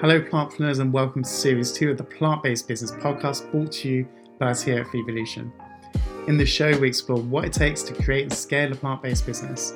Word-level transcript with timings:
Hello, 0.00 0.18
plantpreneurs, 0.18 0.80
and 0.80 0.94
welcome 0.94 1.22
to 1.22 1.28
Series 1.28 1.72
2 1.72 1.90
of 1.90 1.98
the 1.98 2.04
Plant 2.04 2.42
Based 2.42 2.66
Business 2.66 2.90
Podcast 2.90 3.50
brought 3.50 3.70
to 3.72 3.88
you 3.90 4.08
by 4.38 4.46
us 4.46 4.62
here 4.62 4.80
at 4.80 4.86
Vevolution. 4.86 5.52
In 6.26 6.38
this 6.38 6.48
show, 6.48 6.74
we 6.78 6.88
explore 6.88 7.20
what 7.20 7.44
it 7.44 7.52
takes 7.52 7.82
to 7.82 7.92
create 7.92 8.22
and 8.22 8.32
scale 8.32 8.72
a 8.72 8.74
plant 8.74 9.02
based 9.02 9.26
business. 9.26 9.74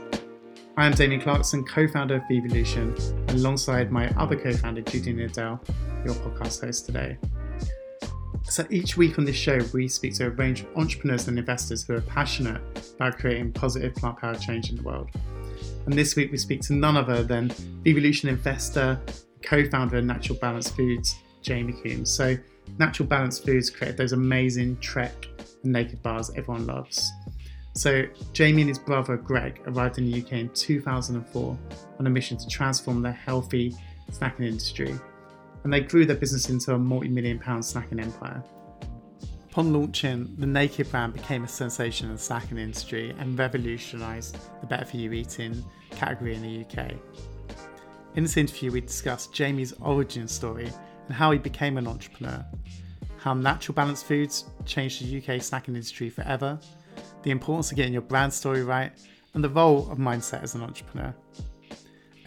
I 0.78 0.86
am 0.86 0.92
Damien 0.92 1.20
Clarkson, 1.20 1.62
co 1.66 1.86
founder 1.86 2.14
of 2.14 2.22
Vevolution, 2.22 2.98
alongside 3.34 3.92
my 3.92 4.08
other 4.16 4.34
co 4.34 4.54
founder, 4.54 4.80
Judy 4.80 5.12
Nadell, 5.12 5.60
your 6.06 6.14
podcast 6.14 6.64
host 6.64 6.86
today. 6.86 7.18
So 8.44 8.66
each 8.70 8.96
week 8.96 9.18
on 9.18 9.26
this 9.26 9.36
show, 9.36 9.58
we 9.74 9.88
speak 9.88 10.14
to 10.14 10.28
a 10.28 10.30
range 10.30 10.62
of 10.62 10.68
entrepreneurs 10.74 11.28
and 11.28 11.38
investors 11.38 11.84
who 11.84 11.96
are 11.96 12.00
passionate 12.00 12.62
about 12.96 13.18
creating 13.18 13.52
positive 13.52 13.94
plant 13.94 14.16
powered 14.16 14.40
change 14.40 14.70
in 14.70 14.76
the 14.76 14.82
world. 14.84 15.10
And 15.84 15.92
this 15.92 16.16
week, 16.16 16.32
we 16.32 16.38
speak 16.38 16.62
to 16.62 16.72
none 16.72 16.96
other 16.96 17.22
than 17.22 17.50
Vevolution 17.84 18.30
investor, 18.30 18.98
co 19.44 19.68
founder 19.68 19.98
of 19.98 20.04
Natural 20.04 20.38
Balance 20.38 20.70
Foods, 20.70 21.16
Jamie 21.42 21.74
Combs. 21.74 22.10
So, 22.10 22.36
Natural 22.78 23.06
Balance 23.08 23.38
Foods 23.38 23.70
created 23.70 23.96
those 23.96 24.12
amazing 24.12 24.78
Trek 24.78 25.26
and 25.62 25.74
Nakd 25.74 26.02
bars 26.02 26.30
everyone 26.36 26.66
loves. 26.66 27.12
So, 27.74 28.04
Jamie 28.32 28.62
and 28.62 28.68
his 28.68 28.78
brother 28.78 29.16
Greg 29.16 29.60
arrived 29.66 29.98
in 29.98 30.10
the 30.10 30.22
UK 30.22 30.32
in 30.32 30.48
2004 30.50 31.58
on 31.98 32.06
a 32.06 32.10
mission 32.10 32.36
to 32.38 32.48
transform 32.48 33.02
the 33.02 33.12
healthy 33.12 33.74
snacking 34.10 34.46
industry 34.46 34.98
and 35.64 35.72
they 35.72 35.80
grew 35.80 36.04
their 36.06 36.16
business 36.16 36.50
into 36.50 36.74
a 36.74 36.78
multi 36.78 37.08
million 37.08 37.38
pound 37.38 37.62
snacking 37.62 38.00
empire. 38.00 38.42
Upon 39.50 39.72
launching, 39.72 40.34
the 40.38 40.46
Nakd 40.46 40.90
brand 40.90 41.14
became 41.14 41.44
a 41.44 41.48
sensation 41.48 42.08
in 42.08 42.16
the 42.16 42.20
snacking 42.20 42.58
industry 42.58 43.14
and 43.18 43.38
revolutionised 43.38 44.36
the 44.60 44.66
better 44.66 44.84
for 44.84 44.96
you 44.96 45.12
eating 45.12 45.64
category 45.90 46.34
in 46.34 46.42
the 46.42 46.64
UK. 46.64 46.92
In 48.14 48.22
this 48.22 48.36
interview, 48.36 48.70
we 48.70 48.80
discussed 48.80 49.32
Jamie's 49.32 49.72
origin 49.80 50.28
story 50.28 50.70
and 51.06 51.14
how 51.14 51.32
he 51.32 51.38
became 51.38 51.76
an 51.76 51.88
entrepreneur, 51.88 52.44
how 53.18 53.34
Natural 53.34 53.74
Balance 53.74 54.04
Foods 54.04 54.44
changed 54.64 55.04
the 55.04 55.18
UK 55.18 55.40
snacking 55.40 55.68
industry 55.68 56.08
forever, 56.08 56.58
the 57.24 57.32
importance 57.32 57.72
of 57.72 57.76
getting 57.76 57.92
your 57.92 58.02
brand 58.02 58.32
story 58.32 58.62
right, 58.62 58.92
and 59.34 59.42
the 59.42 59.48
role 59.48 59.90
of 59.90 59.98
mindset 59.98 60.44
as 60.44 60.54
an 60.54 60.62
entrepreneur. 60.62 61.12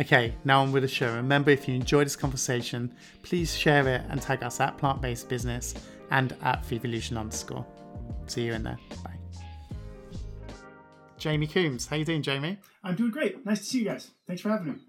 Okay, 0.02 0.34
now 0.44 0.62
on 0.62 0.74
with 0.74 0.84
the 0.84 0.90
show. 0.90 1.16
Remember, 1.16 1.52
if 1.52 1.70
you 1.70 1.74
enjoyed 1.74 2.06
this 2.06 2.18
conversation, 2.18 2.94
please 3.24 3.56
share 3.56 3.88
it 3.88 4.02
and 4.10 4.22
tag 4.22 4.44
us 4.44 4.60
at 4.60 4.78
Plant 4.78 5.02
Based 5.02 5.30
Business 5.30 5.74
and 6.12 6.36
at 6.42 6.66
Vevolution 6.66 7.18
underscore. 7.18 7.66
See 8.26 8.44
you 8.44 8.54
in 8.54 8.64
there. 8.64 8.78
Bye. 9.06 9.14
Jamie 11.18 11.48
Combs, 11.48 11.88
how 11.88 11.96
you 11.96 12.06
doing, 12.06 12.22
Jamie? 12.22 12.58
I'm 12.84 12.96
doing 12.96 13.10
great. 13.10 13.46
Nice 13.46 13.60
to 13.60 13.66
see 13.66 13.80
you 13.80 13.86
guys. 13.86 14.12
Thanks 14.28 14.42
for 14.42 14.50
having 14.50 14.74
me. 14.74 14.80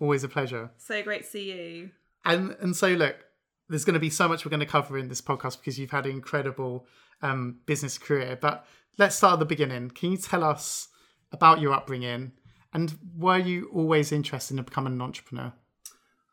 Always 0.00 0.24
a 0.24 0.28
pleasure. 0.28 0.70
So 0.76 1.02
great 1.02 1.22
to 1.22 1.28
see 1.28 1.52
you. 1.52 1.90
And 2.24 2.56
and 2.60 2.74
so 2.74 2.88
look, 2.88 3.16
there's 3.68 3.84
going 3.84 3.94
to 3.94 4.00
be 4.00 4.10
so 4.10 4.28
much 4.28 4.44
we're 4.44 4.50
going 4.50 4.60
to 4.60 4.66
cover 4.66 4.98
in 4.98 5.08
this 5.08 5.20
podcast 5.20 5.58
because 5.58 5.78
you've 5.78 5.90
had 5.90 6.06
an 6.06 6.12
incredible 6.12 6.86
um, 7.22 7.58
business 7.66 7.98
career. 7.98 8.38
But 8.40 8.66
let's 8.98 9.16
start 9.16 9.34
at 9.34 9.38
the 9.38 9.46
beginning. 9.46 9.90
Can 9.90 10.12
you 10.12 10.16
tell 10.16 10.44
us 10.44 10.88
about 11.32 11.60
your 11.60 11.72
upbringing? 11.72 12.32
And 12.72 12.98
were 13.16 13.38
you 13.38 13.70
always 13.72 14.10
interested 14.10 14.58
in 14.58 14.64
becoming 14.64 14.94
an 14.94 15.00
entrepreneur? 15.00 15.52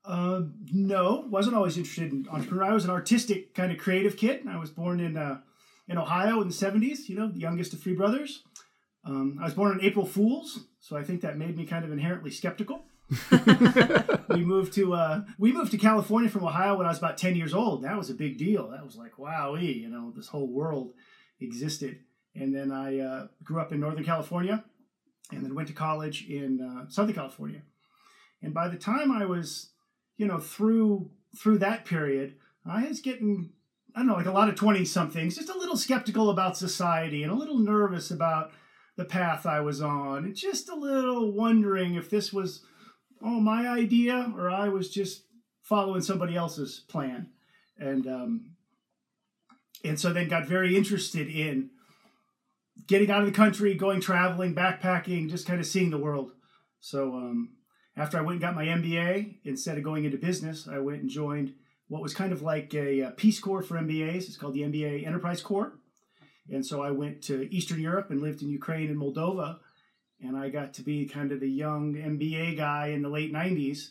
Uh, 0.04 0.42
no, 0.72 1.28
wasn't 1.30 1.56
always 1.56 1.78
interested 1.78 2.12
in 2.12 2.28
entrepreneur. 2.32 2.64
I 2.64 2.74
was 2.74 2.86
an 2.86 2.90
artistic 2.90 3.54
kind 3.54 3.72
of 3.72 3.78
creative 3.78 4.18
kid. 4.18 4.48
I 4.48 4.58
was 4.58 4.72
born 4.72 5.00
in 5.00 5.16
uh, 5.16 5.42
in 5.88 5.98
Ohio 6.00 6.42
in 6.42 6.48
the 6.48 6.54
'70s. 6.54 7.08
You 7.08 7.16
know, 7.16 7.28
the 7.28 7.40
youngest 7.40 7.74
of 7.74 7.82
three 7.82 7.94
brothers. 7.94 8.44
Um, 9.06 9.38
I 9.40 9.46
was 9.46 9.54
born 9.54 9.72
on 9.72 9.82
April 9.84 10.06
Fools, 10.06 10.66
so 10.80 10.98
I 10.98 11.04
think 11.04 11.22
that 11.22 11.38
made 11.38 11.56
me 11.58 11.66
kind 11.66 11.86
of 11.86 11.92
inherently 11.92 12.32
skeptical. 12.32 12.86
we 14.30 14.46
moved 14.46 14.74
to 14.74 14.94
uh, 14.94 15.24
we 15.38 15.52
moved 15.52 15.72
to 15.72 15.78
California 15.78 16.30
from 16.30 16.46
Ohio 16.46 16.78
when 16.78 16.86
I 16.86 16.90
was 16.90 16.98
about 16.98 17.18
ten 17.18 17.36
years 17.36 17.54
old. 17.54 17.84
That 17.84 17.98
was 17.98 18.10
a 18.10 18.14
big 18.14 18.38
deal. 18.38 18.70
That 18.70 18.86
was 18.86 18.96
like 18.96 19.18
wowee, 19.18 19.82
you 19.82 19.90
know, 19.90 20.14
this 20.16 20.28
whole 20.28 20.48
world 20.48 20.94
existed. 21.40 22.00
And 22.36 22.56
then 22.56 22.72
I 22.72 23.00
uh, 23.00 23.28
grew 23.44 23.60
up 23.60 23.74
in 23.74 23.82
Northern 23.82 24.06
California, 24.06 24.64
and 25.32 25.44
then 25.44 25.56
went 25.56 25.68
to 25.68 25.74
college 25.74 26.26
in 26.30 26.62
uh, 26.62 26.90
Southern 26.90 27.16
California. 27.16 27.64
And 28.42 28.54
by 28.54 28.70
the 28.70 28.78
time 28.78 29.12
I 29.12 29.26
was, 29.26 29.72
you 30.18 30.26
know, 30.26 30.40
through 30.40 31.12
through 31.38 31.60
that 31.60 31.86
period, 31.86 32.36
I 32.66 32.88
was 32.88 33.02
getting, 33.02 33.52
I 33.96 34.00
don't 34.00 34.08
know, 34.08 34.16
like 34.16 34.26
a 34.26 34.32
lot 34.32 34.50
of 34.50 34.56
twenty 34.56 34.86
somethings, 34.86 35.36
just 35.36 35.50
a 35.50 35.58
little 35.58 35.78
skeptical 35.78 36.30
about 36.30 36.58
society 36.58 37.24
and 37.24 37.32
a 37.32 37.36
little 37.36 37.60
nervous 37.60 38.10
about 38.10 38.52
the 38.98 39.06
path 39.06 39.46
I 39.46 39.62
was 39.62 39.82
on, 39.82 40.26
and 40.26 40.36
just 40.36 40.70
a 40.70 40.76
little 40.76 41.32
wondering 41.32 41.96
if 41.96 42.10
this 42.10 42.34
was, 42.34 42.64
oh, 43.24 43.40
my 43.40 43.68
idea 43.68 44.34
or 44.38 44.50
I 44.50 44.70
was 44.70 44.90
just 44.90 45.24
following 45.62 46.02
somebody 46.02 46.36
else's 46.36 46.82
plan, 46.88 47.30
and 47.78 48.08
um, 48.08 48.52
and 49.84 50.00
so 50.00 50.14
then 50.14 50.28
got 50.28 50.48
very 50.48 50.76
interested 50.76 51.28
in 51.28 51.70
getting 52.88 53.12
out 53.12 53.22
of 53.22 53.26
the 53.26 53.32
country, 53.32 53.74
going 53.74 54.02
traveling, 54.02 54.56
backpacking, 54.56 55.30
just 55.30 55.48
kind 55.48 55.60
of 55.60 55.66
seeing 55.66 55.90
the 55.90 55.98
world. 55.98 56.32
So 56.80 57.16
um, 57.16 57.56
after 57.96 58.18
I 58.18 58.22
went 58.22 58.34
and 58.34 58.42
got 58.42 58.56
my 58.56 58.66
MBA, 58.66 59.40
instead 59.44 59.78
of 59.78 59.84
going 59.84 60.06
into 60.06 60.18
business, 60.18 60.68
I 60.68 60.80
went 60.80 61.02
and 61.02 61.10
joined 61.10 61.54
what 61.88 62.02
was 62.02 62.14
kind 62.14 62.32
of 62.32 62.42
like 62.42 62.74
a, 62.74 63.02
a 63.02 63.12
Peace 63.12 63.40
Corps 63.40 63.62
for 63.62 63.76
MBAs. 63.76 64.28
It's 64.28 64.38
called 64.38 64.54
the 64.54 64.62
MBA 64.62 65.06
Enterprise 65.06 65.42
Corps. 65.42 65.74
And 66.50 66.66
so 66.66 66.82
I 66.82 66.92
went 66.92 67.22
to 67.24 67.54
Eastern 67.54 67.80
Europe 67.80 68.10
and 68.10 68.22
lived 68.22 68.42
in 68.42 68.50
Ukraine 68.50 68.90
and 68.90 68.98
Moldova. 68.98 69.60
And 70.24 70.38
I 70.38 70.50
got 70.50 70.74
to 70.76 70.84
be 70.84 71.08
kind 71.08 71.32
of 71.32 71.40
the 71.40 71.50
young 71.50 71.96
MBA 71.96 72.58
guy 72.58 72.88
in 72.88 73.02
the 73.02 73.10
late 73.10 73.34
90s 73.34 73.90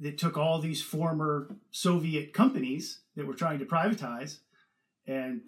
that 0.00 0.18
took 0.18 0.36
all 0.36 0.60
these 0.60 0.82
former 0.82 1.56
Soviet 1.70 2.32
companies 2.32 3.00
that 3.16 3.26
were 3.26 3.34
trying 3.34 3.58
to 3.60 3.66
privatize 3.66 4.38
and 5.06 5.42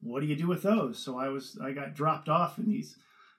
what 0.00 0.20
do 0.20 0.26
you 0.26 0.36
do 0.36 0.46
with 0.46 0.62
those? 0.62 0.98
So 0.98 1.18
I 1.18 1.28
was 1.28 1.58
I 1.62 1.72
got 1.72 1.94
dropped 1.94 2.28
off 2.28 2.58
in 2.58 2.68
these 2.68 2.96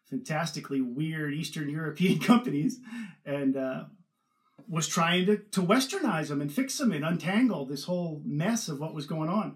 fantastically 0.10 0.82
weird 0.82 1.34
Eastern 1.34 1.70
European 1.70 2.20
companies 2.32 2.80
and 3.26 3.56
uh, 3.56 3.84
was 4.68 4.88
trying 4.88 5.26
to, 5.28 5.38
to 5.38 5.62
westernize 5.62 6.28
them 6.28 6.42
and 6.42 6.52
fix 6.52 6.78
them 6.78 6.92
and 6.92 7.06
untangle 7.06 7.66
this 7.66 7.84
whole 7.84 8.22
mess 8.26 8.68
of 8.68 8.80
what 8.80 8.94
was 8.94 9.06
going 9.06 9.30
on. 9.30 9.56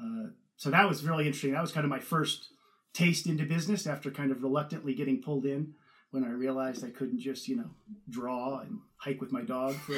Uh, 0.00 0.30
so 0.56 0.70
that 0.70 0.88
was 0.88 1.04
really 1.04 1.26
interesting. 1.26 1.52
That 1.52 1.62
was 1.62 1.72
kind 1.72 1.84
of 1.84 1.90
my 1.90 2.00
first 2.00 2.48
taste 2.92 3.26
into 3.26 3.44
business 3.44 3.86
after 3.86 4.10
kind 4.10 4.30
of 4.30 4.42
reluctantly 4.42 4.94
getting 4.94 5.22
pulled 5.22 5.44
in 5.44 5.74
when 6.10 6.24
I 6.24 6.30
realized 6.30 6.84
I 6.84 6.90
couldn't 6.90 7.20
just, 7.20 7.48
you 7.48 7.56
know, 7.56 7.70
draw 8.08 8.60
and 8.60 8.80
hike 8.96 9.20
with 9.20 9.32
my 9.32 9.42
dog. 9.42 9.76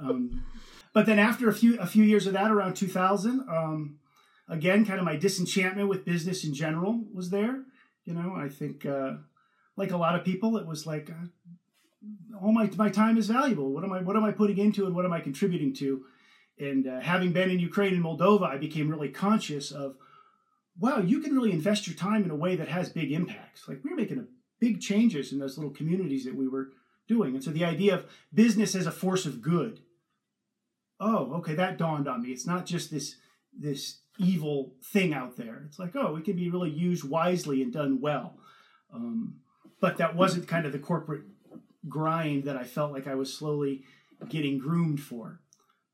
um, 0.00 0.44
but 0.92 1.06
then 1.06 1.18
after 1.18 1.48
a 1.48 1.54
few 1.54 1.78
a 1.78 1.86
few 1.86 2.04
years 2.04 2.26
of 2.26 2.32
that, 2.32 2.50
around 2.50 2.74
2000, 2.74 3.46
um, 3.48 3.98
again, 4.48 4.84
kind 4.84 4.98
of 4.98 5.04
my 5.04 5.16
disenchantment 5.16 5.88
with 5.88 6.04
business 6.04 6.44
in 6.44 6.54
general 6.54 7.02
was 7.12 7.30
there. 7.30 7.62
You 8.04 8.14
know, 8.14 8.34
I 8.36 8.48
think 8.48 8.86
uh, 8.86 9.14
like 9.76 9.90
a 9.90 9.96
lot 9.96 10.14
of 10.14 10.24
people, 10.24 10.56
it 10.56 10.66
was 10.66 10.86
like, 10.86 11.10
uh, 11.10 11.26
all 12.42 12.52
my 12.52 12.70
my 12.76 12.88
time 12.88 13.18
is 13.18 13.28
valuable. 13.28 13.72
What 13.72 13.84
am 13.84 13.92
I 13.92 14.00
what 14.00 14.16
am 14.16 14.24
I 14.24 14.32
putting 14.32 14.58
into 14.58 14.86
and 14.86 14.94
what 14.94 15.04
am 15.04 15.12
I 15.12 15.20
contributing 15.20 15.74
to? 15.74 16.04
And 16.58 16.86
uh, 16.86 17.00
having 17.00 17.32
been 17.32 17.50
in 17.50 17.58
Ukraine 17.58 17.94
and 17.94 18.04
Moldova, 18.04 18.44
I 18.44 18.58
became 18.58 18.88
really 18.88 19.08
conscious 19.08 19.72
of, 19.72 19.96
wow, 20.78 20.98
you 20.98 21.20
can 21.20 21.34
really 21.34 21.50
invest 21.50 21.88
your 21.88 21.96
time 21.96 22.22
in 22.22 22.30
a 22.30 22.36
way 22.36 22.54
that 22.54 22.68
has 22.68 22.90
big 22.90 23.10
impacts. 23.10 23.66
Like 23.66 23.82
we 23.82 23.90
were 23.90 23.96
making 23.96 24.18
a 24.18 24.26
big 24.64 24.80
changes 24.80 25.30
in 25.30 25.38
those 25.38 25.58
little 25.58 25.72
communities 25.78 26.24
that 26.24 26.34
we 26.34 26.48
were 26.48 26.70
doing. 27.06 27.34
And 27.34 27.44
so 27.44 27.50
the 27.50 27.66
idea 27.66 27.94
of 27.94 28.06
business 28.32 28.74
as 28.74 28.86
a 28.86 28.90
force 28.90 29.26
of 29.26 29.42
good. 29.42 29.80
Oh, 30.98 31.34
okay, 31.34 31.54
that 31.54 31.76
dawned 31.76 32.08
on 32.08 32.22
me. 32.22 32.30
It's 32.30 32.46
not 32.46 32.64
just 32.64 32.90
this 32.90 33.16
this 33.66 34.00
evil 34.18 34.72
thing 34.92 35.12
out 35.12 35.36
there. 35.36 35.64
It's 35.66 35.78
like, 35.78 35.94
oh, 35.94 36.16
it 36.16 36.24
can 36.24 36.36
be 36.36 36.48
really 36.48 36.70
used 36.70 37.04
wisely 37.04 37.62
and 37.62 37.72
done 37.72 38.00
well. 38.00 38.38
Um, 38.92 39.40
but 39.80 39.98
that 39.98 40.16
wasn't 40.16 40.48
kind 40.48 40.64
of 40.64 40.72
the 40.72 40.78
corporate 40.78 41.24
grind 41.88 42.44
that 42.44 42.56
I 42.56 42.64
felt 42.64 42.92
like 42.92 43.06
I 43.06 43.16
was 43.16 43.32
slowly 43.32 43.82
getting 44.30 44.58
groomed 44.58 45.00
for. 45.00 45.40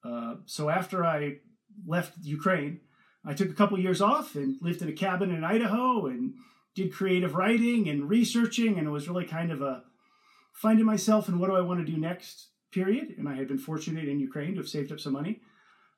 Uh, 0.04 0.36
so 0.46 0.68
after 0.68 1.04
I 1.04 1.38
left 1.86 2.12
Ukraine, 2.22 2.80
I 3.26 3.34
took 3.34 3.50
a 3.50 3.54
couple 3.54 3.80
years 3.80 4.00
off 4.00 4.36
and 4.36 4.56
lived 4.62 4.80
in 4.80 4.88
a 4.88 4.92
cabin 4.92 5.30
in 5.32 5.42
Idaho 5.44 6.06
and 6.06 6.34
did 6.82 6.92
creative 6.92 7.34
writing 7.34 7.88
and 7.88 8.08
researching, 8.08 8.78
and 8.78 8.86
it 8.86 8.90
was 8.90 9.08
really 9.08 9.26
kind 9.26 9.50
of 9.50 9.62
a 9.62 9.82
finding 10.52 10.86
myself 10.86 11.28
and 11.28 11.38
what 11.38 11.48
do 11.48 11.56
I 11.56 11.60
want 11.60 11.84
to 11.84 11.90
do 11.90 11.98
next 11.98 12.48
period. 12.72 13.14
And 13.18 13.28
I 13.28 13.34
had 13.34 13.48
been 13.48 13.58
fortunate 13.58 14.08
in 14.08 14.20
Ukraine 14.20 14.52
to 14.54 14.60
have 14.60 14.68
saved 14.68 14.92
up 14.92 15.00
some 15.00 15.12
money 15.12 15.40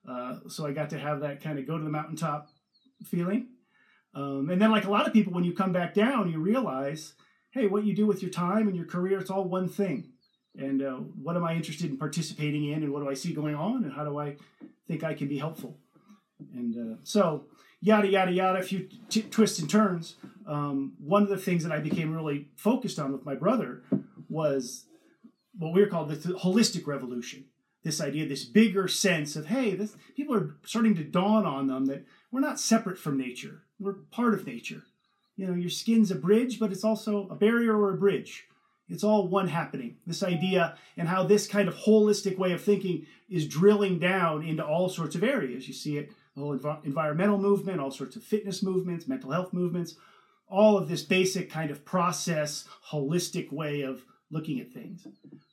uh, 0.07 0.39
so 0.47 0.65
I 0.65 0.71
got 0.71 0.89
to 0.91 0.99
have 0.99 1.21
that 1.21 1.41
kind 1.41 1.59
of 1.59 1.67
go 1.67 1.77
to 1.77 1.83
the 1.83 1.89
mountaintop 1.89 2.49
feeling. 3.05 3.47
Um, 4.13 4.49
and 4.49 4.61
then, 4.61 4.71
like 4.71 4.85
a 4.85 4.91
lot 4.91 5.07
of 5.07 5.13
people, 5.13 5.33
when 5.33 5.43
you 5.43 5.53
come 5.53 5.71
back 5.71 5.93
down, 5.93 6.31
you 6.31 6.39
realize, 6.39 7.13
hey, 7.51 7.67
what 7.67 7.85
you 7.85 7.95
do 7.95 8.05
with 8.05 8.21
your 8.21 8.31
time 8.31 8.67
and 8.67 8.75
your 8.75 8.85
career, 8.85 9.19
it's 9.19 9.31
all 9.31 9.45
one 9.45 9.67
thing. 9.67 10.11
And 10.55 10.83
uh, 10.83 10.95
what 10.97 11.35
am 11.35 11.43
I 11.43 11.55
interested 11.55 11.89
in 11.89 11.97
participating 11.97 12.69
in, 12.69 12.83
and 12.83 12.91
what 12.91 13.01
do 13.01 13.09
I 13.09 13.15
see 13.15 13.33
going 13.33 13.55
on, 13.55 13.83
and 13.83 13.93
how 13.93 14.03
do 14.03 14.19
I 14.19 14.35
think 14.87 15.03
I 15.03 15.13
can 15.15 15.27
be 15.27 15.39
helpful? 15.39 15.79
And 16.53 16.75
uh, 16.93 16.97
so, 17.03 17.45
yada, 17.83 18.07
yada, 18.07 18.31
yada, 18.31 18.59
a 18.59 18.63
few 18.63 18.89
t- 19.09 19.21
twists 19.23 19.59
and 19.59 19.69
turns. 19.69 20.15
Um, 20.47 20.93
one 20.99 21.23
of 21.23 21.29
the 21.29 21.37
things 21.37 21.63
that 21.63 21.71
I 21.71 21.79
became 21.79 22.13
really 22.13 22.47
focused 22.55 22.99
on 22.99 23.11
with 23.11 23.25
my 23.25 23.35
brother 23.35 23.83
was 24.29 24.85
what 25.57 25.73
we 25.73 25.81
are 25.81 25.87
called 25.87 26.09
the 26.09 26.15
holistic 26.15 26.87
revolution 26.87 27.45
this 27.83 27.99
idea, 27.99 28.27
this 28.27 28.45
bigger 28.45 28.87
sense 28.87 29.35
of, 29.35 29.47
hey, 29.47 29.75
this, 29.75 29.95
people 30.15 30.35
are 30.35 30.55
starting 30.65 30.95
to 30.95 31.03
dawn 31.03 31.45
on 31.45 31.67
them 31.67 31.85
that 31.85 32.05
we're 32.31 32.39
not 32.39 32.59
separate 32.59 32.97
from 32.97 33.17
nature. 33.17 33.63
We're 33.79 33.93
part 33.93 34.33
of 34.33 34.47
nature. 34.47 34.83
You 35.35 35.47
know, 35.47 35.53
your 35.53 35.69
skin's 35.69 36.11
a 36.11 36.15
bridge, 36.15 36.59
but 36.59 36.71
it's 36.71 36.83
also 36.83 37.27
a 37.29 37.35
barrier 37.35 37.75
or 37.75 37.93
a 37.93 37.97
bridge. 37.97 38.45
It's 38.89 39.03
all 39.03 39.27
one 39.27 39.47
happening. 39.47 39.97
This 40.05 40.23
idea 40.23 40.77
and 40.97 41.07
how 41.07 41.23
this 41.23 41.47
kind 41.47 41.67
of 41.67 41.75
holistic 41.75 42.37
way 42.37 42.53
of 42.53 42.61
thinking 42.61 43.05
is 43.29 43.47
drilling 43.47 43.99
down 43.99 44.43
into 44.43 44.65
all 44.65 44.89
sorts 44.89 45.15
of 45.15 45.23
areas. 45.23 45.67
You 45.67 45.73
see 45.73 45.97
it, 45.97 46.11
the 46.35 46.41
whole 46.41 46.57
env- 46.57 46.85
environmental 46.85 47.37
movement, 47.37 47.79
all 47.79 47.91
sorts 47.91 48.15
of 48.15 48.23
fitness 48.23 48.63
movements, 48.63 49.07
mental 49.07 49.31
health 49.31 49.53
movements, 49.53 49.95
all 50.47 50.77
of 50.77 50.87
this 50.87 51.03
basic 51.03 51.49
kind 51.49 51.71
of 51.71 51.85
process, 51.85 52.65
holistic 52.91 53.51
way 53.51 53.81
of 53.81 54.03
looking 54.29 54.59
at 54.59 54.71
things. 54.71 55.07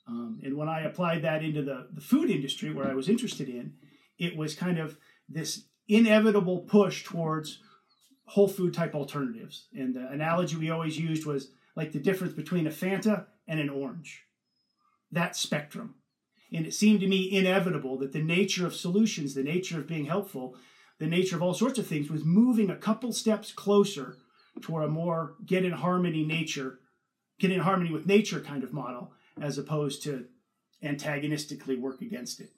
Um, 0.06 0.40
and 0.42 0.56
when 0.56 0.68
I 0.68 0.82
applied 0.82 1.22
that 1.22 1.44
into 1.44 1.62
the, 1.62 1.88
the 1.92 2.00
food 2.00 2.30
industry, 2.30 2.72
where 2.72 2.88
I 2.88 2.94
was 2.94 3.08
interested 3.08 3.48
in, 3.48 3.74
it 4.18 4.36
was 4.36 4.54
kind 4.54 4.78
of 4.78 4.96
this 5.28 5.64
inevitable 5.88 6.60
push 6.60 7.04
towards 7.04 7.60
whole 8.24 8.48
food 8.48 8.74
type 8.74 8.94
alternatives. 8.94 9.66
And 9.74 9.94
the 9.94 10.08
analogy 10.08 10.56
we 10.56 10.70
always 10.70 10.98
used 10.98 11.26
was 11.26 11.50
like 11.76 11.92
the 11.92 11.98
difference 11.98 12.32
between 12.32 12.66
a 12.66 12.70
Fanta 12.70 13.26
and 13.46 13.60
an 13.60 13.68
orange. 13.68 14.24
That 15.10 15.36
spectrum. 15.36 15.96
And 16.52 16.66
it 16.66 16.74
seemed 16.74 17.00
to 17.00 17.06
me 17.06 17.30
inevitable 17.30 17.98
that 17.98 18.12
the 18.12 18.22
nature 18.22 18.66
of 18.66 18.74
solutions, 18.74 19.34
the 19.34 19.42
nature 19.42 19.78
of 19.78 19.86
being 19.86 20.06
helpful, 20.06 20.56
the 21.00 21.06
nature 21.06 21.34
of 21.34 21.42
all 21.42 21.54
sorts 21.54 21.78
of 21.78 21.86
things 21.86 22.08
was 22.08 22.24
moving 22.24 22.70
a 22.70 22.76
couple 22.76 23.12
steps 23.12 23.52
closer 23.52 24.18
toward 24.60 24.84
a 24.84 24.88
more 24.88 25.34
get 25.44 25.64
in 25.64 25.72
harmony 25.72 26.24
nature, 26.24 26.78
get 27.40 27.50
in 27.50 27.60
harmony 27.60 27.90
with 27.90 28.06
nature 28.06 28.40
kind 28.40 28.62
of 28.62 28.72
model, 28.72 29.12
as 29.40 29.58
opposed 29.58 30.02
to 30.04 30.26
antagonistically 30.82 31.76
work 31.76 32.00
against 32.02 32.38
it. 32.40 32.50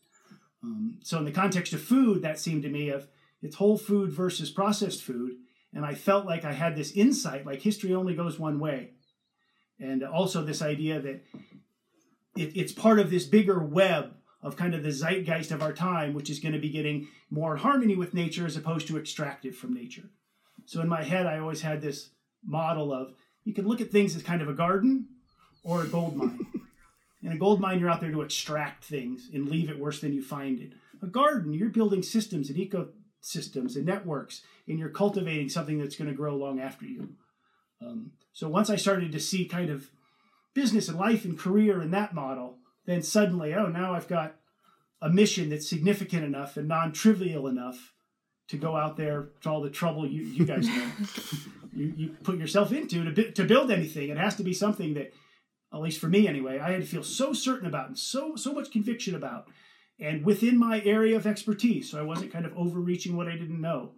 Um, 0.62 0.98
so, 1.02 1.18
in 1.18 1.24
the 1.24 1.32
context 1.32 1.72
of 1.72 1.80
food, 1.80 2.22
that 2.22 2.38
seemed 2.38 2.62
to 2.64 2.68
me 2.68 2.90
of 2.90 3.08
it's 3.40 3.56
whole 3.56 3.78
food 3.78 4.12
versus 4.12 4.50
processed 4.50 5.02
food. 5.02 5.36
And 5.74 5.86
I 5.86 5.94
felt 5.94 6.26
like 6.26 6.44
I 6.44 6.52
had 6.52 6.76
this 6.76 6.92
insight, 6.92 7.46
like 7.46 7.62
history 7.62 7.94
only 7.94 8.14
goes 8.14 8.38
one 8.38 8.58
way 8.58 8.90
and 9.82 10.02
also 10.04 10.44
this 10.44 10.62
idea 10.62 11.00
that 11.00 11.24
it, 12.36 12.56
it's 12.56 12.72
part 12.72 12.98
of 12.98 13.10
this 13.10 13.24
bigger 13.24 13.58
web 13.58 14.14
of 14.42 14.56
kind 14.56 14.74
of 14.74 14.82
the 14.82 14.90
zeitgeist 14.90 15.52
of 15.52 15.62
our 15.62 15.72
time, 15.72 16.14
which 16.14 16.28
is 16.28 16.40
going 16.40 16.52
to 16.52 16.58
be 16.58 16.70
getting 16.70 17.08
more 17.30 17.56
harmony 17.56 17.94
with 17.94 18.14
nature 18.14 18.46
as 18.46 18.56
opposed 18.56 18.88
to 18.88 18.98
extractive 18.98 19.56
from 19.56 19.72
nature. 19.72 20.10
So 20.66 20.80
in 20.80 20.88
my 20.88 21.02
head, 21.02 21.26
I 21.26 21.38
always 21.38 21.62
had 21.62 21.80
this 21.80 22.10
model 22.44 22.92
of 22.92 23.14
you 23.44 23.54
can 23.54 23.66
look 23.66 23.80
at 23.80 23.90
things 23.90 24.16
as 24.16 24.22
kind 24.22 24.42
of 24.42 24.48
a 24.48 24.54
garden 24.54 25.08
or 25.64 25.82
a 25.82 25.86
gold 25.86 26.16
mine. 26.16 26.46
In 27.22 27.30
a 27.30 27.38
gold 27.38 27.60
mine, 27.60 27.78
you're 27.78 27.90
out 27.90 28.00
there 28.00 28.10
to 28.10 28.22
extract 28.22 28.84
things 28.84 29.30
and 29.32 29.48
leave 29.48 29.70
it 29.70 29.78
worse 29.78 30.00
than 30.00 30.12
you 30.12 30.22
find 30.22 30.60
it. 30.60 30.72
A 31.02 31.06
garden, 31.06 31.52
you're 31.52 31.68
building 31.68 32.02
systems 32.02 32.50
and 32.50 32.58
ecosystems 32.58 33.76
and 33.76 33.86
networks, 33.86 34.42
and 34.66 34.76
you're 34.76 34.88
cultivating 34.88 35.48
something 35.48 35.78
that's 35.78 35.94
going 35.94 36.10
to 36.10 36.16
grow 36.16 36.34
long 36.34 36.58
after 36.58 36.84
you. 36.84 37.10
Um, 37.80 38.12
so 38.32 38.48
once 38.48 38.70
I 38.70 38.76
started 38.76 39.12
to 39.12 39.20
see 39.20 39.44
kind 39.44 39.70
of 39.70 39.88
business 40.52 40.88
and 40.88 40.98
life 40.98 41.24
and 41.24 41.38
career 41.38 41.80
in 41.80 41.92
that 41.92 42.12
model, 42.12 42.58
then 42.86 43.02
suddenly, 43.02 43.54
oh, 43.54 43.66
now 43.66 43.94
I've 43.94 44.08
got 44.08 44.36
a 45.00 45.08
mission 45.08 45.50
that's 45.50 45.68
significant 45.68 46.24
enough 46.24 46.56
and 46.56 46.68
non-trivial 46.68 47.46
enough 47.46 47.92
to 48.48 48.56
go 48.56 48.76
out 48.76 48.96
there 48.96 49.30
to 49.40 49.50
all 49.50 49.60
the 49.60 49.70
trouble 49.70 50.06
you, 50.06 50.22
you 50.22 50.44
guys 50.44 50.66
know 50.66 50.90
you, 51.74 51.92
you 51.96 52.16
put 52.22 52.38
yourself 52.38 52.72
into 52.72 53.12
to, 53.12 53.32
to 53.32 53.44
build 53.44 53.70
anything. 53.70 54.10
It 54.10 54.18
has 54.18 54.36
to 54.36 54.42
be 54.42 54.52
something 54.52 54.94
that, 54.94 55.12
at 55.72 55.80
least 55.80 56.00
for 56.00 56.08
me 56.08 56.28
anyway, 56.28 56.58
I 56.58 56.72
had 56.72 56.82
to 56.82 56.86
feel 56.86 57.02
so 57.02 57.32
certain 57.32 57.66
about 57.66 57.88
and 57.88 57.98
so 57.98 58.36
so 58.36 58.52
much 58.52 58.70
conviction 58.70 59.14
about, 59.14 59.48
and 59.98 60.24
within 60.24 60.58
my 60.58 60.82
area 60.82 61.16
of 61.16 61.26
expertise. 61.26 61.90
So 61.90 61.98
I 61.98 62.02
wasn't 62.02 62.32
kind 62.32 62.44
of 62.44 62.56
overreaching 62.56 63.16
what 63.16 63.28
I 63.28 63.36
didn't 63.36 63.60
know, 63.60 63.92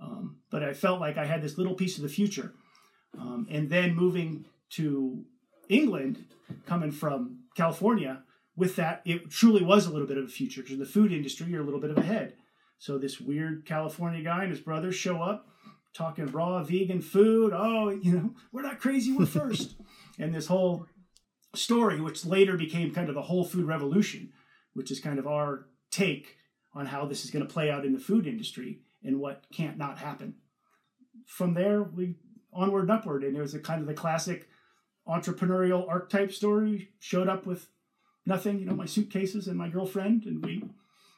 um, 0.00 0.36
but 0.50 0.62
I 0.62 0.74
felt 0.74 1.00
like 1.00 1.16
I 1.16 1.24
had 1.24 1.40
this 1.40 1.56
little 1.56 1.74
piece 1.74 1.96
of 1.96 2.02
the 2.02 2.08
future 2.08 2.52
um, 3.18 3.46
and 3.50 3.70
then 3.70 3.94
moving 3.94 4.44
to 4.70 5.24
England, 5.68 6.24
coming 6.66 6.90
from 6.90 7.43
California, 7.54 8.22
with 8.56 8.76
that, 8.76 9.02
it 9.04 9.30
truly 9.30 9.62
was 9.62 9.86
a 9.86 9.90
little 9.90 10.06
bit 10.06 10.18
of 10.18 10.24
a 10.24 10.28
future 10.28 10.62
because 10.62 10.74
in 10.74 10.80
the 10.80 10.86
food 10.86 11.12
industry, 11.12 11.46
you're 11.48 11.62
a 11.62 11.64
little 11.64 11.80
bit 11.80 11.90
of 11.90 11.98
ahead. 11.98 12.34
So 12.78 12.98
this 12.98 13.20
weird 13.20 13.64
California 13.66 14.22
guy 14.22 14.42
and 14.42 14.50
his 14.50 14.60
brother 14.60 14.92
show 14.92 15.22
up 15.22 15.48
talking 15.94 16.26
raw 16.26 16.62
vegan 16.62 17.00
food. 17.00 17.52
Oh, 17.54 17.88
you 17.90 18.12
know, 18.12 18.34
we're 18.52 18.62
not 18.62 18.80
crazy, 18.80 19.12
we're 19.12 19.26
first. 19.26 19.76
and 20.18 20.34
this 20.34 20.46
whole 20.46 20.86
story, 21.54 22.00
which 22.00 22.26
later 22.26 22.56
became 22.56 22.92
kind 22.92 23.08
of 23.08 23.14
the 23.14 23.22
whole 23.22 23.44
food 23.44 23.66
revolution, 23.66 24.32
which 24.74 24.90
is 24.90 25.00
kind 25.00 25.18
of 25.18 25.26
our 25.26 25.66
take 25.90 26.36
on 26.74 26.86
how 26.86 27.06
this 27.06 27.24
is 27.24 27.30
going 27.30 27.46
to 27.46 27.52
play 27.52 27.70
out 27.70 27.84
in 27.84 27.92
the 27.92 28.00
food 28.00 28.26
industry 28.26 28.80
and 29.04 29.20
what 29.20 29.44
can't 29.52 29.78
not 29.78 29.98
happen. 29.98 30.34
From 31.26 31.54
there, 31.54 31.82
we 31.82 32.16
onward 32.52 32.82
and 32.82 32.90
upward. 32.90 33.24
And 33.24 33.36
it 33.36 33.40
was 33.40 33.54
a 33.54 33.60
kind 33.60 33.80
of 33.80 33.86
the 33.86 33.94
classic 33.94 34.48
entrepreneurial 35.08 35.88
archetype 35.88 36.32
story. 36.32 36.90
Showed 36.98 37.28
up 37.28 37.46
with 37.46 37.68
nothing, 38.26 38.58
you 38.58 38.66
know, 38.66 38.74
my 38.74 38.86
suitcases 38.86 39.46
and 39.46 39.56
my 39.56 39.68
girlfriend, 39.68 40.24
and 40.24 40.44
we 40.44 40.64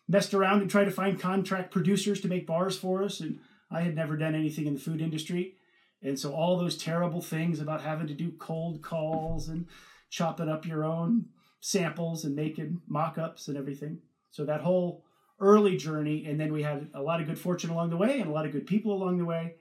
messed 0.08 0.34
around 0.34 0.60
and 0.60 0.70
tried 0.70 0.84
to 0.84 0.90
find 0.90 1.20
contract 1.20 1.72
producers 1.72 2.20
to 2.20 2.28
make 2.28 2.46
bars 2.46 2.76
for 2.76 3.02
us. 3.02 3.20
And 3.20 3.38
I 3.70 3.80
had 3.80 3.94
never 3.94 4.16
done 4.16 4.34
anything 4.34 4.66
in 4.66 4.74
the 4.74 4.80
food 4.80 5.00
industry. 5.00 5.54
And 6.02 6.18
so 6.18 6.32
all 6.32 6.56
those 6.56 6.76
terrible 6.76 7.20
things 7.20 7.58
about 7.58 7.80
having 7.80 8.06
to 8.06 8.14
do 8.14 8.32
cold 8.38 8.82
calls 8.82 9.48
and 9.48 9.66
chopping 10.10 10.48
up 10.48 10.66
your 10.66 10.84
own 10.84 11.26
samples 11.60 12.24
and 12.24 12.36
making 12.36 12.82
mock-ups 12.86 13.48
and 13.48 13.56
everything. 13.56 14.00
So 14.30 14.44
that 14.44 14.60
whole 14.60 15.04
early 15.40 15.76
journey, 15.76 16.26
and 16.26 16.38
then 16.38 16.52
we 16.52 16.62
had 16.62 16.88
a 16.94 17.02
lot 17.02 17.20
of 17.20 17.26
good 17.26 17.38
fortune 17.38 17.70
along 17.70 17.90
the 17.90 17.96
way 17.96 18.20
and 18.20 18.30
a 18.30 18.32
lot 18.32 18.46
of 18.46 18.52
good 18.52 18.66
people 18.66 18.92
along 18.92 19.18
the 19.18 19.24
way, 19.24 19.56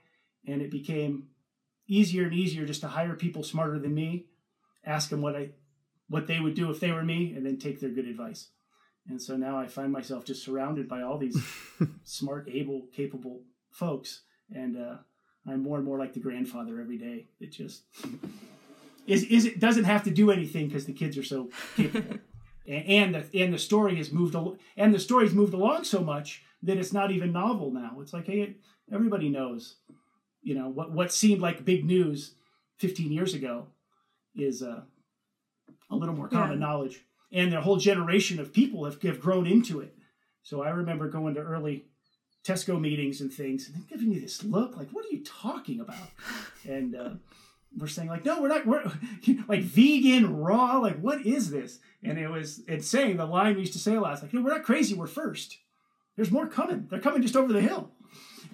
and 0.45 0.61
it 0.61 0.69
became 0.69 1.29
easier 1.87 2.23
and 2.23 2.33
easier 2.33 2.65
just 2.65 2.81
to 2.81 2.87
hire 2.87 3.15
people 3.15 3.43
smarter 3.43 3.79
than 3.79 3.93
me, 3.93 4.25
ask 4.85 5.09
them 5.09 5.21
what 5.21 5.35
I 5.35 5.49
what 6.07 6.27
they 6.27 6.39
would 6.39 6.53
do 6.53 6.69
if 6.69 6.79
they 6.79 6.91
were 6.91 7.03
me, 7.03 7.33
and 7.35 7.45
then 7.45 7.57
take 7.57 7.79
their 7.79 7.89
good 7.89 8.07
advice. 8.07 8.49
And 9.07 9.21
so 9.21 9.35
now 9.35 9.57
I 9.57 9.67
find 9.67 9.91
myself 9.91 10.25
just 10.25 10.43
surrounded 10.43 10.87
by 10.87 11.01
all 11.01 11.17
these 11.17 11.37
smart, 12.03 12.47
able, 12.51 12.87
capable 12.93 13.41
folks, 13.71 14.21
and 14.53 14.77
uh, 14.77 14.97
I'm 15.47 15.61
more 15.61 15.77
and 15.77 15.85
more 15.85 15.99
like 15.99 16.13
the 16.13 16.19
grandfather 16.19 16.79
every 16.79 16.97
day. 16.97 17.27
It 17.39 17.51
just 17.51 17.83
is 19.05 19.23
is 19.25 19.45
it 19.45 19.59
doesn't 19.59 19.83
have 19.83 20.03
to 20.03 20.11
do 20.11 20.31
anything 20.31 20.67
because 20.67 20.85
the 20.85 20.93
kids 20.93 21.17
are 21.17 21.23
so 21.23 21.49
capable. 21.75 22.17
and, 22.67 22.85
and 22.87 23.15
the 23.15 23.43
and 23.43 23.53
the 23.53 23.59
story 23.59 23.95
has 23.97 24.11
moved 24.11 24.35
al- 24.35 24.57
and 24.75 24.93
the 24.93 24.99
story's 24.99 25.33
moved 25.33 25.53
along 25.53 25.83
so 25.83 26.01
much 26.01 26.43
that 26.63 26.77
it's 26.77 26.93
not 26.93 27.11
even 27.11 27.31
novel 27.31 27.71
now. 27.71 27.97
It's 28.01 28.13
like 28.13 28.25
hey, 28.25 28.55
everybody 28.91 29.29
knows 29.29 29.75
you 30.45 30.53
know 30.53 30.69
what 30.69 30.91
what 30.91 31.11
seemed 31.11 31.41
like 31.41 31.65
big 31.65 31.83
news 31.83 32.35
15 32.77 33.11
years 33.11 33.33
ago 33.33 33.67
is 34.35 34.61
uh, 34.61 34.81
a 35.89 35.95
little 35.95 36.15
more 36.15 36.29
common 36.29 36.59
yeah. 36.59 36.65
knowledge. 36.65 37.01
And 37.31 37.53
a 37.53 37.61
whole 37.61 37.77
generation 37.77 38.39
of 38.39 38.53
people 38.53 38.85
have, 38.85 39.01
have 39.01 39.19
grown 39.19 39.47
into 39.47 39.81
it. 39.81 39.97
So 40.43 40.61
i 40.61 40.69
remember 40.69 41.09
going 41.09 41.33
to 41.33 41.41
early 41.41 41.85
tesco 42.45 42.79
meetings 42.79 43.21
and 43.21 43.33
things 43.33 43.67
and 43.67 43.87
giving 43.89 44.09
me 44.09 44.19
this 44.19 44.43
look 44.43 44.77
like 44.77 44.89
what 44.91 45.03
are 45.03 45.09
you 45.09 45.23
talking 45.23 45.81
about? 45.81 46.07
And 46.67 46.95
uh, 46.95 47.09
we're 47.77 47.87
saying 47.87 48.09
like 48.09 48.25
no 48.25 48.41
we're 48.41 48.47
not 48.47 48.65
we're 48.65 48.83
like 49.47 49.61
vegan 49.61 50.37
raw 50.37 50.77
like 50.77 50.99
what 50.99 51.25
is 51.25 51.49
this? 51.49 51.79
And 52.03 52.19
it 52.19 52.29
was 52.29 52.61
it's 52.67 52.87
saying 52.87 53.17
the 53.17 53.25
line 53.25 53.55
we 53.55 53.61
used 53.61 53.73
to 53.73 53.79
say 53.79 53.95
a 53.95 54.01
lot 54.01 54.13
it's 54.13 54.21
like 54.21 54.33
no 54.33 54.43
we're 54.43 54.53
not 54.53 54.63
crazy 54.63 54.93
we're 54.93 55.07
first. 55.07 55.57
There's 56.15 56.31
more 56.31 56.47
coming. 56.47 56.87
They're 56.89 56.99
coming 56.99 57.23
just 57.23 57.35
over 57.35 57.51
the 57.51 57.61
hill 57.61 57.91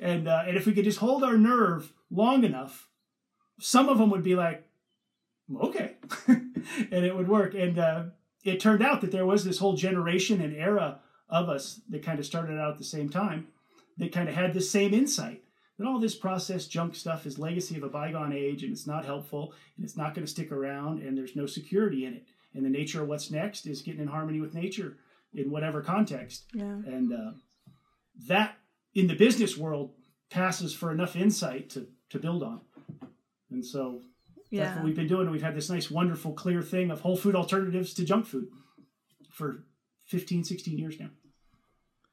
and 0.01 0.27
uh, 0.27 0.43
and 0.47 0.57
if 0.57 0.65
we 0.65 0.73
could 0.73 0.83
just 0.83 0.99
hold 0.99 1.23
our 1.23 1.37
nerve 1.37 1.93
long 2.09 2.43
enough, 2.43 2.89
some 3.59 3.87
of 3.87 3.97
them 3.97 4.09
would 4.09 4.23
be 4.23 4.35
like, 4.35 4.67
okay, 5.61 5.95
and 6.27 7.05
it 7.05 7.15
would 7.15 7.29
work. 7.29 7.53
And 7.53 7.79
uh, 7.79 8.03
it 8.43 8.59
turned 8.59 8.83
out 8.83 9.01
that 9.01 9.11
there 9.11 9.25
was 9.25 9.45
this 9.45 9.59
whole 9.59 9.75
generation 9.75 10.41
and 10.41 10.55
era 10.55 10.99
of 11.29 11.47
us 11.47 11.79
that 11.89 12.03
kind 12.03 12.19
of 12.19 12.25
started 12.25 12.59
out 12.59 12.71
at 12.71 12.77
the 12.77 12.83
same 12.83 13.07
time 13.07 13.47
that 13.97 14.11
kind 14.11 14.27
of 14.27 14.35
had 14.35 14.53
the 14.53 14.61
same 14.61 14.93
insight 14.93 15.43
that 15.77 15.87
all 15.87 15.99
this 15.99 16.15
processed 16.15 16.71
junk 16.71 16.95
stuff 16.95 17.25
is 17.25 17.39
legacy 17.39 17.77
of 17.77 17.83
a 17.83 17.89
bygone 17.89 18.33
age 18.33 18.63
and 18.63 18.71
it's 18.71 18.87
not 18.87 19.05
helpful 19.05 19.53
and 19.75 19.85
it's 19.85 19.97
not 19.97 20.13
going 20.13 20.25
to 20.25 20.31
stick 20.31 20.51
around 20.51 21.01
and 21.01 21.17
there's 21.17 21.35
no 21.35 21.45
security 21.45 22.05
in 22.05 22.13
it. 22.13 22.25
And 22.53 22.65
the 22.65 22.69
nature 22.69 23.01
of 23.01 23.07
what's 23.07 23.31
next 23.31 23.65
is 23.65 23.81
getting 23.81 24.01
in 24.01 24.07
harmony 24.07 24.41
with 24.41 24.53
nature 24.53 24.97
in 25.33 25.49
whatever 25.49 25.81
context. 25.81 26.45
Yeah. 26.53 26.63
And 26.63 27.13
uh, 27.13 27.31
that 28.27 28.57
in 28.93 29.07
the 29.07 29.15
business 29.15 29.57
world 29.57 29.91
passes 30.29 30.73
for 30.73 30.91
enough 30.91 31.15
insight 31.15 31.69
to 31.71 31.87
to 32.09 32.19
build 32.19 32.43
on. 32.43 32.61
And 33.49 33.65
so 33.65 34.01
yeah. 34.49 34.65
that's 34.65 34.75
what 34.77 34.85
we've 34.85 34.95
been 34.95 35.07
doing. 35.07 35.29
We've 35.29 35.41
had 35.41 35.55
this 35.55 35.69
nice, 35.69 35.89
wonderful, 35.89 36.33
clear 36.33 36.61
thing 36.61 36.91
of 36.91 37.01
whole 37.01 37.17
food 37.17 37.35
alternatives 37.35 37.93
to 37.95 38.05
junk 38.05 38.25
food 38.25 38.47
for 39.31 39.63
15, 40.07 40.43
16 40.43 40.77
years 40.77 40.99
now. 40.99 41.09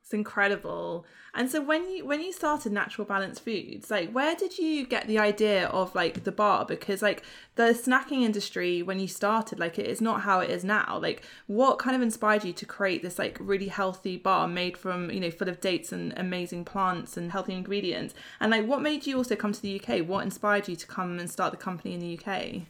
It's 0.08 0.14
incredible. 0.14 1.04
And 1.34 1.50
so 1.50 1.60
when 1.60 1.90
you 1.90 2.06
when 2.06 2.22
you 2.22 2.32
started 2.32 2.72
Natural 2.72 3.06
Balance 3.06 3.38
Foods, 3.38 3.90
like 3.90 4.10
where 4.10 4.34
did 4.34 4.56
you 4.56 4.86
get 4.86 5.06
the 5.06 5.18
idea 5.18 5.66
of 5.66 5.94
like 5.94 6.24
the 6.24 6.32
bar? 6.32 6.64
Because 6.64 7.02
like 7.02 7.22
the 7.56 7.74
snacking 7.74 8.22
industry 8.22 8.82
when 8.82 8.98
you 9.00 9.06
started, 9.06 9.58
like 9.58 9.78
it 9.78 9.86
is 9.86 10.00
not 10.00 10.22
how 10.22 10.40
it 10.40 10.48
is 10.48 10.64
now. 10.64 10.98
Like 10.98 11.24
what 11.46 11.78
kind 11.78 11.94
of 11.94 12.00
inspired 12.00 12.42
you 12.42 12.54
to 12.54 12.64
create 12.64 13.02
this 13.02 13.18
like 13.18 13.36
really 13.38 13.68
healthy 13.68 14.16
bar 14.16 14.48
made 14.48 14.78
from, 14.78 15.10
you 15.10 15.20
know, 15.20 15.30
full 15.30 15.50
of 15.50 15.60
dates 15.60 15.92
and 15.92 16.14
amazing 16.16 16.64
plants 16.64 17.18
and 17.18 17.30
healthy 17.30 17.52
ingredients? 17.52 18.14
And 18.40 18.50
like 18.50 18.64
what 18.64 18.80
made 18.80 19.06
you 19.06 19.18
also 19.18 19.36
come 19.36 19.52
to 19.52 19.60
the 19.60 19.78
UK? 19.78 20.08
What 20.08 20.24
inspired 20.24 20.68
you 20.68 20.76
to 20.76 20.86
come 20.86 21.18
and 21.18 21.30
start 21.30 21.50
the 21.50 21.58
company 21.58 21.92
in 21.92 22.00
the 22.00 22.18
UK? 22.18 22.62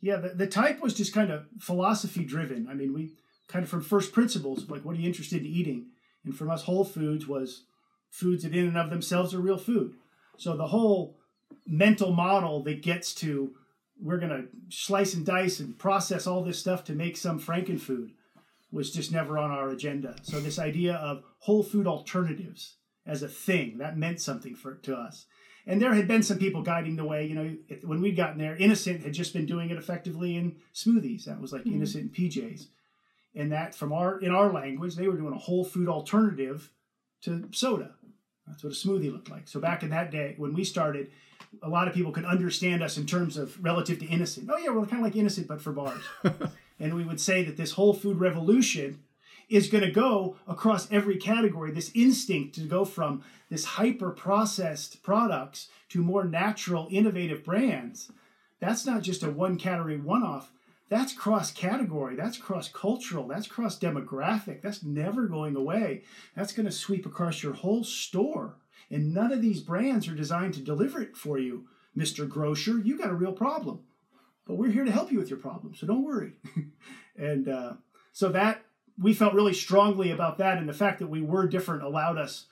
Yeah, 0.00 0.16
the, 0.16 0.30
the 0.30 0.46
type 0.46 0.80
was 0.80 0.94
just 0.94 1.12
kind 1.12 1.30
of 1.30 1.44
philosophy 1.58 2.24
driven. 2.24 2.68
I 2.70 2.72
mean, 2.72 2.94
we 2.94 3.10
kind 3.48 3.64
of 3.64 3.68
from 3.68 3.82
first 3.82 4.14
principles, 4.14 4.66
like 4.70 4.82
what 4.82 4.96
are 4.96 4.98
you 4.98 5.06
interested 5.06 5.42
in 5.42 5.46
eating? 5.46 5.90
And 6.24 6.36
from 6.36 6.50
us, 6.50 6.64
Whole 6.64 6.84
Foods 6.84 7.26
was 7.26 7.64
foods 8.10 8.42
that 8.42 8.54
in 8.54 8.66
and 8.66 8.76
of 8.76 8.90
themselves 8.90 9.34
are 9.34 9.40
real 9.40 9.58
food. 9.58 9.94
So 10.36 10.56
the 10.56 10.68
whole 10.68 11.16
mental 11.66 12.12
model 12.12 12.62
that 12.64 12.82
gets 12.82 13.14
to 13.16 13.54
we're 14.02 14.18
going 14.18 14.30
to 14.30 14.48
slice 14.74 15.14
and 15.14 15.26
dice 15.26 15.60
and 15.60 15.78
process 15.78 16.26
all 16.26 16.42
this 16.42 16.58
stuff 16.58 16.84
to 16.84 16.94
make 16.94 17.16
some 17.16 17.38
frankenfood 17.38 18.10
was 18.72 18.90
just 18.90 19.12
never 19.12 19.36
on 19.36 19.50
our 19.50 19.68
agenda. 19.68 20.16
So 20.22 20.40
this 20.40 20.58
idea 20.58 20.94
of 20.94 21.22
whole 21.40 21.62
food 21.62 21.86
alternatives 21.86 22.76
as 23.06 23.22
a 23.22 23.28
thing 23.28 23.78
that 23.78 23.98
meant 23.98 24.20
something 24.20 24.54
for 24.54 24.76
to 24.76 24.96
us. 24.96 25.26
And 25.66 25.82
there 25.82 25.92
had 25.92 26.08
been 26.08 26.22
some 26.22 26.38
people 26.38 26.62
guiding 26.62 26.96
the 26.96 27.04
way. 27.04 27.26
You 27.26 27.34
know, 27.34 27.56
when 27.84 28.00
we'd 28.00 28.16
gotten 28.16 28.38
there, 28.38 28.56
Innocent 28.56 29.02
had 29.02 29.12
just 29.12 29.34
been 29.34 29.44
doing 29.44 29.70
it 29.70 29.76
effectively 29.76 30.36
in 30.36 30.56
smoothies. 30.74 31.24
That 31.24 31.40
was 31.40 31.52
like 31.52 31.62
mm-hmm. 31.62 31.76
Innocent 31.76 32.14
PJs 32.14 32.68
and 33.34 33.52
that 33.52 33.74
from 33.74 33.92
our 33.92 34.18
in 34.18 34.30
our 34.30 34.52
language 34.52 34.96
they 34.96 35.08
were 35.08 35.16
doing 35.16 35.34
a 35.34 35.38
whole 35.38 35.64
food 35.64 35.88
alternative 35.88 36.70
to 37.22 37.48
soda. 37.52 37.94
That's 38.46 38.64
what 38.64 38.72
a 38.72 38.76
smoothie 38.76 39.12
looked 39.12 39.30
like. 39.30 39.46
So 39.46 39.60
back 39.60 39.82
in 39.82 39.90
that 39.90 40.10
day 40.10 40.34
when 40.36 40.54
we 40.54 40.64
started 40.64 41.10
a 41.62 41.68
lot 41.68 41.88
of 41.88 41.94
people 41.94 42.12
could 42.12 42.24
understand 42.24 42.82
us 42.82 42.96
in 42.96 43.06
terms 43.06 43.36
of 43.36 43.62
relative 43.62 43.98
to 44.00 44.06
innocent. 44.06 44.48
Oh 44.52 44.58
yeah 44.58 44.70
we're 44.70 44.86
kind 44.86 45.02
of 45.02 45.04
like 45.04 45.16
innocent 45.16 45.48
but 45.48 45.62
for 45.62 45.72
bars. 45.72 46.02
And 46.82 46.94
we 46.94 47.04
would 47.04 47.20
say 47.20 47.44
that 47.44 47.58
this 47.58 47.72
whole 47.72 47.92
food 47.92 48.20
revolution 48.20 49.00
is 49.50 49.68
going 49.68 49.84
to 49.84 49.90
go 49.90 50.36
across 50.48 50.90
every 50.90 51.18
category. 51.18 51.70
This 51.70 51.90
instinct 51.94 52.54
to 52.54 52.62
go 52.62 52.86
from 52.86 53.22
this 53.50 53.66
hyper 53.66 54.12
processed 54.12 55.02
products 55.02 55.68
to 55.90 56.02
more 56.02 56.24
natural 56.24 56.88
innovative 56.90 57.44
brands 57.44 58.10
that's 58.60 58.86
not 58.86 59.02
just 59.02 59.22
a 59.22 59.30
one 59.30 59.56
category 59.56 59.98
one 59.98 60.22
off 60.22 60.52
that's 60.90 61.12
cross 61.12 61.52
category, 61.52 62.16
that's 62.16 62.36
cross 62.36 62.68
cultural, 62.68 63.28
that's 63.28 63.46
cross 63.46 63.78
demographic, 63.78 64.60
that's 64.60 64.82
never 64.82 65.26
going 65.26 65.54
away. 65.54 66.02
That's 66.34 66.52
going 66.52 66.66
to 66.66 66.72
sweep 66.72 67.06
across 67.06 67.44
your 67.44 67.52
whole 67.52 67.84
store. 67.84 68.56
And 68.90 69.14
none 69.14 69.32
of 69.32 69.40
these 69.40 69.60
brands 69.60 70.08
are 70.08 70.16
designed 70.16 70.54
to 70.54 70.60
deliver 70.60 71.00
it 71.00 71.16
for 71.16 71.38
you, 71.38 71.66
Mr. 71.96 72.28
Grocer. 72.28 72.80
You 72.80 72.98
got 72.98 73.10
a 73.10 73.14
real 73.14 73.32
problem. 73.32 73.84
But 74.48 74.56
we're 74.56 74.72
here 74.72 74.84
to 74.84 74.90
help 74.90 75.12
you 75.12 75.18
with 75.20 75.30
your 75.30 75.38
problem, 75.38 75.76
so 75.76 75.86
don't 75.86 76.02
worry. 76.02 76.32
and 77.16 77.48
uh, 77.48 77.74
so 78.12 78.30
that 78.30 78.62
we 79.00 79.14
felt 79.14 79.34
really 79.34 79.54
strongly 79.54 80.10
about 80.10 80.38
that, 80.38 80.58
and 80.58 80.68
the 80.68 80.74
fact 80.74 80.98
that 80.98 81.06
we 81.06 81.22
were 81.22 81.46
different 81.46 81.84
allowed 81.84 82.18
us 82.18 82.46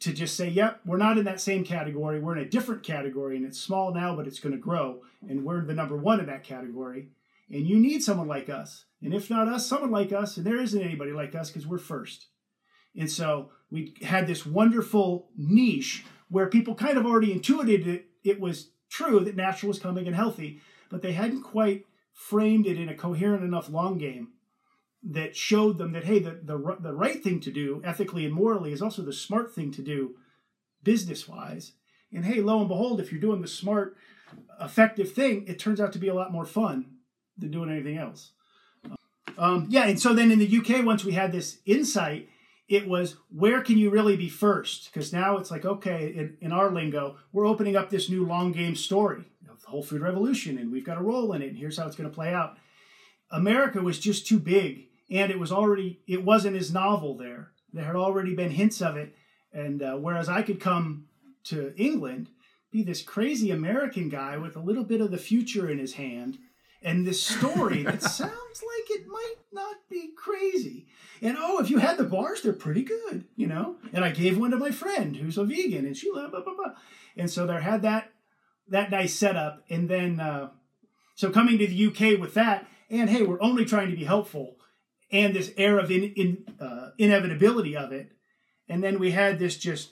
to 0.00 0.12
just 0.12 0.36
say, 0.36 0.48
yep, 0.48 0.80
we're 0.84 0.98
not 0.98 1.16
in 1.16 1.24
that 1.24 1.40
same 1.40 1.64
category. 1.64 2.20
We're 2.20 2.36
in 2.36 2.46
a 2.46 2.48
different 2.48 2.82
category, 2.82 3.36
and 3.36 3.46
it's 3.46 3.58
small 3.58 3.94
now, 3.94 4.14
but 4.14 4.26
it's 4.26 4.40
going 4.40 4.54
to 4.54 4.58
grow. 4.58 5.00
And 5.26 5.46
we're 5.46 5.64
the 5.64 5.74
number 5.74 5.96
one 5.96 6.20
in 6.20 6.26
that 6.26 6.44
category 6.44 7.08
and 7.50 7.66
you 7.66 7.78
need 7.78 8.02
someone 8.02 8.28
like 8.28 8.48
us. 8.48 8.84
And 9.02 9.12
if 9.12 9.28
not 9.28 9.48
us, 9.48 9.66
someone 9.66 9.90
like 9.90 10.12
us. 10.12 10.36
And 10.36 10.46
there 10.46 10.60
isn't 10.60 10.80
anybody 10.80 11.12
like 11.12 11.34
us 11.34 11.50
because 11.50 11.66
we're 11.66 11.78
first. 11.78 12.28
And 12.96 13.10
so 13.10 13.50
we 13.70 13.94
had 14.02 14.26
this 14.26 14.46
wonderful 14.46 15.30
niche 15.36 16.04
where 16.28 16.46
people 16.46 16.74
kind 16.74 16.96
of 16.96 17.06
already 17.06 17.32
intuited 17.32 17.86
it, 17.86 18.06
it 18.22 18.40
was 18.40 18.70
true 18.88 19.20
that 19.20 19.36
natural 19.36 19.68
was 19.68 19.78
coming 19.78 20.06
and 20.06 20.14
healthy, 20.14 20.60
but 20.90 21.02
they 21.02 21.12
hadn't 21.12 21.42
quite 21.42 21.84
framed 22.12 22.66
it 22.66 22.78
in 22.78 22.88
a 22.88 22.94
coherent 22.94 23.44
enough 23.44 23.68
long 23.68 23.98
game 23.98 24.28
that 25.02 25.34
showed 25.34 25.78
them 25.78 25.92
that, 25.92 26.04
hey, 26.04 26.18
the, 26.18 26.38
the, 26.42 26.76
the 26.80 26.92
right 26.92 27.22
thing 27.22 27.40
to 27.40 27.50
do 27.50 27.80
ethically 27.84 28.24
and 28.24 28.34
morally 28.34 28.72
is 28.72 28.82
also 28.82 29.02
the 29.02 29.12
smart 29.12 29.54
thing 29.54 29.72
to 29.72 29.82
do 29.82 30.14
business 30.82 31.26
wise. 31.26 31.72
And 32.12 32.24
hey, 32.24 32.40
lo 32.40 32.60
and 32.60 32.68
behold, 32.68 33.00
if 33.00 33.10
you're 33.10 33.20
doing 33.20 33.40
the 33.40 33.48
smart, 33.48 33.96
effective 34.60 35.12
thing, 35.12 35.46
it 35.46 35.58
turns 35.58 35.80
out 35.80 35.92
to 35.94 35.98
be 35.98 36.08
a 36.08 36.14
lot 36.14 36.32
more 36.32 36.44
fun 36.44 36.98
than 37.40 37.50
doing 37.50 37.70
anything 37.70 37.98
else. 37.98 38.32
Um, 39.38 39.66
yeah, 39.70 39.86
and 39.86 39.98
so 39.98 40.12
then 40.12 40.30
in 40.30 40.38
the 40.38 40.58
UK, 40.58 40.84
once 40.84 41.04
we 41.04 41.12
had 41.12 41.32
this 41.32 41.58
insight, 41.64 42.28
it 42.68 42.86
was 42.86 43.16
where 43.34 43.62
can 43.62 43.78
you 43.78 43.90
really 43.90 44.16
be 44.16 44.28
first? 44.28 44.92
Because 44.92 45.12
now 45.12 45.38
it's 45.38 45.50
like, 45.50 45.64
okay, 45.64 46.12
in, 46.14 46.36
in, 46.40 46.52
our 46.52 46.70
lingo, 46.70 47.16
we're 47.32 47.46
opening 47.46 47.74
up 47.74 47.90
this 47.90 48.08
new 48.08 48.24
long 48.24 48.52
game 48.52 48.76
story 48.76 49.24
of 49.50 49.60
the 49.62 49.68
whole 49.68 49.82
food 49.82 50.02
revolution, 50.02 50.58
and 50.58 50.70
we've 50.70 50.84
got 50.84 50.98
a 50.98 51.02
role 51.02 51.32
in 51.32 51.42
it, 51.42 51.48
and 51.48 51.58
here's 51.58 51.78
how 51.78 51.86
it's 51.86 51.96
going 51.96 52.08
to 52.08 52.14
play 52.14 52.32
out. 52.32 52.58
America 53.30 53.80
was 53.80 53.98
just 53.98 54.26
too 54.26 54.38
big, 54.38 54.88
and 55.10 55.32
it 55.32 55.38
was 55.38 55.50
already, 55.50 56.00
it 56.06 56.24
wasn't 56.24 56.56
as 56.56 56.72
novel 56.72 57.16
there. 57.16 57.50
There 57.72 57.84
had 57.84 57.96
already 57.96 58.34
been 58.34 58.50
hints 58.50 58.80
of 58.80 58.96
it, 58.96 59.14
and 59.52 59.82
uh, 59.82 59.96
whereas 59.96 60.28
I 60.28 60.42
could 60.42 60.60
come 60.60 61.06
to 61.44 61.74
England, 61.76 62.28
be 62.70 62.82
this 62.82 63.02
crazy 63.02 63.50
American 63.50 64.08
guy 64.08 64.36
with 64.36 64.54
a 64.54 64.60
little 64.60 64.84
bit 64.84 65.00
of 65.00 65.10
the 65.10 65.18
future 65.18 65.68
in 65.68 65.78
his 65.78 65.94
hand 65.94 66.38
and 66.82 67.06
this 67.06 67.22
story 67.22 67.82
that 67.82 68.02
sounds 68.18 68.32
like 68.62 68.90
it 68.90 69.06
might 69.06 69.36
not 69.52 69.76
be 69.88 70.10
crazy. 70.16 70.86
And 71.22 71.36
oh, 71.38 71.60
if 71.60 71.70
you 71.70 71.78
had 71.78 71.98
the 71.98 72.04
bars, 72.04 72.42
they're 72.42 72.52
pretty 72.52 72.82
good, 72.82 73.24
you 73.36 73.46
know. 73.46 73.76
And 73.92 74.04
I 74.04 74.10
gave 74.10 74.38
one 74.38 74.50
to 74.52 74.56
my 74.56 74.70
friend 74.70 75.16
who's 75.16 75.38
a 75.38 75.44
vegan, 75.44 75.86
and 75.86 75.96
she 75.96 76.10
loved 76.10 76.32
blah 76.32 76.42
blah 76.42 76.54
blah. 76.54 76.74
And 77.16 77.30
so 77.30 77.46
there 77.46 77.60
had 77.60 77.82
that 77.82 78.12
that 78.68 78.90
nice 78.90 79.14
setup, 79.14 79.64
and 79.68 79.88
then 79.88 80.20
uh, 80.20 80.50
so 81.14 81.30
coming 81.30 81.58
to 81.58 81.66
the 81.66 81.86
UK 81.86 82.18
with 82.18 82.34
that, 82.34 82.66
and 82.88 83.10
hey, 83.10 83.22
we're 83.22 83.42
only 83.42 83.64
trying 83.64 83.90
to 83.90 83.96
be 83.96 84.04
helpful, 84.04 84.56
and 85.12 85.34
this 85.34 85.52
air 85.56 85.78
of 85.78 85.90
in, 85.90 86.04
in 86.14 86.44
uh, 86.60 86.90
inevitability 86.96 87.76
of 87.76 87.92
it, 87.92 88.12
and 88.68 88.82
then 88.82 88.98
we 88.98 89.10
had 89.10 89.38
this 89.38 89.58
just, 89.58 89.90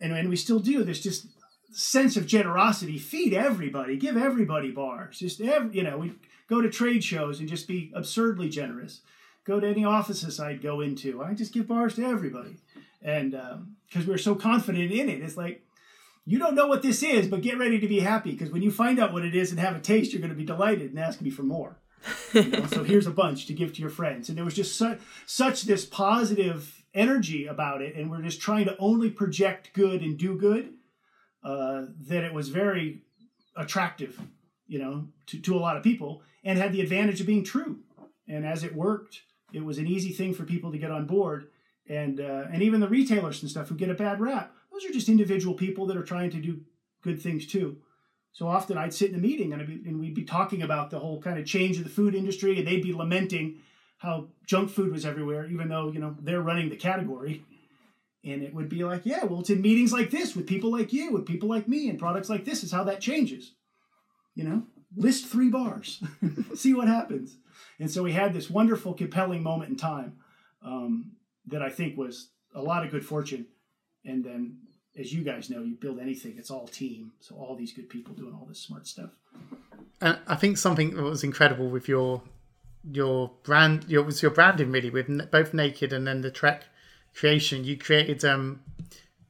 and, 0.00 0.12
and 0.12 0.28
we 0.28 0.36
still 0.36 0.58
do 0.58 0.84
this 0.84 1.00
just 1.00 1.28
sense 1.72 2.16
of 2.16 2.26
generosity. 2.26 2.98
Feed 2.98 3.32
everybody, 3.32 3.96
give 3.96 4.16
everybody 4.16 4.70
bars. 4.70 5.18
Just 5.18 5.40
every, 5.40 5.76
you 5.76 5.82
know, 5.82 5.98
we 5.98 6.12
go 6.48 6.60
to 6.60 6.70
trade 6.70 7.04
shows 7.04 7.40
and 7.40 7.48
just 7.48 7.68
be 7.68 7.92
absurdly 7.94 8.48
generous. 8.48 9.00
Go 9.44 9.60
to 9.60 9.66
any 9.66 9.84
offices 9.84 10.38
I'd 10.38 10.62
go 10.62 10.80
into, 10.80 11.22
I 11.22 11.34
just 11.34 11.54
give 11.54 11.66
bars 11.66 11.94
to 11.96 12.04
everybody, 12.04 12.56
and 13.02 13.30
because 13.32 14.04
um, 14.04 14.06
we're 14.06 14.18
so 14.18 14.34
confident 14.34 14.92
in 14.92 15.08
it, 15.08 15.22
it's 15.22 15.36
like 15.36 15.64
you 16.26 16.38
don't 16.38 16.54
know 16.54 16.66
what 16.66 16.82
this 16.82 17.02
is, 17.02 17.26
but 17.26 17.40
get 17.40 17.58
ready 17.58 17.80
to 17.80 17.88
be 17.88 18.00
happy 18.00 18.32
because 18.32 18.50
when 18.50 18.62
you 18.62 18.70
find 18.70 19.00
out 19.00 19.12
what 19.12 19.24
it 19.24 19.34
is 19.34 19.50
and 19.50 19.58
have 19.58 19.74
a 19.74 19.80
taste, 19.80 20.12
you're 20.12 20.20
going 20.20 20.30
to 20.30 20.36
be 20.36 20.44
delighted 20.44 20.90
and 20.90 20.98
ask 20.98 21.20
me 21.20 21.30
for 21.30 21.42
more. 21.42 21.78
You 22.32 22.44
know? 22.44 22.66
so 22.66 22.84
here's 22.84 23.08
a 23.08 23.10
bunch 23.10 23.46
to 23.46 23.52
give 23.52 23.72
to 23.72 23.80
your 23.80 23.90
friends, 23.90 24.28
and 24.28 24.38
there 24.38 24.44
was 24.44 24.54
just 24.54 24.76
such 24.76 25.00
such 25.26 25.62
this 25.62 25.84
positive 25.84 26.84
energy 26.94 27.46
about 27.46 27.82
it, 27.82 27.96
and 27.96 28.10
we're 28.10 28.22
just 28.22 28.40
trying 28.40 28.66
to 28.66 28.76
only 28.78 29.10
project 29.10 29.70
good 29.72 30.02
and 30.02 30.16
do 30.16 30.36
good 30.36 30.74
uh, 31.42 31.82
that 32.08 32.24
it 32.24 32.32
was 32.32 32.48
very 32.48 33.02
attractive, 33.56 34.20
you 34.66 34.78
know, 34.78 35.08
to, 35.26 35.40
to 35.40 35.56
a 35.56 35.58
lot 35.60 35.76
of 35.76 35.82
people 35.82 36.22
and 36.44 36.58
had 36.58 36.72
the 36.72 36.80
advantage 36.80 37.20
of 37.20 37.26
being 37.26 37.44
true. 37.44 37.80
And 38.28 38.46
as 38.46 38.62
it 38.64 38.74
worked, 38.74 39.22
it 39.52 39.64
was 39.64 39.78
an 39.78 39.86
easy 39.86 40.12
thing 40.12 40.34
for 40.34 40.44
people 40.44 40.70
to 40.72 40.78
get 40.78 40.90
on 40.90 41.06
board. 41.06 41.48
And, 41.88 42.20
uh, 42.20 42.44
and 42.52 42.62
even 42.62 42.80
the 42.80 42.88
retailers 42.88 43.42
and 43.42 43.50
stuff 43.50 43.68
who 43.68 43.74
get 43.74 43.90
a 43.90 43.94
bad 43.94 44.20
rap, 44.20 44.54
those 44.72 44.84
are 44.84 44.92
just 44.92 45.08
individual 45.08 45.54
people 45.54 45.86
that 45.86 45.96
are 45.96 46.04
trying 46.04 46.30
to 46.30 46.40
do 46.40 46.60
good 47.02 47.20
things 47.20 47.46
too. 47.46 47.78
So 48.32 48.46
often 48.46 48.78
I'd 48.78 48.94
sit 48.94 49.10
in 49.10 49.16
a 49.16 49.18
meeting 49.18 49.52
and, 49.52 49.66
be, 49.66 49.88
and 49.88 49.98
we'd 49.98 50.14
be 50.14 50.24
talking 50.24 50.62
about 50.62 50.90
the 50.90 51.00
whole 51.00 51.20
kind 51.20 51.38
of 51.38 51.46
change 51.46 51.78
of 51.78 51.84
the 51.84 51.90
food 51.90 52.14
industry, 52.14 52.58
and 52.58 52.66
they'd 52.66 52.82
be 52.82 52.92
lamenting 52.92 53.58
how 53.98 54.28
junk 54.46 54.70
food 54.70 54.92
was 54.92 55.04
everywhere, 55.04 55.46
even 55.46 55.68
though 55.68 55.90
you 55.90 55.98
know 55.98 56.16
they're 56.20 56.40
running 56.40 56.70
the 56.70 56.76
category. 56.76 57.44
And 58.24 58.42
it 58.42 58.54
would 58.54 58.68
be 58.68 58.84
like, 58.84 59.02
yeah, 59.04 59.24
well, 59.24 59.40
it's 59.40 59.50
in 59.50 59.62
meetings 59.62 59.92
like 59.92 60.10
this 60.10 60.36
with 60.36 60.46
people 60.46 60.70
like 60.70 60.92
you, 60.92 61.12
with 61.12 61.26
people 61.26 61.48
like 61.48 61.66
me, 61.66 61.88
and 61.88 61.98
products 61.98 62.28
like 62.28 62.44
this 62.44 62.62
is 62.62 62.70
how 62.70 62.84
that 62.84 63.00
changes. 63.00 63.52
You 64.34 64.44
know, 64.44 64.62
list 64.94 65.26
three 65.26 65.48
bars, 65.48 66.02
see 66.54 66.74
what 66.74 66.88
happens. 66.88 67.36
And 67.78 67.90
so 67.90 68.02
we 68.02 68.12
had 68.12 68.34
this 68.34 68.50
wonderful, 68.50 68.94
compelling 68.94 69.42
moment 69.42 69.70
in 69.70 69.76
time 69.76 70.18
um, 70.64 71.12
that 71.46 71.62
I 71.62 71.70
think 71.70 71.96
was 71.96 72.28
a 72.54 72.60
lot 72.60 72.84
of 72.84 72.90
good 72.90 73.04
fortune. 73.04 73.46
And 74.04 74.24
then, 74.24 74.58
as 74.98 75.12
you 75.12 75.22
guys 75.22 75.50
know, 75.50 75.62
you 75.62 75.76
build 75.76 75.98
anything, 75.98 76.36
it's 76.38 76.50
all 76.50 76.66
team. 76.66 77.12
So 77.20 77.36
all 77.36 77.56
these 77.56 77.72
good 77.72 77.88
people 77.88 78.14
doing 78.14 78.34
all 78.34 78.46
this 78.46 78.60
smart 78.60 78.86
stuff. 78.86 79.10
And 80.00 80.18
I 80.26 80.36
think 80.36 80.58
something 80.58 80.94
that 80.94 81.02
was 81.02 81.24
incredible 81.24 81.68
with 81.68 81.88
your 81.88 82.22
your 82.90 83.30
brand, 83.42 83.84
your 83.88 84.02
was 84.02 84.22
your 84.22 84.30
branding 84.30 84.72
really 84.72 84.90
with 84.90 85.06
both 85.30 85.52
Nakd 85.52 85.92
and 85.92 86.06
then 86.06 86.22
the 86.22 86.30
Trek 86.30 86.64
creation, 87.14 87.64
you 87.64 87.76
created 87.76 88.24
um, 88.24 88.60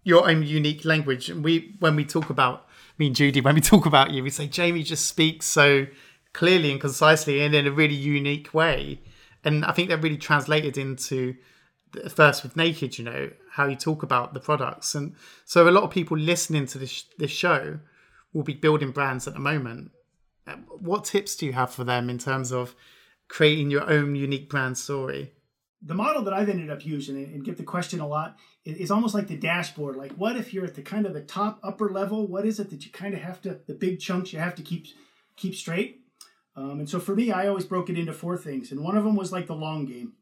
your 0.05 0.29
own 0.29 0.43
unique 0.43 0.85
language. 0.85 1.29
And 1.29 1.45
we, 1.45 1.77
when 1.81 1.97
we 1.97 2.05
talk 2.05 2.31
about 2.31 2.67
me 2.99 3.09
and 3.09 3.17
Judy, 3.17 3.41
when 3.41 3.55
we 3.55 3.61
talk 3.61 3.87
about 3.87 4.11
you, 4.11 4.23
we 4.23 4.31
say 4.31 4.47
Jamie 4.47 4.83
just 4.83 5.07
speaks 5.07 5.47
so 5.47 5.87
clearly 6.33 6.71
and 6.71 6.81
concisely 6.81 7.41
and 7.41 7.55
in 7.55 7.67
a 7.67 7.73
really 7.73 7.95
unique 7.95 8.53
way. 8.55 9.01
And 9.45 9.65
I 9.65 9.73
think 9.73 9.89
that 9.89 10.03
really 10.03 10.19
translated 10.19 10.77
into 10.77 11.35
first 12.09 12.43
with 12.43 12.55
Nakd, 12.55 12.99
you 12.99 13.05
know, 13.05 13.31
how 13.53 13.67
you 13.67 13.77
talk 13.77 14.03
about 14.03 14.33
the 14.35 14.41
products. 14.41 14.95
And 14.95 15.15
so 15.45 15.69
a 15.69 15.71
lot 15.71 15.83
of 15.83 15.91
people 15.91 16.17
listening 16.17 16.67
to 16.67 16.79
this, 16.79 17.05
this 17.19 17.31
show 17.31 17.81
will 18.33 18.45
be 18.45 18.55
building 18.55 18.93
brands 18.93 19.27
at 19.27 19.35
the 19.35 19.41
moment. 19.41 19.91
What 20.69 21.05
tips 21.05 21.37
do 21.37 21.47
you 21.47 21.53
have 21.53 21.73
for 21.73 21.85
them 21.85 22.09
in 22.11 22.19
terms 22.19 22.53
of 22.53 22.75
creating 23.29 23.71
your 23.71 23.89
own 23.89 24.15
unique 24.15 24.49
brand 24.49 24.79
story? 24.79 25.33
The 25.83 25.95
model 25.95 26.23
that 26.23 26.35
I've 26.35 26.49
ended 26.49 26.71
up 26.71 26.85
using 26.85 27.17
and 27.17 27.45
get 27.45 27.57
the 27.57 27.63
question 27.63 28.01
a 28.01 28.07
lot 28.07 28.37
is 28.65 28.91
almost 28.91 29.15
like 29.15 29.29
the 29.29 29.37
dashboard. 29.37 29.97
Like, 29.97 30.13
what 30.13 30.37
if 30.37 30.53
you're 30.53 30.67
at 30.67 30.75
the 30.75 30.83
kind 30.83 31.07
of 31.07 31.15
the 31.15 31.23
top 31.23 31.59
upper 31.63 31.89
level? 31.89 32.27
What 32.27 32.45
is 32.45 32.61
it 32.61 32.71
that 32.71 32.85
you 32.85 32.91
kind 32.91 33.15
of 33.15 33.21
have 33.21 33.41
to 33.43 33.61
the 33.67 33.75
big 33.75 33.99
chunks 33.99 34.33
you 34.33 34.39
have 34.39 34.55
to 34.57 34.63
keep 34.63 34.87
keep 35.37 35.55
straight? 35.55 36.03
Um, 36.55 36.81
and 36.81 36.89
so 36.89 37.01
for 37.01 37.15
me, 37.15 37.33
I 37.33 37.47
always 37.47 37.65
broke 37.65 37.89
it 37.89 37.99
into 37.99 38.13
four 38.13 38.37
things, 38.37 38.71
and 38.71 38.83
one 38.83 38.97
of 38.97 39.05
them 39.05 39.17
was 39.17 39.33
like 39.33 39.47
the 39.47 39.55
long 39.55 39.87
game. 39.87 40.15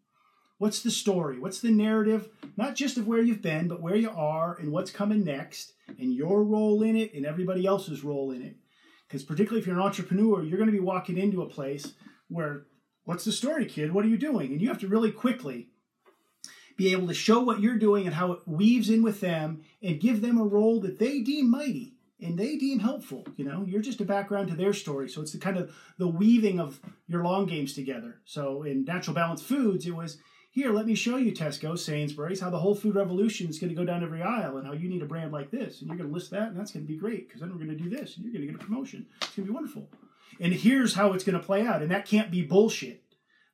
What's 0.59 0.83
the 0.83 0.91
story? 0.91 1.39
What's 1.39 1.61
the 1.61 1.71
narrative? 1.71 2.29
Not 2.57 2.75
just 2.75 2.97
of 2.97 3.07
where 3.07 3.23
you've 3.23 3.43
been, 3.43 3.69
but 3.69 3.81
where 3.81 3.97
you 3.97 4.11
are 4.11 4.57
and 4.59 4.71
what's 4.71 4.91
coming 4.91 5.25
next, 5.25 5.73
and 5.99 6.13
your 6.13 6.45
role 6.45 6.83
in 6.83 6.97
it, 6.97 7.15
and 7.15 7.27
everybody 7.27 7.67
else's 7.67 8.05
role 8.05 8.31
in 8.31 8.43
it. 8.43 8.57
Because 9.07 9.25
particularly 9.25 9.61
if 9.61 9.67
you're 9.67 9.77
an 9.77 9.83
entrepreneur, 9.83 10.43
you're 10.43 10.59
going 10.59 10.71
to 10.71 10.73
be 10.73 10.81
walking 10.81 11.17
into 11.17 11.43
a 11.43 11.49
place 11.49 11.95
where 12.29 12.67
What's 13.09 13.25
the 13.25 13.33
story, 13.33 13.65
kid? 13.65 13.95
What 13.95 14.05
are 14.05 14.09
you 14.09 14.19
doing? 14.19 14.53
And 14.53 14.61
you 14.61 14.69
have 14.69 14.81
to 14.81 14.87
really 14.87 15.11
quickly 15.11 15.69
be 16.77 16.93
able 16.93 17.07
to 17.07 17.15
show 17.15 17.41
what 17.41 17.59
you're 17.59 17.79
doing 17.79 18.05
and 18.05 18.15
how 18.15 18.33
it 18.33 18.41
weaves 18.45 18.91
in 18.91 19.03
with 19.03 19.23
them 19.23 19.63
and 19.83 19.99
give 19.99 20.21
them 20.21 20.37
a 20.37 20.45
role 20.45 20.79
that 20.81 20.99
they 20.99 21.21
deem 21.21 21.51
mighty 21.51 21.95
and 22.21 22.39
they 22.39 22.57
deem 22.57 22.81
helpful. 22.81 23.25
You 23.39 23.47
know, 23.47 23.65
you're 23.67 23.81
just 23.81 24.03
a 24.03 24.05
background 24.05 24.49
to 24.49 24.57
their 24.57 24.75
story. 24.75 25.09
So 25.09 25.23
it's 25.23 25.33
the 25.33 25.39
kind 25.39 25.57
of 25.57 25.75
the 25.97 26.07
weaving 26.07 26.61
of 26.61 26.81
your 27.07 27.25
long 27.25 27.47
games 27.47 27.73
together. 27.73 28.21
So 28.27 28.63
in 28.63 28.85
Natural 28.85 29.15
Balance 29.15 29.41
Foods, 29.41 29.87
it 29.87 29.97
was 29.97 30.19
here, 30.51 30.71
let 30.71 30.85
me 30.85 30.95
show 30.95 31.17
you 31.17 31.33
Tesco, 31.33 31.79
Sainsbury's, 31.79 32.41
how 32.41 32.51
the 32.51 32.59
whole 32.59 32.75
food 32.75 32.95
revolution 32.95 33.49
is 33.49 33.59
going 33.59 33.71
to 33.71 33.75
go 33.75 33.87
down 33.87 34.05
every 34.05 34.21
aisle 34.21 34.59
and 34.59 34.67
how 34.67 34.75
you 34.75 34.91
need 34.91 35.01
a 35.01 35.07
brand 35.07 35.33
like 35.33 35.51
this. 35.51 35.81
And 35.81 35.89
you're 35.89 35.97
going 35.97 36.11
to 36.11 36.15
list 36.15 36.31
that, 36.33 36.49
and 36.49 36.61
that's 36.61 36.73
going 36.73 36.85
to 36.85 36.93
be 36.93 36.99
great 36.99 37.27
because 37.27 37.41
then 37.41 37.49
we're 37.49 37.65
going 37.65 37.75
to 37.75 37.83
do 37.83 37.89
this 37.89 38.17
and 38.17 38.27
you're 38.27 38.35
going 38.35 38.47
to 38.47 38.53
get 38.53 38.61
a 38.61 38.67
promotion. 38.67 39.07
It's 39.23 39.35
going 39.35 39.47
to 39.47 39.51
be 39.51 39.55
wonderful. 39.55 39.89
And 40.41 40.53
here's 40.53 40.95
how 40.95 41.13
it's 41.13 41.25
going 41.25 41.39
to 41.39 41.45
play 41.45 41.67
out. 41.67 41.83
And 41.83 41.91
that 41.91 42.07
can't 42.07 42.31
be 42.31 42.43
bullshit. 42.43 43.03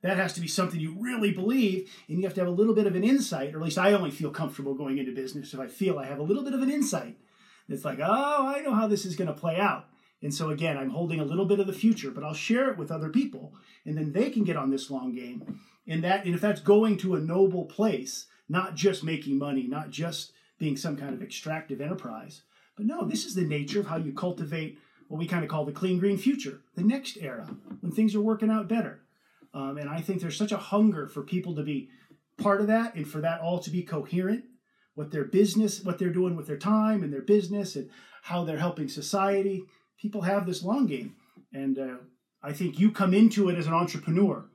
That 0.02 0.18
has 0.18 0.34
to 0.34 0.40
be 0.42 0.48
something 0.48 0.78
you 0.78 0.94
really 0.98 1.30
believe, 1.30 1.90
and 2.08 2.18
you 2.18 2.24
have 2.24 2.34
to 2.34 2.42
have 2.42 2.48
a 2.48 2.52
little 2.52 2.74
bit 2.74 2.86
of 2.86 2.94
an 2.94 3.04
insight, 3.04 3.54
or 3.54 3.58
at 3.58 3.64
least 3.64 3.78
I 3.78 3.94
only 3.94 4.10
feel 4.10 4.30
comfortable 4.30 4.74
going 4.74 4.98
into 4.98 5.14
business 5.14 5.54
if 5.54 5.60
I 5.60 5.66
feel 5.66 5.98
I 5.98 6.04
have 6.04 6.18
a 6.18 6.22
little 6.22 6.44
bit 6.44 6.52
of 6.52 6.60
an 6.60 6.70
insight. 6.70 7.16
It's 7.70 7.86
like, 7.86 8.00
oh, 8.00 8.46
I 8.54 8.60
know 8.60 8.74
how 8.74 8.86
this 8.86 9.06
is 9.06 9.16
going 9.16 9.28
to 9.28 9.40
play 9.40 9.56
out. 9.56 9.86
And 10.20 10.32
so 10.32 10.50
again, 10.50 10.76
I'm 10.76 10.90
holding 10.90 11.20
a 11.20 11.24
little 11.24 11.46
bit 11.46 11.58
of 11.58 11.66
the 11.66 11.72
future, 11.72 12.10
but 12.10 12.22
I'll 12.22 12.34
share 12.34 12.70
it 12.70 12.76
with 12.76 12.90
other 12.90 13.08
people, 13.08 13.54
and 13.86 13.96
then 13.96 14.12
they 14.12 14.28
can 14.28 14.44
get 14.44 14.56
on 14.56 14.70
this 14.70 14.90
long 14.90 15.14
game. 15.14 15.60
And 15.86 16.04
that, 16.04 16.26
and 16.26 16.34
if 16.34 16.40
that's 16.42 16.60
going 16.60 16.98
to 16.98 17.14
a 17.14 17.20
noble 17.20 17.64
place, 17.64 18.26
not 18.46 18.74
just 18.74 19.04
making 19.04 19.38
money, 19.38 19.66
not 19.66 19.88
just 19.88 20.32
being 20.58 20.76
some 20.76 20.98
kind 20.98 21.14
of 21.14 21.22
extractive 21.22 21.80
enterprise, 21.80 22.42
but 22.76 22.84
no, 22.84 23.04
this 23.06 23.24
is 23.24 23.34
the 23.34 23.42
nature 23.42 23.80
of 23.80 23.86
how 23.86 23.96
you 23.96 24.12
cultivate 24.12 24.78
what 25.14 25.20
we 25.20 25.28
kind 25.28 25.44
of 25.44 25.48
call 25.48 25.64
the 25.64 25.70
clean 25.70 26.00
green 26.00 26.18
future, 26.18 26.58
the 26.74 26.82
next 26.82 27.18
era, 27.18 27.48
when 27.78 27.92
things 27.92 28.16
are 28.16 28.20
working 28.20 28.50
out 28.50 28.66
better. 28.66 28.98
Um, 29.54 29.78
and 29.78 29.88
I 29.88 30.00
think 30.00 30.20
there's 30.20 30.36
such 30.36 30.50
a 30.50 30.56
hunger 30.56 31.06
for 31.06 31.22
people 31.22 31.54
to 31.54 31.62
be 31.62 31.88
part 32.36 32.60
of 32.60 32.66
that 32.66 32.96
and 32.96 33.06
for 33.06 33.20
that 33.20 33.40
all 33.40 33.60
to 33.60 33.70
be 33.70 33.84
coherent 33.84 34.42
what 34.96 35.12
their 35.12 35.22
business, 35.22 35.84
what 35.84 36.00
they're 36.00 36.08
doing 36.08 36.34
with 36.34 36.48
their 36.48 36.56
time 36.56 37.04
and 37.04 37.12
their 37.12 37.22
business 37.22 37.76
and 37.76 37.90
how 38.22 38.42
they're 38.42 38.58
helping 38.58 38.88
society. 38.88 39.62
People 40.00 40.22
have 40.22 40.46
this 40.46 40.64
long 40.64 40.88
game. 40.88 41.14
And 41.52 41.78
uh, 41.78 41.96
I 42.42 42.52
think 42.52 42.80
you 42.80 42.90
come 42.90 43.14
into 43.14 43.48
it 43.48 43.56
as 43.56 43.68
an 43.68 43.72
entrepreneur 43.72 44.46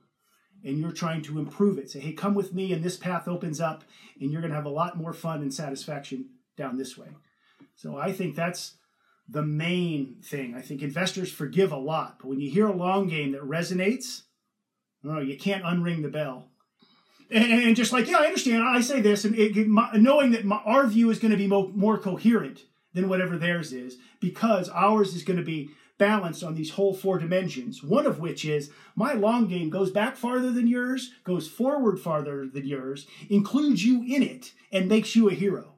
and 0.62 0.78
you're 0.78 0.92
trying 0.92 1.22
to 1.22 1.38
improve 1.38 1.78
it. 1.78 1.90
Say, 1.90 2.00
hey, 2.00 2.12
come 2.12 2.34
with 2.34 2.52
me 2.52 2.74
and 2.74 2.84
this 2.84 2.98
path 2.98 3.26
opens 3.26 3.62
up 3.62 3.82
and 4.20 4.30
you're 4.30 4.42
going 4.42 4.50
to 4.50 4.56
have 4.56 4.66
a 4.66 4.68
lot 4.68 4.98
more 4.98 5.14
fun 5.14 5.40
and 5.40 5.54
satisfaction 5.54 6.26
down 6.58 6.76
this 6.76 6.98
way. 6.98 7.08
So 7.76 7.96
I 7.96 8.12
think 8.12 8.36
that's 8.36 8.74
the 9.30 9.42
main 9.42 10.16
thing. 10.22 10.54
I 10.54 10.60
think 10.60 10.82
investors 10.82 11.30
forgive 11.30 11.72
a 11.72 11.76
lot, 11.76 12.18
but 12.18 12.28
when 12.28 12.40
you 12.40 12.50
hear 12.50 12.66
a 12.66 12.76
long 12.76 13.08
game 13.08 13.32
that 13.32 13.42
resonates, 13.42 14.22
no, 15.02 15.20
you 15.20 15.38
can't 15.38 15.64
unring 15.64 16.02
the 16.02 16.08
bell. 16.08 16.48
And, 17.30 17.44
and 17.44 17.76
just 17.76 17.92
like, 17.92 18.08
yeah, 18.08 18.18
I 18.18 18.26
understand. 18.26 18.64
I 18.64 18.80
say 18.80 19.00
this, 19.00 19.24
and 19.24 19.36
it, 19.38 19.68
my, 19.68 19.90
knowing 19.94 20.32
that 20.32 20.44
my, 20.44 20.56
our 20.64 20.86
view 20.86 21.10
is 21.10 21.20
going 21.20 21.30
to 21.30 21.36
be 21.36 21.46
mo- 21.46 21.70
more 21.74 21.96
coherent 21.96 22.64
than 22.92 23.08
whatever 23.08 23.38
theirs 23.38 23.72
is, 23.72 23.98
because 24.20 24.68
ours 24.68 25.14
is 25.14 25.22
going 25.22 25.38
to 25.38 25.44
be 25.44 25.70
balanced 25.96 26.42
on 26.42 26.54
these 26.54 26.70
whole 26.70 26.92
four 26.92 27.18
dimensions. 27.18 27.84
One 27.84 28.06
of 28.06 28.18
which 28.18 28.44
is 28.44 28.70
my 28.96 29.12
long 29.12 29.46
game 29.46 29.70
goes 29.70 29.92
back 29.92 30.16
farther 30.16 30.50
than 30.50 30.66
yours, 30.66 31.12
goes 31.22 31.46
forward 31.46 32.00
farther 32.00 32.48
than 32.52 32.66
yours, 32.66 33.06
includes 33.28 33.84
you 33.84 34.02
in 34.02 34.24
it, 34.24 34.52
and 34.72 34.88
makes 34.88 35.14
you 35.14 35.28
a 35.28 35.34
hero. 35.34 35.74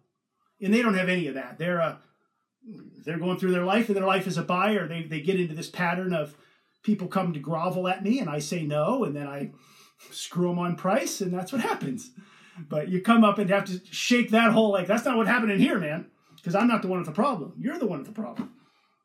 And 0.63 0.73
they 0.73 0.81
don't 0.81 0.95
have 0.95 1.09
any 1.11 1.27
of 1.27 1.35
that. 1.35 1.59
They're 1.59 1.81
a 1.81 1.99
they're 3.05 3.19
going 3.19 3.39
through 3.39 3.53
their 3.53 3.65
life 3.65 3.89
and 3.89 3.97
their 3.97 4.07
life 4.07 4.27
as 4.27 4.39
a 4.39 4.43
buyer. 4.43 4.87
They, 4.87 5.03
they 5.03 5.21
get 5.21 5.41
into 5.41 5.55
this 5.55 5.71
pattern 5.71 6.13
of 6.13 6.37
people 6.83 7.09
come 7.09 7.33
to 7.33 7.41
grovel 7.41 7.89
at 7.89 8.03
me 8.03 8.19
and 8.19 8.29
i 8.29 8.39
say 8.39 8.63
no 8.63 9.05
and 9.05 9.15
then 9.15 9.27
i 9.27 9.51
screw 10.11 10.49
them 10.49 10.59
on 10.59 10.77
price 10.77 11.21
and 11.21 11.33
that's 11.33 11.53
what 11.53 11.61
happens. 11.61 12.11
But 12.69 12.89
you 12.89 13.01
come 13.01 13.25
up 13.25 13.39
and 13.39 13.49
have 13.51 13.65
to 13.67 13.81
shake 13.91 14.31
that 14.31 14.53
whole 14.53 14.73
like 14.73 14.87
that's 14.87 15.05
not 15.05 15.17
what 15.17 15.27
happened 15.27 15.53
in 15.53 15.61
here 15.61 15.79
man 15.79 16.07
because 16.37 16.55
i'm 16.55 16.69
not 16.69 16.83
the 16.83 16.89
one 16.89 16.99
with 16.99 17.07
the 17.07 17.15
problem. 17.15 17.55
You're 17.59 17.79
the 17.79 17.87
one 17.87 17.99
with 17.99 18.09
the 18.09 18.21
problem. 18.21 18.53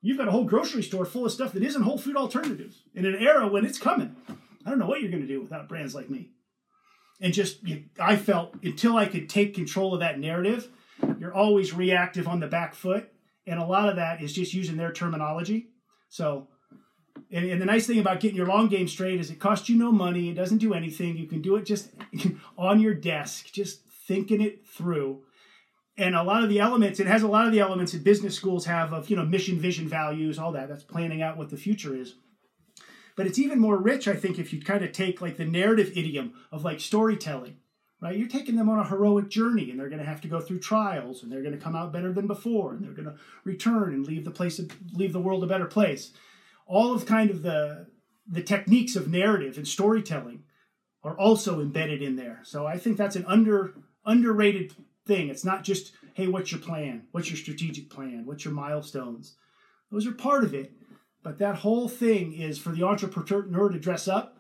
You've 0.02 0.18
got 0.18 0.28
a 0.28 0.32
whole 0.32 0.44
grocery 0.44 0.84
store 0.84 1.06
full 1.06 1.26
of 1.26 1.32
stuff 1.32 1.54
that 1.54 1.64
isn't 1.64 1.82
whole 1.82 1.98
food 1.98 2.16
alternatives 2.16 2.84
in 2.94 3.06
an 3.06 3.16
era 3.16 3.48
when 3.48 3.66
it's 3.66 3.80
coming. 3.80 4.16
I 4.66 4.70
don't 4.70 4.80
know 4.80 4.88
what 4.88 5.02
you're 5.02 5.12
going 5.12 5.26
to 5.26 5.28
do 5.28 5.42
without 5.42 5.70
brands 5.70 5.96
like 5.96 6.10
me. 6.10 6.30
And 7.22 7.34
just 7.34 7.64
you, 7.64 7.86
i 8.00 8.16
felt 8.16 8.56
until 8.64 8.98
i 8.98 9.06
could 9.06 9.30
take 9.30 9.54
control 9.56 9.94
of 9.94 10.00
that 10.00 10.20
narrative 10.20 10.70
you're 11.20 11.34
always 11.34 11.74
reactive 11.74 12.28
on 12.28 12.40
the 12.40 12.48
back 12.48 12.74
foot 12.74 13.12
and 13.48 13.60
a 13.60 13.66
lot 13.66 13.90
of 13.90 13.96
that 13.96 14.22
is 14.22 14.34
just 14.34 14.54
using 14.54 14.76
their 14.76 14.92
terminology. 14.92 15.70
So, 16.10 16.50
and, 17.32 17.46
and, 17.50 17.62
the 17.62 17.66
nice 17.66 17.88
thing 17.88 18.00
about 18.00 18.20
getting 18.20 18.38
your 18.38 18.46
long 18.46 18.68
game 18.68 18.88
straight 18.88 19.20
is 19.20 19.32
it 19.32 19.40
costs 19.40 19.70
you 19.70 19.78
no 19.78 19.92
money. 19.92 20.30
It 20.30 20.36
doesn't 20.36 20.60
do 20.60 20.74
anything. 20.74 21.18
You 21.18 21.28
can 21.28 21.42
do 21.42 21.56
it 21.56 21.66
just 21.66 21.90
on 22.58 22.80
your 22.80 22.94
desk, 22.94 23.52
just 23.52 23.82
thinking 24.08 24.42
it 24.42 24.68
through. 24.68 25.24
And 25.98 26.16
a 26.16 26.24
lot 26.24 26.44
of 26.44 26.50
the 26.50 26.60
elements, 26.60 27.00
it 27.00 27.08
has 27.08 27.24
a 27.24 27.28
lot 27.28 27.48
of 27.48 27.54
the 27.54 27.60
elements 27.60 27.94
that 27.94 28.04
business 28.04 28.36
schools 28.36 28.66
have 28.66 28.94
of, 28.94 29.10
you 29.10 29.16
know, 29.16 29.26
mission, 29.26 29.60
vision, 29.60 29.88
values, 29.88 30.38
all 30.38 30.52
that. 30.52 30.70
That's 30.70 30.84
planning 30.84 31.22
out 31.22 31.38
what 31.38 31.50
the 31.50 31.58
future 31.58 31.96
is. 31.96 32.16
But 33.16 33.26
it's 33.26 33.40
even 33.40 33.60
more 33.60 33.78
rich, 33.78 34.08
I 34.08 34.14
think, 34.14 34.38
if 34.38 34.54
you 34.54 34.62
kind 34.62 34.84
of 34.84 34.92
take 34.92 35.22
like 35.22 35.38
the 35.38 35.46
narrative 35.46 35.98
idiom 35.98 36.34
of 36.52 36.64
like 36.64 36.80
storytelling 36.80 37.58
right? 38.02 38.18
You're 38.18 38.28
taking 38.28 38.56
them 38.56 38.70
on 38.70 38.80
a 38.80 38.88
heroic 38.88 39.30
journey, 39.30 39.72
and 39.72 39.80
they're 39.80 39.90
going 39.90 40.02
to 40.02 40.06
have 40.06 40.22
to 40.22 40.28
go 40.28 40.40
through 40.40 40.60
trials, 40.60 41.24
and 41.24 41.32
they're 41.32 41.42
going 41.42 41.58
to 41.58 41.64
come 41.64 41.76
out 41.76 41.92
better 41.92 42.14
than 42.14 42.28
before, 42.28 42.74
and 42.74 42.84
they're 42.84 42.92
going 42.94 43.08
to 43.08 43.16
return 43.44 43.94
and 43.94 44.06
leave 44.06 44.26
the 44.26 44.32
place, 44.32 44.60
leave 44.94 45.14
the 45.14 45.20
world 45.20 45.44
a 45.44 45.48
better 45.48 45.66
place. 45.66 46.12
All 46.66 46.94
of 46.94 47.06
kind 47.06 47.30
of 47.30 47.42
the 47.42 47.88
the 48.30 48.44
techniques 48.44 48.98
of 48.98 49.08
narrative 49.08 49.56
and 49.56 49.66
storytelling 49.66 50.44
are 51.02 51.18
also 51.18 51.62
embedded 51.62 52.02
in 52.02 52.18
there. 52.18 52.42
So 52.44 52.68
I 52.68 52.78
think 52.78 52.98
that's 52.98 53.16
an 53.16 53.26
under 53.26 53.74
underrated 54.06 54.74
thing. 55.06 55.30
It's 55.30 55.46
not 55.46 55.64
just 55.64 55.94
hey, 56.14 56.28
what's 56.28 56.52
your 56.52 56.60
plan? 56.60 57.04
What's 57.12 57.30
your 57.30 57.38
strategic 57.38 57.90
plan? 57.90 58.26
What's 58.26 58.44
your 58.44 58.54
milestones? 58.54 59.36
Those 59.92 60.08
are 60.08 60.12
part 60.12 60.44
of 60.44 60.54
it, 60.54 60.74
but 61.24 61.38
that 61.38 61.56
whole 61.56 61.88
thing 61.88 62.34
is 62.34 62.58
for 62.58 62.72
the 62.72 62.84
entrepreneur 62.84 63.70
to 63.70 63.80
dress 63.80 64.08
up, 64.08 64.40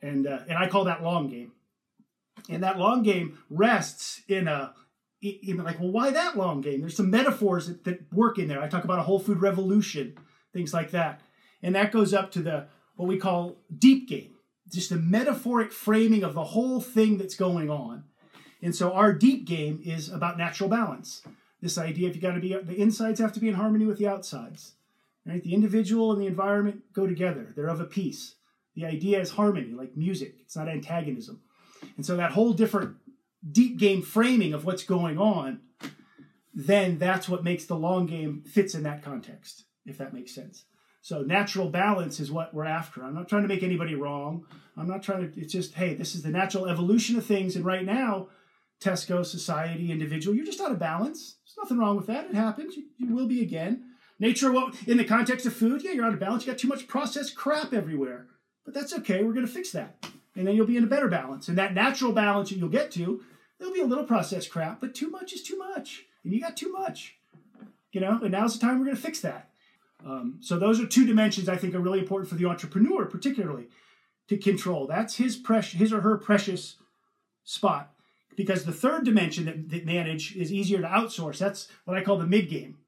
and 0.00 0.26
uh, 0.26 0.40
and 0.48 0.56
I 0.56 0.68
call 0.68 0.84
that 0.84 1.02
long 1.02 1.28
game 1.28 1.52
and 2.48 2.62
that 2.62 2.78
long 2.78 3.02
game 3.02 3.38
rests 3.50 4.22
in 4.28 4.48
a 4.48 4.74
in 5.22 5.56
like 5.58 5.80
well 5.80 5.90
why 5.90 6.10
that 6.10 6.36
long 6.36 6.60
game? 6.60 6.80
There's 6.80 6.96
some 6.96 7.10
metaphors 7.10 7.66
that, 7.68 7.84
that 7.84 8.12
work 8.12 8.38
in 8.38 8.48
there. 8.48 8.60
I 8.60 8.68
talk 8.68 8.84
about 8.84 8.98
a 8.98 9.04
whole 9.04 9.18
food 9.18 9.40
revolution 9.40 10.16
things 10.52 10.72
like 10.72 10.92
that. 10.92 11.20
And 11.62 11.74
that 11.74 11.90
goes 11.92 12.14
up 12.14 12.30
to 12.32 12.42
the 12.42 12.66
what 12.96 13.08
we 13.08 13.18
call 13.18 13.56
deep 13.76 14.08
game 14.08 14.30
just 14.72 14.90
the 14.90 14.96
metaphoric 14.96 15.72
framing 15.72 16.24
of 16.24 16.34
the 16.34 16.44
whole 16.44 16.80
thing 16.80 17.18
that's 17.18 17.34
going 17.34 17.68
on. 17.68 18.04
And 18.62 18.74
so 18.74 18.92
our 18.92 19.12
deep 19.12 19.46
game 19.46 19.80
is 19.84 20.08
about 20.08 20.38
natural 20.38 20.70
balance. 20.70 21.22
This 21.60 21.76
idea 21.76 22.08
if 22.08 22.16
you 22.16 22.22
got 22.22 22.32
to 22.32 22.40
be 22.40 22.54
the 22.54 22.80
insides 22.80 23.20
have 23.20 23.32
to 23.32 23.40
be 23.40 23.48
in 23.48 23.54
harmony 23.54 23.84
with 23.84 23.98
the 23.98 24.08
outsides 24.08 24.72
right? 25.26 25.42
The 25.42 25.54
individual 25.54 26.12
and 26.12 26.20
the 26.20 26.26
environment 26.26 26.82
go 26.92 27.06
together. 27.06 27.52
They're 27.54 27.68
of 27.68 27.80
a 27.80 27.86
piece. 27.86 28.34
The 28.74 28.84
idea 28.84 29.20
is 29.20 29.30
harmony 29.30 29.72
like 29.72 29.96
music. 29.96 30.34
It's 30.40 30.56
not 30.56 30.68
antagonism 30.68 31.40
and 31.96 32.04
so 32.04 32.16
that 32.16 32.32
whole 32.32 32.52
different 32.52 32.96
deep 33.50 33.78
game 33.78 34.02
framing 34.02 34.52
of 34.52 34.64
what's 34.64 34.84
going 34.84 35.18
on, 35.18 35.60
then 36.54 36.98
that's 36.98 37.28
what 37.28 37.44
makes 37.44 37.64
the 37.64 37.76
long 37.76 38.06
game 38.06 38.42
fits 38.46 38.74
in 38.74 38.82
that 38.84 39.02
context, 39.02 39.64
if 39.84 39.98
that 39.98 40.14
makes 40.14 40.34
sense. 40.34 40.64
So 41.02 41.20
natural 41.20 41.68
balance 41.68 42.20
is 42.20 42.32
what 42.32 42.54
we're 42.54 42.64
after. 42.64 43.04
I'm 43.04 43.14
not 43.14 43.28
trying 43.28 43.42
to 43.42 43.48
make 43.48 43.62
anybody 43.62 43.94
wrong. 43.94 44.46
I'm 44.76 44.88
not 44.88 45.02
trying 45.02 45.30
to, 45.30 45.40
it's 45.40 45.52
just, 45.52 45.74
hey, 45.74 45.94
this 45.94 46.14
is 46.14 46.22
the 46.22 46.30
natural 46.30 46.66
evolution 46.66 47.16
of 47.16 47.26
things. 47.26 47.56
And 47.56 47.64
right 47.64 47.84
now, 47.84 48.28
Tesco, 48.80 49.24
society, 49.24 49.92
individual, 49.92 50.34
you're 50.34 50.46
just 50.46 50.60
out 50.60 50.72
of 50.72 50.78
balance. 50.78 51.36
There's 51.44 51.62
nothing 51.62 51.78
wrong 51.78 51.96
with 51.96 52.06
that. 52.06 52.30
It 52.30 52.34
happens. 52.34 52.76
You, 52.76 52.84
you 52.98 53.14
will 53.14 53.26
be 53.26 53.42
again. 53.42 53.84
Nature, 54.18 54.50
what 54.50 54.74
in 54.86 54.96
the 54.96 55.04
context 55.04 55.44
of 55.44 55.52
food, 55.52 55.82
yeah, 55.84 55.92
you're 55.92 56.06
out 56.06 56.14
of 56.14 56.20
balance. 56.20 56.46
You 56.46 56.52
got 56.52 56.58
too 56.58 56.68
much 56.68 56.88
processed 56.88 57.36
crap 57.36 57.74
everywhere. 57.74 58.28
But 58.64 58.72
that's 58.72 58.94
okay. 58.94 59.22
We're 59.22 59.34
going 59.34 59.46
to 59.46 59.52
fix 59.52 59.72
that 59.72 60.06
and 60.36 60.46
then 60.46 60.54
you'll 60.54 60.66
be 60.66 60.76
in 60.76 60.84
a 60.84 60.88
better 60.88 61.08
balance. 61.08 61.48
And 61.48 61.58
that 61.58 61.74
natural 61.74 62.12
balance 62.12 62.50
that 62.50 62.56
you'll 62.56 62.68
get 62.68 62.90
to, 62.92 63.22
there'll 63.58 63.74
be 63.74 63.80
a 63.80 63.86
little 63.86 64.04
processed 64.04 64.50
crap, 64.50 64.80
but 64.80 64.94
too 64.94 65.10
much 65.10 65.32
is 65.32 65.42
too 65.42 65.56
much, 65.56 66.04
and 66.22 66.32
you 66.32 66.40
got 66.40 66.56
too 66.56 66.72
much. 66.72 67.16
You 67.92 68.00
know, 68.00 68.18
and 68.22 68.32
now's 68.32 68.58
the 68.58 68.66
time 68.66 68.78
we're 68.78 68.86
going 68.86 68.96
to 68.96 69.02
fix 69.02 69.20
that. 69.20 69.50
Um, 70.04 70.38
so 70.40 70.58
those 70.58 70.80
are 70.80 70.86
two 70.86 71.06
dimensions 71.06 71.48
I 71.48 71.56
think 71.56 71.74
are 71.74 71.80
really 71.80 72.00
important 72.00 72.28
for 72.28 72.34
the 72.34 72.46
entrepreneur, 72.46 73.06
particularly 73.06 73.68
to 74.28 74.36
control. 74.36 74.86
That's 74.86 75.16
his 75.16 75.36
precious, 75.36 75.78
his 75.78 75.92
or 75.92 76.00
her 76.00 76.16
precious 76.16 76.76
spot. 77.44 77.90
Because 78.36 78.64
the 78.64 78.72
third 78.72 79.04
dimension 79.04 79.44
that, 79.44 79.70
that 79.70 79.86
manage 79.86 80.34
is 80.34 80.52
easier 80.52 80.80
to 80.80 80.88
outsource. 80.88 81.38
That's 81.38 81.68
what 81.84 81.96
I 81.96 82.02
call 82.02 82.18
the 82.18 82.26
mid 82.26 82.48
game. 82.48 82.78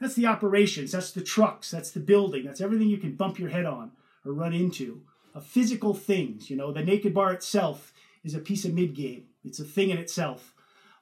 That's 0.00 0.14
the 0.14 0.26
operations. 0.26 0.92
That's 0.92 1.12
the 1.12 1.20
trucks. 1.20 1.70
That's 1.70 1.90
the 1.90 2.00
building. 2.00 2.44
That's 2.44 2.60
everything 2.60 2.88
you 2.88 2.96
can 2.96 3.14
bump 3.14 3.38
your 3.38 3.50
head 3.50 3.66
on 3.66 3.92
or 4.24 4.32
run 4.32 4.54
into. 4.54 5.02
A 5.34 5.40
physical 5.40 5.94
things. 5.94 6.48
You 6.48 6.56
know, 6.56 6.72
the 6.72 6.82
Nakd 6.82 7.12
bar 7.12 7.32
itself 7.32 7.92
is 8.22 8.34
a 8.34 8.38
piece 8.38 8.64
of 8.64 8.74
mid 8.74 8.94
game. 8.94 9.26
It's 9.44 9.60
a 9.60 9.64
thing 9.64 9.90
in 9.90 9.98
itself. 9.98 10.54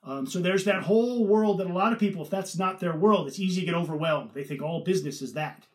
Um, 0.05 0.27
so 0.27 0.41
there's 0.41 0.65
that 0.65 0.83
whole 0.83 1.27
world 1.27 1.59
that 1.59 1.69
a 1.69 1.73
lot 1.73 1.93
of 1.93 1.99
people, 1.99 2.23
if 2.23 2.31
that's 2.31 2.59
not 2.59 2.81
their 2.81 2.97
world, 2.97 3.29
it's 3.29 3.39
easy 3.39 3.61
to 3.61 3.67
get 3.67 3.75
overwhelmed. 3.75 4.31
They 4.35 4.43
think 4.43 4.61
all 4.61 4.83
business 4.83 5.23
is 5.23 5.35
that, 5.35 5.67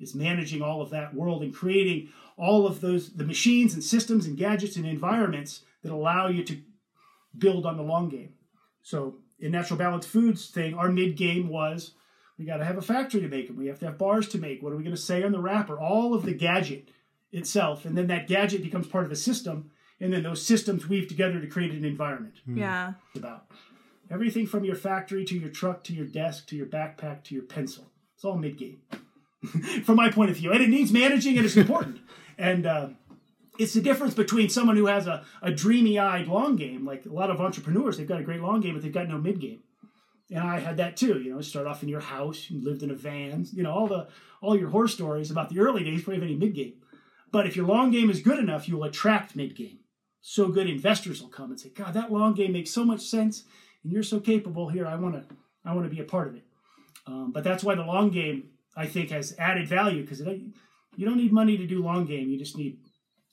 is 0.00 0.14
managing 0.14 0.62
all 0.62 0.80
of 0.80 0.90
that 0.90 1.14
world 1.14 1.42
and 1.42 1.54
creating 1.54 2.08
all 2.38 2.66
of 2.66 2.80
those 2.80 3.12
the 3.12 3.24
machines 3.24 3.74
and 3.74 3.84
systems 3.84 4.26
and 4.26 4.36
gadgets 4.36 4.76
and 4.76 4.86
environments 4.86 5.62
that 5.82 5.92
allow 5.92 6.28
you 6.28 6.42
to 6.44 6.58
build 7.36 7.66
on 7.66 7.76
the 7.76 7.82
long 7.82 8.08
game. 8.08 8.32
So 8.82 9.16
in 9.38 9.52
natural 9.52 9.78
balanced 9.78 10.08
foods 10.08 10.48
thing, 10.48 10.74
our 10.74 10.88
mid 10.88 11.16
game 11.16 11.48
was 11.48 11.92
we 12.38 12.44
got 12.44 12.58
to 12.58 12.64
have 12.64 12.78
a 12.78 12.82
factory 12.82 13.20
to 13.20 13.28
make 13.28 13.46
them. 13.46 13.56
We 13.56 13.66
have 13.66 13.78
to 13.80 13.86
have 13.86 13.98
bars 13.98 14.28
to 14.28 14.38
make. 14.38 14.62
What 14.62 14.72
are 14.72 14.76
we 14.76 14.84
going 14.84 14.96
to 14.96 15.00
say 15.00 15.22
on 15.22 15.32
the 15.32 15.40
wrapper? 15.40 15.78
All 15.78 16.14
of 16.14 16.24
the 16.24 16.34
gadget 16.34 16.88
itself, 17.32 17.84
and 17.84 17.96
then 17.96 18.06
that 18.08 18.28
gadget 18.28 18.62
becomes 18.62 18.86
part 18.86 19.04
of 19.04 19.12
a 19.12 19.16
system, 19.16 19.70
and 20.00 20.12
then 20.12 20.22
those 20.22 20.44
systems 20.44 20.88
weave 20.88 21.08
together 21.08 21.40
to 21.40 21.46
create 21.46 21.72
an 21.72 21.84
environment. 21.84 22.36
Yeah. 22.46 22.94
It's 23.08 23.18
about 23.18 23.46
everything 24.10 24.46
from 24.46 24.64
your 24.64 24.76
factory 24.76 25.24
to 25.24 25.38
your 25.38 25.50
truck 25.50 25.84
to 25.84 25.92
your 25.92 26.06
desk 26.06 26.46
to 26.48 26.56
your 26.56 26.66
backpack 26.66 27.24
to 27.24 27.34
your 27.34 27.44
pencil. 27.44 27.90
It's 28.14 28.24
all 28.24 28.38
mid 28.38 28.56
game, 28.56 28.80
from 29.84 29.96
my 29.96 30.10
point 30.10 30.30
of 30.30 30.36
view, 30.36 30.52
and 30.52 30.62
it 30.62 30.68
needs 30.68 30.92
managing, 30.92 31.36
and 31.36 31.44
it's 31.44 31.56
important. 31.56 32.00
and 32.38 32.66
uh, 32.66 32.88
it's 33.58 33.74
the 33.74 33.80
difference 33.80 34.14
between 34.14 34.48
someone 34.48 34.76
who 34.76 34.86
has 34.86 35.06
a, 35.06 35.24
a 35.42 35.50
dreamy 35.50 35.98
eyed 35.98 36.28
long 36.28 36.56
game, 36.56 36.84
like 36.84 37.06
a 37.06 37.12
lot 37.12 37.30
of 37.30 37.40
entrepreneurs, 37.40 37.96
they've 37.96 38.08
got 38.08 38.20
a 38.20 38.24
great 38.24 38.40
long 38.40 38.60
game, 38.60 38.74
but 38.74 38.82
they've 38.82 38.92
got 38.92 39.08
no 39.08 39.18
mid 39.18 39.40
game. 39.40 39.60
And 40.30 40.40
I 40.40 40.58
had 40.58 40.78
that 40.78 40.96
too, 40.96 41.20
you 41.20 41.32
know, 41.32 41.40
start 41.40 41.66
off 41.66 41.82
in 41.82 41.88
your 41.88 42.00
house, 42.00 42.50
you 42.50 42.62
lived 42.62 42.82
in 42.82 42.90
a 42.90 42.94
van, 42.94 43.46
you 43.52 43.62
know, 43.62 43.72
all 43.72 43.86
the 43.86 44.08
all 44.42 44.58
your 44.58 44.70
horror 44.70 44.88
stories 44.88 45.30
about 45.30 45.50
the 45.50 45.60
early 45.60 45.84
days 45.84 46.00
before 46.00 46.14
you 46.14 46.20
have 46.20 46.28
any 46.28 46.38
mid 46.38 46.54
game. 46.54 46.74
But 47.36 47.46
if 47.46 47.54
your 47.54 47.66
long 47.66 47.90
game 47.90 48.08
is 48.08 48.22
good 48.22 48.38
enough, 48.38 48.66
you 48.66 48.78
will 48.78 48.84
attract 48.84 49.36
mid 49.36 49.54
game. 49.54 49.80
So 50.22 50.48
good 50.48 50.70
investors 50.70 51.20
will 51.20 51.28
come 51.28 51.50
and 51.50 51.60
say, 51.60 51.68
God, 51.68 51.92
that 51.92 52.10
long 52.10 52.32
game 52.32 52.52
makes 52.52 52.70
so 52.70 52.82
much 52.82 53.02
sense, 53.02 53.44
and 53.84 53.92
you're 53.92 54.02
so 54.02 54.20
capable 54.20 54.70
here. 54.70 54.86
I 54.86 54.94
want 54.94 55.16
to 55.16 55.36
I 55.62 55.74
want 55.74 55.86
to 55.86 55.94
be 55.94 56.00
a 56.00 56.04
part 56.06 56.28
of 56.28 56.36
it. 56.36 56.44
Um, 57.06 57.32
but 57.32 57.44
that's 57.44 57.62
why 57.62 57.74
the 57.74 57.84
long 57.84 58.08
game, 58.08 58.44
I 58.74 58.86
think, 58.86 59.10
has 59.10 59.36
added 59.38 59.68
value 59.68 60.00
because 60.00 60.20
you 60.20 61.04
don't 61.04 61.18
need 61.18 61.30
money 61.30 61.58
to 61.58 61.66
do 61.66 61.84
long 61.84 62.06
game. 62.06 62.30
You 62.30 62.38
just 62.38 62.56
need 62.56 62.78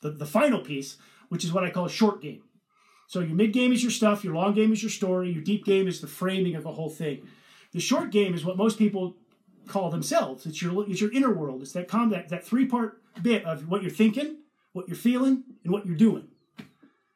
the, 0.02 0.10
the 0.10 0.26
final 0.26 0.60
piece, 0.60 0.98
which 1.30 1.46
is 1.46 1.54
what 1.54 1.64
I 1.64 1.70
call 1.70 1.88
short 1.88 2.22
game. 2.22 2.44
So 3.08 3.22
your 3.22 3.38
mid 3.38 3.54
game 3.54 3.72
is 3.72 3.84
your 3.84 3.92
stuff, 3.94 4.26
your 4.26 4.36
long 4.36 4.54
game 4.54 4.74
is 4.74 4.84
your 4.84 4.90
story, 4.90 5.32
your 5.32 5.46
deep 5.46 5.64
game 5.64 5.88
is 5.88 6.02
the 6.02 6.08
framing 6.08 6.56
of 6.56 6.64
the 6.64 6.74
whole 6.74 6.90
thing. 6.90 7.26
The 7.72 7.80
short 7.80 8.12
game 8.12 8.34
is 8.34 8.44
what 8.44 8.58
most 8.58 8.78
people 8.78 9.16
call 9.66 9.90
themselves. 9.90 10.46
It's 10.46 10.62
your 10.62 10.90
it's 10.90 11.00
your 11.00 11.14
inner 11.14 11.34
world. 11.34 11.62
It's 11.62 11.72
that 11.72 11.88
com 11.88 12.10
that, 12.10 12.28
that 12.28 12.46
three 12.46 12.66
part 12.66 13.00
bit 13.22 13.46
of 13.46 13.68
what 13.70 13.82
you're 13.82 13.92
thinking, 13.92 14.38
what 14.74 14.88
you're 14.88 14.98
feeling, 14.98 15.44
and 15.64 15.72
what 15.72 15.86
you're 15.86 15.96
doing. 15.96 16.28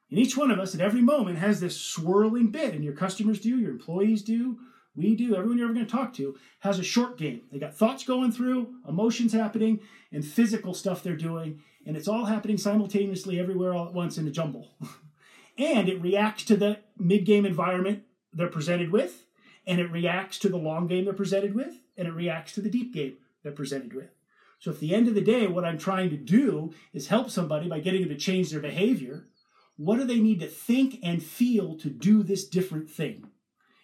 And 0.09 0.19
each 0.19 0.37
one 0.37 0.51
of 0.51 0.59
us 0.59 0.73
at 0.73 0.81
every 0.81 1.01
moment 1.01 1.39
has 1.39 1.59
this 1.59 1.79
swirling 1.79 2.47
bit, 2.47 2.73
and 2.73 2.83
your 2.83 2.93
customers 2.93 3.41
do, 3.41 3.57
your 3.57 3.71
employees 3.71 4.21
do, 4.21 4.57
we 4.97 5.15
do, 5.15 5.35
everyone 5.35 5.59
you're 5.59 5.67
ever 5.67 5.75
going 5.75 5.85
to 5.85 5.91
talk 5.91 6.13
to 6.15 6.37
has 6.59 6.79
a 6.79 6.83
short 6.83 7.17
game. 7.17 7.41
They 7.51 7.59
got 7.59 7.77
thoughts 7.77 8.03
going 8.03 8.31
through, 8.31 8.73
emotions 8.87 9.31
happening, 9.31 9.79
and 10.11 10.25
physical 10.25 10.73
stuff 10.73 11.03
they're 11.03 11.15
doing, 11.15 11.61
and 11.85 11.95
it's 11.95 12.07
all 12.07 12.25
happening 12.25 12.57
simultaneously 12.57 13.39
everywhere 13.39 13.73
all 13.73 13.87
at 13.87 13.93
once 13.93 14.17
in 14.17 14.27
a 14.27 14.31
jumble. 14.31 14.71
and 15.57 15.87
it 15.87 16.01
reacts 16.01 16.45
to 16.45 16.57
the 16.57 16.79
mid 16.97 17.25
game 17.25 17.45
environment 17.45 18.03
they're 18.33 18.47
presented 18.47 18.91
with, 18.91 19.25
and 19.67 19.79
it 19.79 19.91
reacts 19.91 20.39
to 20.39 20.49
the 20.49 20.57
long 20.57 20.87
game 20.87 21.05
they're 21.05 21.13
presented 21.13 21.53
with, 21.53 21.75
and 21.95 22.07
it 22.07 22.13
reacts 22.13 22.53
to 22.53 22.61
the 22.61 22.69
deep 22.69 22.91
game 22.91 23.17
they're 23.43 23.51
presented 23.51 23.93
with. 23.93 24.09
So, 24.59 24.71
at 24.71 24.79
the 24.79 24.95
end 24.95 25.07
of 25.07 25.15
the 25.15 25.21
day, 25.21 25.47
what 25.47 25.65
I'm 25.65 25.77
trying 25.77 26.09
to 26.09 26.17
do 26.17 26.73
is 26.93 27.07
help 27.07 27.29
somebody 27.29 27.69
by 27.69 27.79
getting 27.79 28.01
them 28.01 28.09
to 28.09 28.17
change 28.17 28.49
their 28.49 28.59
behavior. 28.59 29.27
What 29.75 29.97
do 29.97 30.05
they 30.05 30.19
need 30.19 30.39
to 30.39 30.47
think 30.47 30.99
and 31.03 31.21
feel 31.21 31.77
to 31.77 31.89
do 31.89 32.23
this 32.23 32.47
different 32.47 32.89
thing? 32.89 33.29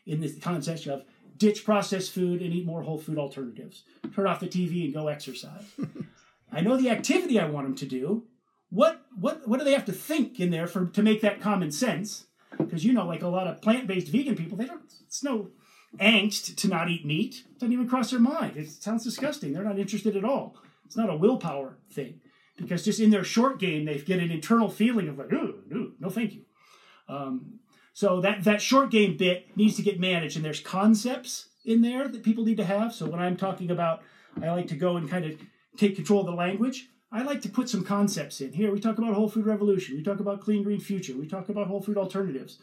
In 0.06 0.20
this 0.20 0.38
concept 0.40 0.88
of 0.88 1.04
ditch 1.38 1.64
processed 1.64 2.12
food 2.12 2.42
and 2.42 2.54
eat 2.54 2.66
more 2.66 2.82
whole 2.82 2.98
food 2.98 3.18
alternatives, 3.18 3.84
turn 4.14 4.28
off 4.28 4.40
the 4.40 4.48
TV 4.48 4.86
and 4.86 4.94
go 4.94 5.08
exercise. 5.08 5.64
I 6.52 6.62
know 6.62 6.78
the 6.78 6.90
activity 6.90 7.40
I 7.40 7.50
want 7.50 7.68
them 7.68 7.76
to 7.76 7.86
do. 7.86 8.26
What 8.70 9.06
what 9.16 9.48
what 9.48 9.60
do 9.60 9.66
they 9.66 9.74
have 9.74 9.86
to 9.86 9.92
think 9.92 10.40
in 10.40 10.50
there 10.50 10.68
for 10.68 10.88
to 10.88 11.04
make 11.04 11.22
that 11.22 11.42
common 11.42 11.72
sense? 11.72 12.26
Because 12.58 12.84
you 12.84 12.94
know, 12.94 13.06
like 13.06 13.22
a 13.22 13.28
lot 13.28 13.48
of 13.48 13.62
plant 13.62 13.88
based 13.88 14.08
vegan 14.08 14.36
people, 14.36 14.58
they 14.58 14.66
don't. 14.66 14.92
It's 15.06 15.24
no 15.24 15.52
angst 16.00 16.56
to 16.58 16.68
not 16.68 16.90
eat 16.90 17.06
meat. 17.06 17.44
Doesn't 17.60 17.74
even 17.74 17.88
cross 17.88 18.12
their 18.12 18.20
mind. 18.20 18.58
It 18.58 18.70
sounds 18.70 19.04
disgusting. 19.04 19.54
They're 19.54 19.64
not 19.64 19.80
interested 19.80 20.16
at 20.16 20.26
all. 20.26 20.56
It's 20.86 20.98
not 20.98 21.10
a 21.10 21.16
willpower 21.16 21.78
thing. 21.92 22.22
Because 22.58 22.86
just 22.86 23.00
in 23.00 23.10
their 23.10 23.24
short 23.24 23.60
game, 23.60 23.86
they 23.86 23.98
get 24.00 24.20
an 24.20 24.32
internal 24.32 24.70
feeling 24.70 25.08
of 25.08 25.18
like, 25.18 25.34
ooh, 25.34 25.64
ooh 25.74 25.94
no, 26.00 26.10
thank 26.10 26.34
you. 26.34 26.42
Um, 27.08 27.60
so 27.94 28.22
that 28.22 28.44
that 28.44 28.62
short 28.62 28.92
game 28.92 29.18
bit 29.18 29.56
needs 29.56 29.76
to 29.76 29.82
get 29.82 30.00
managed, 30.00 30.36
and 30.36 30.46
there's 30.46 30.60
concepts 30.60 31.50
in 31.66 31.82
there 31.82 32.08
that 32.08 32.24
people 32.24 32.44
need 32.44 32.58
to 32.58 32.66
have. 32.66 32.94
So 32.94 33.08
when 33.08 33.20
I'm 33.20 33.38
talking 33.38 33.72
about, 33.72 34.02
I 34.42 34.50
like 34.50 34.68
to 34.68 34.76
go 34.76 34.98
and 34.98 35.10
kind 35.10 35.26
of 35.26 35.40
take 35.78 35.96
control 35.96 36.22
of 36.22 36.26
the 36.26 36.34
language. 36.34 36.90
I 37.12 37.22
like 37.22 37.42
to 37.42 37.50
put 37.50 37.70
some 37.70 37.84
concepts 37.84 38.42
in. 38.42 38.54
Here 38.54 38.72
we 38.72 38.80
talk 38.80 38.98
about 38.98 39.14
whole 39.14 39.30
food 39.30 39.46
revolution. 39.46 39.96
We 39.96 40.04
talk 40.04 40.20
about 40.20 40.42
clean 40.42 40.64
green 40.64 40.80
future. 40.80 41.16
We 41.16 41.28
talk 41.28 41.50
about 41.50 41.68
whole 41.68 41.82
food 41.82 41.98
alternatives. 41.98 42.60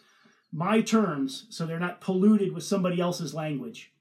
My 0.53 0.81
terms, 0.81 1.47
so 1.51 1.65
they're 1.65 1.79
not 1.79 2.01
polluted 2.01 2.53
with 2.53 2.65
somebody 2.65 3.01
else's 3.01 3.35
language. 3.35 3.93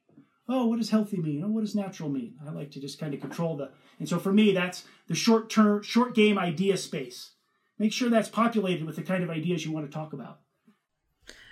Oh, 0.47 0.65
what 0.65 0.79
does 0.79 0.89
healthy 0.89 1.17
mean? 1.17 1.43
Oh, 1.43 1.49
what 1.49 1.61
does 1.61 1.75
natural 1.75 2.09
mean? 2.09 2.33
I 2.45 2.49
like 2.49 2.71
to 2.71 2.79
just 2.79 2.99
kind 2.99 3.13
of 3.13 3.21
control 3.21 3.55
the. 3.55 3.69
And 3.99 4.09
so 4.09 4.17
for 4.17 4.33
me, 4.33 4.51
that's 4.51 4.85
the 5.07 5.13
short 5.13 5.49
term, 5.49 5.83
short 5.83 6.15
game 6.15 6.39
idea 6.39 6.75
space. 6.77 7.33
Make 7.77 7.93
sure 7.93 8.09
that's 8.09 8.29
populated 8.29 8.85
with 8.85 8.95
the 8.95 9.03
kind 9.03 9.23
of 9.23 9.29
ideas 9.29 9.63
you 9.63 9.71
want 9.71 9.85
to 9.85 9.93
talk 9.93 10.11
about. 10.11 10.39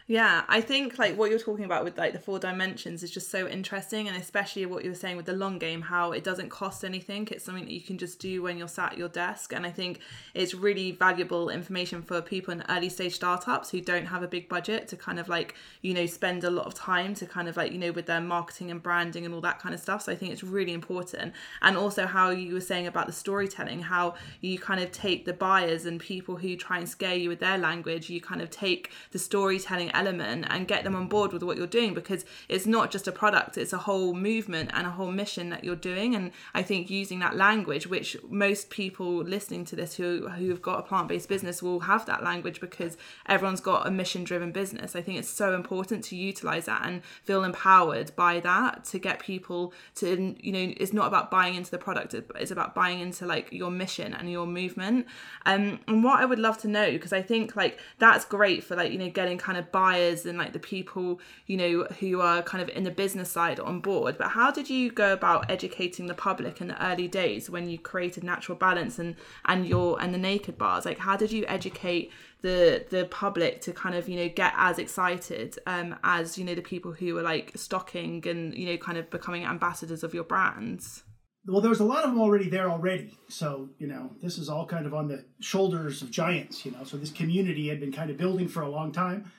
Yeah, 0.09 0.45
I 0.47 0.61
think 0.61 0.97
like 0.97 1.17
what 1.17 1.29
you're 1.29 1.37
talking 1.37 1.65
about 1.65 1.83
with 1.83 1.97
like 1.97 2.13
the 2.13 2.19
four 2.19 2.39
dimensions 2.39 3.03
is 3.03 3.11
just 3.11 3.29
so 3.29 3.45
interesting, 3.45 4.07
and 4.07 4.15
especially 4.15 4.65
what 4.65 4.85
you 4.85 4.91
were 4.91 4.95
saying 4.95 5.17
with 5.17 5.25
the 5.25 5.33
long 5.33 5.59
game, 5.59 5.81
how 5.81 6.13
it 6.13 6.23
doesn't 6.23 6.47
cost 6.47 6.85
anything. 6.85 7.27
It's 7.29 7.43
something 7.43 7.65
that 7.65 7.73
you 7.73 7.81
can 7.81 7.97
just 7.97 8.17
do 8.17 8.41
when 8.41 8.57
you're 8.57 8.69
sat 8.69 8.93
at 8.93 8.97
your 8.97 9.09
desk, 9.09 9.51
and 9.51 9.65
I 9.65 9.69
think 9.69 9.99
it's 10.33 10.53
really 10.53 10.93
valuable 10.93 11.49
information 11.49 12.01
for 12.01 12.21
people 12.21 12.53
in 12.53 12.63
early 12.69 12.87
stage 12.87 13.15
startups 13.15 13.69
who 13.71 13.81
don't 13.81 14.05
have 14.05 14.23
a 14.23 14.29
big 14.29 14.47
budget 14.47 14.87
to 14.87 14.95
kind 14.95 15.19
of 15.19 15.27
like 15.27 15.55
you 15.81 15.93
know 15.93 16.05
spend 16.05 16.45
a 16.45 16.49
lot 16.49 16.67
of 16.67 16.73
time 16.73 17.13
to 17.15 17.25
kind 17.25 17.49
of 17.49 17.57
like 17.57 17.73
you 17.73 17.77
know 17.77 17.91
with 17.91 18.05
their 18.05 18.21
marketing 18.21 18.71
and 18.71 18.81
branding 18.81 19.25
and 19.25 19.33
all 19.33 19.41
that 19.41 19.59
kind 19.59 19.75
of 19.75 19.81
stuff. 19.81 20.03
So 20.03 20.13
I 20.13 20.15
think 20.15 20.31
it's 20.31 20.43
really 20.43 20.71
important, 20.71 21.33
and 21.61 21.75
also 21.75 22.05
how 22.05 22.29
you 22.29 22.53
were 22.53 22.61
saying 22.61 22.87
about 22.87 23.07
the 23.07 23.13
storytelling, 23.13 23.81
how 23.81 24.13
you 24.39 24.57
kind 24.57 24.79
of 24.79 24.93
take 24.93 25.25
the 25.25 25.33
buyers 25.33 25.85
and 25.85 25.99
people 25.99 26.37
who 26.37 26.55
try 26.55 26.77
and 26.77 26.87
scare 26.87 27.15
you 27.15 27.27
with 27.27 27.41
their 27.41 27.57
language, 27.57 28.09
you 28.09 28.21
kind 28.21 28.41
of 28.41 28.49
take 28.49 28.91
the 29.11 29.19
storytelling 29.19 29.91
element 29.97 30.45
and 30.49 30.67
get 30.67 30.83
them 30.83 30.95
on 30.95 31.07
board 31.07 31.33
with 31.33 31.43
what 31.43 31.57
you're 31.57 31.67
doing 31.67 31.93
because 31.93 32.25
it's 32.47 32.65
not 32.65 32.91
just 32.91 33.07
a 33.07 33.11
product 33.11 33.57
it's 33.57 33.73
a 33.73 33.77
whole 33.79 34.13
movement 34.13 34.69
and 34.73 34.85
a 34.87 34.91
whole 34.91 35.11
mission 35.11 35.49
that 35.49 35.63
you're 35.63 35.75
doing. 35.75 36.15
And 36.15 36.31
i 36.53 36.61
think 36.61 36.89
using 36.89 37.19
that 37.19 37.35
language 37.35 37.87
which 37.87 38.15
most 38.29 38.69
people 38.69 39.17
listening 39.17 39.65
to 39.65 39.75
this 39.75 39.95
who 39.95 40.27
who've 40.29 40.61
got 40.61 40.79
a 40.79 40.83
plant-based 40.83 41.29
business 41.29 41.61
will 41.61 41.81
have 41.81 42.05
that 42.05 42.23
language 42.23 42.59
because 42.61 42.97
everyone's 43.25 43.61
got 43.61 43.87
a 43.87 43.91
mission 43.91 44.23
driven 44.23 44.51
business. 44.51 44.95
I 44.95 45.01
think 45.01 45.19
it's 45.19 45.29
so 45.29 45.55
important 45.55 46.03
to 46.05 46.15
utilize 46.15 46.65
that 46.65 46.85
and 46.85 47.03
feel 47.23 47.43
empowered 47.43 48.15
by 48.15 48.39
that 48.41 48.85
to 48.85 48.99
get 48.99 49.19
people 49.19 49.73
to 49.95 50.35
you 50.39 50.51
know 50.51 50.73
it's 50.77 50.93
not 50.93 51.07
about 51.07 51.31
buying 51.31 51.55
into 51.55 51.71
the 51.71 51.77
product 51.77 52.13
it's 52.13 52.51
about 52.51 52.75
buying 52.75 52.99
into 52.99 53.25
like 53.25 53.51
your 53.51 53.71
mission 53.71 54.13
and 54.13 54.31
your 54.31 54.45
movement. 54.45 55.05
Um, 55.45 55.79
and 55.87 56.03
what 56.03 56.19
i 56.19 56.25
would 56.25 56.39
love 56.39 56.57
to 56.59 56.67
know 56.67 56.91
because 56.91 57.13
i 57.13 57.21
think 57.21 57.55
like 57.55 57.79
that's 57.99 58.25
great 58.25 58.63
for 58.63 58.75
like 58.75 58.91
you 58.91 58.97
know 58.97 59.09
getting 59.09 59.37
kind 59.37 59.57
of 59.57 59.71
buy 59.71 59.86
buyers 59.87 60.25
and 60.25 60.37
like 60.37 60.53
the 60.53 60.59
people 60.59 61.19
you 61.45 61.57
know 61.61 61.73
who 61.99 62.19
are 62.21 62.41
kind 62.41 62.61
of 62.61 62.69
in 62.77 62.83
the 62.83 62.91
business 62.91 63.31
side 63.31 63.59
on 63.59 63.79
board. 63.79 64.17
But 64.17 64.29
how 64.29 64.49
did 64.51 64.69
you 64.69 64.91
go 64.91 65.13
about 65.13 65.49
educating 65.49 66.07
the 66.07 66.13
public 66.27 66.61
in 66.61 66.67
the 66.67 66.79
early 66.89 67.07
days 67.07 67.49
when 67.49 67.69
you 67.69 67.77
created 67.77 68.23
natural 68.23 68.57
balance 68.57 68.99
and 68.99 69.15
and 69.45 69.67
your 69.67 70.01
and 70.01 70.13
the 70.13 70.21
Nakd 70.27 70.57
bars? 70.57 70.85
Like 70.85 70.99
how 70.99 71.15
did 71.15 71.31
you 71.31 71.45
educate 71.47 72.11
the 72.41 72.85
the 72.89 73.05
public 73.05 73.61
to 73.61 73.71
kind 73.73 73.95
of 73.95 74.07
you 74.09 74.17
know 74.19 74.29
get 74.29 74.53
as 74.55 74.77
excited 74.77 75.57
um 75.65 75.95
as 76.03 76.37
you 76.37 76.45
know 76.45 76.55
the 76.55 76.61
people 76.61 76.91
who 76.91 77.15
were 77.15 77.23
like 77.33 77.51
stocking 77.55 78.15
and 78.27 78.53
you 78.53 78.65
know 78.69 78.77
kind 78.77 78.97
of 78.97 79.09
becoming 79.09 79.43
ambassadors 79.45 80.03
of 80.03 80.13
your 80.13 80.27
brands? 80.33 81.03
Well 81.47 81.61
there 81.61 81.75
was 81.77 81.79
a 81.79 81.89
lot 81.93 82.03
of 82.03 82.09
them 82.11 82.19
already 82.19 82.49
there 82.49 82.69
already. 82.69 83.17
So 83.29 83.69
you 83.79 83.87
know 83.87 84.03
this 84.21 84.37
is 84.37 84.49
all 84.49 84.65
kind 84.65 84.85
of 84.85 84.93
on 84.93 85.07
the 85.07 85.19
shoulders 85.39 86.01
of 86.01 86.11
giants 86.11 86.65
you 86.65 86.71
know. 86.73 86.83
So 86.83 86.97
this 86.97 87.11
community 87.21 87.69
had 87.69 87.79
been 87.79 87.93
kind 87.99 88.09
of 88.11 88.17
building 88.17 88.47
for 88.49 88.61
a 88.63 88.69
long 88.69 88.91
time 88.91 89.31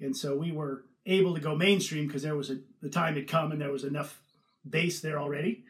and 0.00 0.16
so 0.16 0.36
we 0.36 0.52
were 0.52 0.84
able 1.06 1.34
to 1.34 1.40
go 1.40 1.54
mainstream 1.54 2.06
because 2.06 2.22
there 2.22 2.36
was 2.36 2.50
a 2.50 2.58
the 2.82 2.88
time 2.88 3.14
had 3.14 3.28
come 3.28 3.52
and 3.52 3.60
there 3.60 3.72
was 3.72 3.84
enough 3.84 4.20
base 4.68 5.00
there 5.00 5.18
already. 5.18 5.64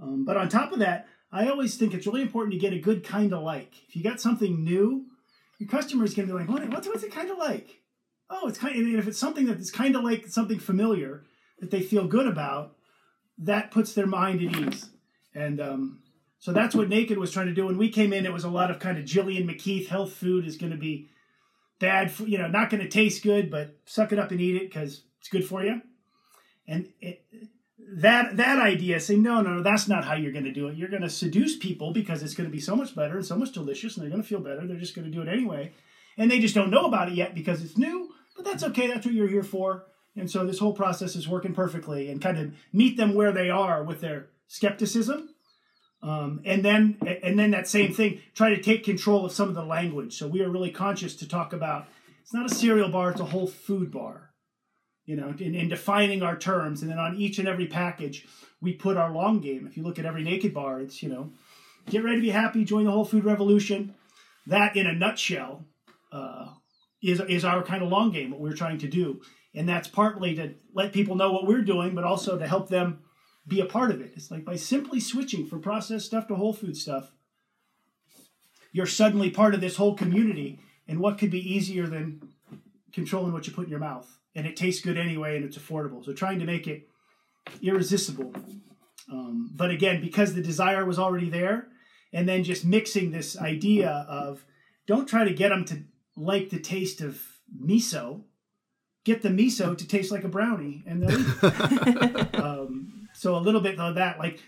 Um, 0.00 0.24
but 0.24 0.36
on 0.36 0.48
top 0.48 0.72
of 0.72 0.78
that, 0.78 1.08
I 1.32 1.48
always 1.48 1.76
think 1.76 1.92
it's 1.92 2.06
really 2.06 2.22
important 2.22 2.52
to 2.52 2.58
get 2.58 2.72
a 2.72 2.78
good 2.78 3.04
kind 3.04 3.32
of 3.32 3.42
like. 3.42 3.72
If 3.88 3.96
you 3.96 4.02
got 4.02 4.20
something 4.20 4.64
new, 4.64 5.06
your 5.58 5.68
customer 5.68 6.04
is 6.04 6.14
going 6.14 6.28
to 6.28 6.34
be 6.34 6.38
like, 6.38 6.48
what, 6.48 6.68
what's, 6.70 6.86
what's 6.86 7.02
it 7.02 7.12
kind 7.12 7.30
of 7.30 7.38
like? 7.38 7.80
Oh, 8.30 8.48
it's 8.48 8.58
kind 8.58 8.76
of, 8.76 8.80
and 8.80 8.98
if 8.98 9.08
it's 9.08 9.18
something 9.18 9.46
that's 9.46 9.70
kind 9.70 9.96
of 9.96 10.04
like 10.04 10.28
something 10.28 10.58
familiar 10.58 11.24
that 11.60 11.70
they 11.70 11.82
feel 11.82 12.06
good 12.06 12.26
about, 12.26 12.76
that 13.38 13.70
puts 13.70 13.92
their 13.94 14.06
mind 14.06 14.42
at 14.42 14.56
ease. 14.56 14.90
And 15.34 15.60
um, 15.60 16.02
so 16.38 16.52
that's 16.52 16.74
what 16.74 16.88
Nakd 16.88 17.16
was 17.16 17.32
trying 17.32 17.46
to 17.46 17.54
do. 17.54 17.66
When 17.66 17.78
we 17.78 17.90
came 17.90 18.12
in, 18.12 18.26
it 18.26 18.32
was 18.32 18.44
a 18.44 18.50
lot 18.50 18.70
of 18.70 18.78
kind 18.78 18.98
of 18.98 19.04
Gillian 19.04 19.48
McKeith 19.48 19.88
health 19.88 20.12
food 20.12 20.46
is 20.46 20.56
going 20.56 20.72
to 20.72 20.78
be 20.78 21.08
bad, 21.78 22.10
for, 22.10 22.24
you 22.24 22.38
know, 22.38 22.48
not 22.48 22.70
going 22.70 22.82
to 22.82 22.88
taste 22.88 23.22
good, 23.22 23.50
but 23.50 23.76
suck 23.84 24.12
it 24.12 24.18
up 24.18 24.30
and 24.30 24.40
eat 24.40 24.56
it 24.56 24.70
because 24.70 25.02
it's 25.20 25.28
good 25.28 25.44
for 25.44 25.62
you. 25.62 25.80
And 26.66 26.88
it, 27.00 27.24
that 27.96 28.36
that 28.36 28.58
idea, 28.58 29.00
say 29.00 29.16
no, 29.16 29.40
no, 29.40 29.54
no, 29.54 29.62
that's 29.62 29.88
not 29.88 30.04
how 30.04 30.14
you're 30.14 30.32
going 30.32 30.44
to 30.44 30.52
do 30.52 30.68
it. 30.68 30.76
You're 30.76 30.90
going 30.90 31.02
to 31.02 31.10
seduce 31.10 31.56
people 31.56 31.92
because 31.92 32.22
it's 32.22 32.34
going 32.34 32.48
to 32.48 32.52
be 32.52 32.60
so 32.60 32.76
much 32.76 32.94
better 32.94 33.16
and 33.16 33.24
so 33.24 33.36
much 33.36 33.52
delicious, 33.52 33.96
and 33.96 34.02
they're 34.02 34.10
going 34.10 34.22
to 34.22 34.28
feel 34.28 34.40
better. 34.40 34.66
They're 34.66 34.76
just 34.76 34.94
going 34.94 35.10
to 35.10 35.16
do 35.16 35.22
it 35.22 35.28
anyway, 35.28 35.72
and 36.18 36.30
they 36.30 36.38
just 36.38 36.54
don't 36.54 36.70
know 36.70 36.84
about 36.84 37.08
it 37.08 37.14
yet 37.14 37.34
because 37.34 37.62
it's 37.64 37.78
new. 37.78 38.10
But 38.36 38.44
that's 38.44 38.62
okay. 38.64 38.86
That's 38.86 39.06
what 39.06 39.14
you're 39.14 39.28
here 39.28 39.42
for. 39.42 39.86
And 40.16 40.30
so 40.30 40.44
this 40.44 40.58
whole 40.58 40.72
process 40.72 41.16
is 41.16 41.28
working 41.28 41.54
perfectly, 41.54 42.10
and 42.10 42.20
kind 42.20 42.38
of 42.38 42.54
meet 42.72 42.96
them 42.96 43.14
where 43.14 43.32
they 43.32 43.48
are 43.48 43.82
with 43.82 44.00
their 44.00 44.28
skepticism 44.48 45.30
um, 46.02 46.40
and 46.44 46.64
then 46.64 46.96
and 47.22 47.38
then 47.38 47.50
that 47.50 47.66
same 47.66 47.92
thing, 47.92 48.20
try 48.34 48.50
to 48.50 48.62
take 48.62 48.84
control 48.84 49.24
of 49.24 49.32
some 49.32 49.48
of 49.48 49.54
the 49.54 49.64
language. 49.64 50.16
So 50.16 50.28
we 50.28 50.42
are 50.42 50.50
really 50.50 50.70
conscious 50.70 51.16
to 51.16 51.28
talk 51.28 51.52
about 51.52 51.88
it's 52.22 52.32
not 52.32 52.50
a 52.50 52.54
cereal 52.54 52.88
bar, 52.88 53.10
it's 53.10 53.20
a 53.20 53.24
whole 53.24 53.46
food 53.46 53.90
bar. 53.90 54.30
You 55.06 55.16
know, 55.16 55.34
in, 55.38 55.54
in 55.54 55.68
defining 55.68 56.22
our 56.22 56.36
terms, 56.36 56.82
and 56.82 56.90
then 56.90 56.98
on 56.98 57.16
each 57.16 57.38
and 57.38 57.48
every 57.48 57.66
package, 57.66 58.26
we 58.60 58.74
put 58.74 58.98
our 58.98 59.10
long 59.10 59.40
game. 59.40 59.66
If 59.66 59.76
you 59.76 59.82
look 59.82 59.98
at 59.98 60.04
every 60.04 60.22
Nakd 60.22 60.52
bar, 60.52 60.80
it's 60.80 61.02
you 61.02 61.08
know, 61.08 61.32
get 61.88 62.04
ready 62.04 62.16
to 62.16 62.22
be 62.22 62.30
happy, 62.30 62.64
join 62.64 62.84
the 62.84 62.90
whole 62.90 63.06
food 63.06 63.24
revolution. 63.24 63.94
That, 64.46 64.76
in 64.76 64.86
a 64.86 64.92
nutshell, 64.92 65.64
uh, 66.12 66.48
is 67.02 67.20
is 67.20 67.44
our 67.44 67.62
kind 67.62 67.82
of 67.82 67.88
long 67.88 68.12
game. 68.12 68.30
What 68.30 68.40
we're 68.40 68.52
trying 68.52 68.78
to 68.78 68.88
do, 68.88 69.22
and 69.54 69.68
that's 69.68 69.88
partly 69.88 70.34
to 70.36 70.54
let 70.74 70.92
people 70.92 71.16
know 71.16 71.32
what 71.32 71.46
we're 71.46 71.62
doing, 71.62 71.94
but 71.94 72.04
also 72.04 72.38
to 72.38 72.46
help 72.46 72.68
them 72.68 73.00
be 73.48 73.60
a 73.60 73.66
part 73.66 73.90
of 73.90 74.00
it. 74.00 74.12
It's 74.14 74.30
like 74.30 74.44
by 74.44 74.56
simply 74.56 75.00
switching 75.00 75.46
from 75.46 75.62
processed 75.62 76.06
stuff 76.06 76.28
to 76.28 76.34
whole 76.34 76.52
food 76.52 76.76
stuff, 76.76 77.12
you're 78.72 78.86
suddenly 78.86 79.30
part 79.30 79.54
of 79.54 79.60
this 79.60 79.76
whole 79.76 79.94
community. 79.94 80.60
And 80.86 81.00
what 81.00 81.18
could 81.18 81.30
be 81.30 81.54
easier 81.54 81.86
than 81.86 82.28
controlling 82.92 83.32
what 83.32 83.46
you 83.46 83.52
put 83.52 83.64
in 83.64 83.70
your 83.70 83.80
mouth? 83.80 84.08
And 84.34 84.46
it 84.46 84.56
tastes 84.56 84.84
good 84.84 84.98
anyway, 84.98 85.36
and 85.36 85.44
it's 85.44 85.58
affordable. 85.58 86.04
So 86.04 86.12
trying 86.12 86.38
to 86.40 86.44
make 86.44 86.66
it 86.66 86.88
irresistible. 87.62 88.32
Um, 89.10 89.50
but 89.54 89.70
again, 89.70 90.00
because 90.00 90.34
the 90.34 90.42
desire 90.42 90.84
was 90.84 90.98
already 90.98 91.30
there, 91.30 91.68
and 92.12 92.28
then 92.28 92.44
just 92.44 92.64
mixing 92.64 93.10
this 93.10 93.38
idea 93.38 94.06
of 94.08 94.44
don't 94.86 95.08
try 95.08 95.24
to 95.24 95.32
get 95.32 95.48
them 95.48 95.64
to 95.66 95.82
like 96.16 96.50
the 96.50 96.60
taste 96.60 97.00
of 97.00 97.22
miso, 97.58 98.22
get 99.04 99.22
the 99.22 99.28
miso 99.28 99.76
to 99.76 99.86
taste 99.86 100.10
like 100.10 100.24
a 100.24 100.28
brownie, 100.28 100.82
and 100.86 101.02
they'll 101.02 101.20
eat. 101.20 102.34
um, 102.34 102.77
so 103.18 103.36
a 103.36 103.40
little 103.40 103.60
bit 103.60 103.78
of 103.80 103.96
that, 103.96 104.20
like 104.20 104.40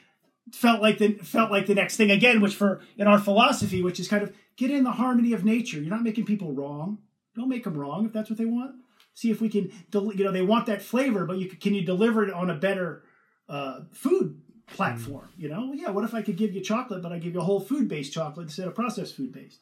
felt 0.53 0.81
like 0.81 0.99
the 0.99 1.15
felt 1.15 1.51
like 1.51 1.67
the 1.67 1.75
next 1.75 1.97
thing 1.97 2.11
again, 2.11 2.41
which 2.41 2.55
for 2.55 2.81
in 2.97 3.09
our 3.09 3.19
philosophy, 3.19 3.83
which 3.83 3.99
is 3.99 4.07
kind 4.07 4.23
of 4.23 4.33
get 4.57 4.71
in 4.71 4.85
the 4.85 4.93
harmony 4.93 5.33
of 5.33 5.45
nature. 5.45 5.81
You're 5.81 5.91
not 5.91 6.05
making 6.05 6.25
people 6.25 6.53
wrong. 6.53 6.99
Don't 7.35 7.49
make 7.49 7.65
them 7.65 7.77
wrong 7.77 8.07
if 8.07 8.13
that's 8.13 8.31
what 8.31 8.39
they 8.39 8.45
want. 8.45 8.77
See 9.15 9.31
if 9.31 9.41
we 9.41 9.49
can, 9.49 9.73
you 9.93 10.25
know, 10.25 10.31
they 10.31 10.43
want 10.43 10.67
that 10.67 10.83
flavor, 10.83 11.27
but 11.27 11.39
you 11.39 11.49
can 11.49 11.75
you 11.75 11.85
deliver 11.85 12.23
it 12.23 12.33
on 12.33 12.49
a 12.49 12.55
better 12.55 13.03
uh, 13.49 13.81
food 13.93 14.41
platform? 14.69 15.29
Mm. 15.37 15.43
You 15.43 15.49
know, 15.49 15.61
well, 15.67 15.75
yeah. 15.75 15.91
What 15.91 16.05
if 16.05 16.15
I 16.15 16.23
could 16.23 16.37
give 16.37 16.55
you 16.55 16.61
chocolate, 16.61 17.03
but 17.03 17.11
I 17.11 17.19
give 17.19 17.35
you 17.35 17.41
a 17.41 17.45
whole 17.45 17.61
food 17.61 17.89
based 17.89 18.13
chocolate 18.13 18.47
instead 18.47 18.69
of 18.69 18.75
processed 18.77 19.17
food 19.17 19.33
based? 19.33 19.61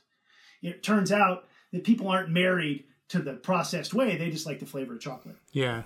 It 0.61 0.83
turns 0.83 1.13
out 1.13 1.45
that 1.73 1.85
people 1.85 2.09
aren't 2.09 2.29
married 2.29 2.85
to 3.09 3.21
the 3.21 3.35
processed 3.35 3.95
way; 3.95 4.19
they 4.19 4.29
just 4.29 4.45
like 4.45 4.61
the 4.61 4.67
flavor 4.67 4.95
of 4.95 5.01
chocolate. 5.01 5.37
Yeah 5.53 5.85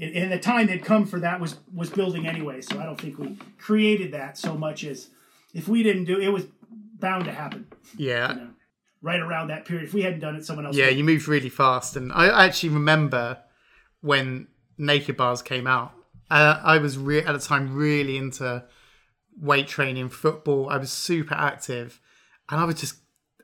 and 0.00 0.32
the 0.32 0.38
time 0.38 0.68
had 0.68 0.84
come 0.84 1.06
for 1.06 1.20
that 1.20 1.40
was 1.40 1.56
was 1.72 1.90
building 1.90 2.26
anyway. 2.26 2.60
So 2.60 2.80
I 2.80 2.84
don't 2.84 3.00
think 3.00 3.18
we 3.18 3.36
created 3.58 4.12
that 4.12 4.38
so 4.38 4.56
much 4.56 4.84
as 4.84 5.08
if 5.52 5.68
we 5.68 5.82
didn't 5.82 6.04
do 6.04 6.18
it 6.18 6.28
was 6.28 6.46
bound 6.98 7.26
to 7.26 7.32
happen. 7.32 7.66
Yeah. 7.96 8.32
You 8.32 8.40
know, 8.40 8.48
right 9.02 9.20
around 9.20 9.48
that 9.48 9.64
period. 9.66 9.84
If 9.84 9.94
we 9.94 10.02
hadn't 10.02 10.20
done 10.20 10.36
it, 10.36 10.46
someone 10.46 10.64
else. 10.64 10.76
Yeah, 10.76 10.86
would. 10.86 10.96
you 10.96 11.04
moved 11.04 11.28
really 11.28 11.50
fast, 11.50 11.96
and 11.96 12.12
I 12.12 12.46
actually 12.46 12.70
remember 12.70 13.38
when 14.00 14.48
Nakd 14.78 15.16
Bars 15.16 15.42
came 15.42 15.66
out. 15.66 15.92
Uh, 16.30 16.58
I 16.62 16.78
was 16.78 16.96
re- 16.96 17.22
at 17.22 17.32
the 17.32 17.38
time 17.38 17.74
really 17.74 18.16
into 18.16 18.64
weight 19.38 19.68
training, 19.68 20.08
football. 20.08 20.70
I 20.70 20.78
was 20.78 20.90
super 20.90 21.34
active, 21.34 22.00
and 22.50 22.58
I 22.58 22.64
was 22.64 22.80
just 22.80 22.94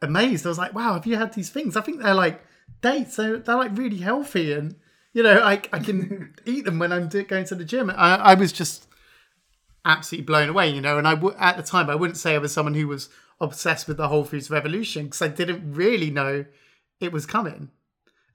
amazed. 0.01 0.47
I 0.47 0.49
was 0.49 0.59
like, 0.59 0.73
"Wow, 0.73 0.95
have 0.95 1.07
you 1.07 1.17
had 1.17 1.35
these 1.35 1.51
things? 1.51 1.77
I 1.77 1.83
think 1.83 2.01
they're 2.01 2.15
like 2.15 2.41
dates. 2.81 3.17
They're, 3.17 3.39
they're 3.39 3.57
like 3.57 3.77
really 3.77 3.99
healthy 3.99 4.55
and." 4.55 4.77
You 5.13 5.23
know, 5.23 5.41
I, 5.41 5.61
I 5.73 5.79
can 5.79 6.35
eat 6.45 6.65
them 6.65 6.79
when 6.79 6.93
I'm 6.93 7.09
going 7.09 7.45
to 7.45 7.55
the 7.55 7.65
gym. 7.65 7.91
I, 7.91 8.17
I 8.17 8.35
was 8.35 8.53
just 8.53 8.87
absolutely 9.85 10.27
blown 10.27 10.49
away, 10.49 10.71
you 10.71 10.81
know. 10.81 10.99
And 10.99 11.09
I 11.09 11.15
w- 11.15 11.37
at 11.39 11.57
the 11.57 11.63
time, 11.63 11.91
I 11.91 11.95
wouldn't 11.95 12.19
say 12.19 12.35
I 12.35 12.39
was 12.39 12.53
someone 12.53 12.75
who 12.75 12.89
was 12.89 13.09
obsessed 13.41 13.89
with 13.89 13.97
the 13.97 14.09
Whole 14.09 14.25
Foods 14.25 14.51
revolution 14.51 15.05
because 15.05 15.23
I 15.23 15.29
didn't 15.29 15.73
really 15.73 16.11
know 16.11 16.45
it 17.01 17.13
was 17.13 17.27
coming. 17.27 17.71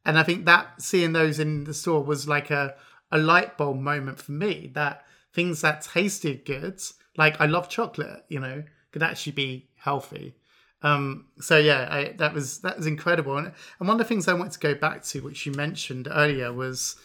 And 0.05 0.17
I 0.17 0.23
think 0.23 0.45
that 0.45 0.81
seeing 0.81 1.13
those 1.13 1.39
in 1.39 1.63
the 1.63 1.73
store 1.73 2.03
was 2.03 2.27
like 2.27 2.51
a, 2.51 2.75
a 3.11 3.17
light 3.17 3.57
bulb 3.57 3.79
moment 3.79 4.19
for 4.19 4.31
me 4.31 4.71
that 4.73 5.05
things 5.33 5.61
that 5.61 5.81
tasted 5.81 6.45
good, 6.45 6.81
like 7.17 7.39
I 7.39 7.45
love 7.45 7.69
chocolate, 7.69 8.25
you 8.27 8.39
know, 8.39 8.63
could 8.91 9.03
actually 9.03 9.33
be 9.33 9.69
healthy. 9.77 10.35
Um, 10.83 11.27
so 11.39 11.57
yeah, 11.57 11.87
I, 11.89 12.13
that 12.17 12.33
was 12.33 12.59
that 12.59 12.77
was 12.77 12.85
incredible, 12.85 13.37
and, 13.37 13.47
and 13.79 13.87
one 13.87 13.95
of 13.95 13.97
the 13.99 14.03
things 14.03 14.27
I 14.27 14.33
wanted 14.33 14.53
to 14.53 14.59
go 14.59 14.75
back 14.75 15.03
to, 15.05 15.21
which 15.21 15.45
you 15.45 15.53
mentioned 15.53 16.09
earlier, 16.11 16.51
was 16.51 16.97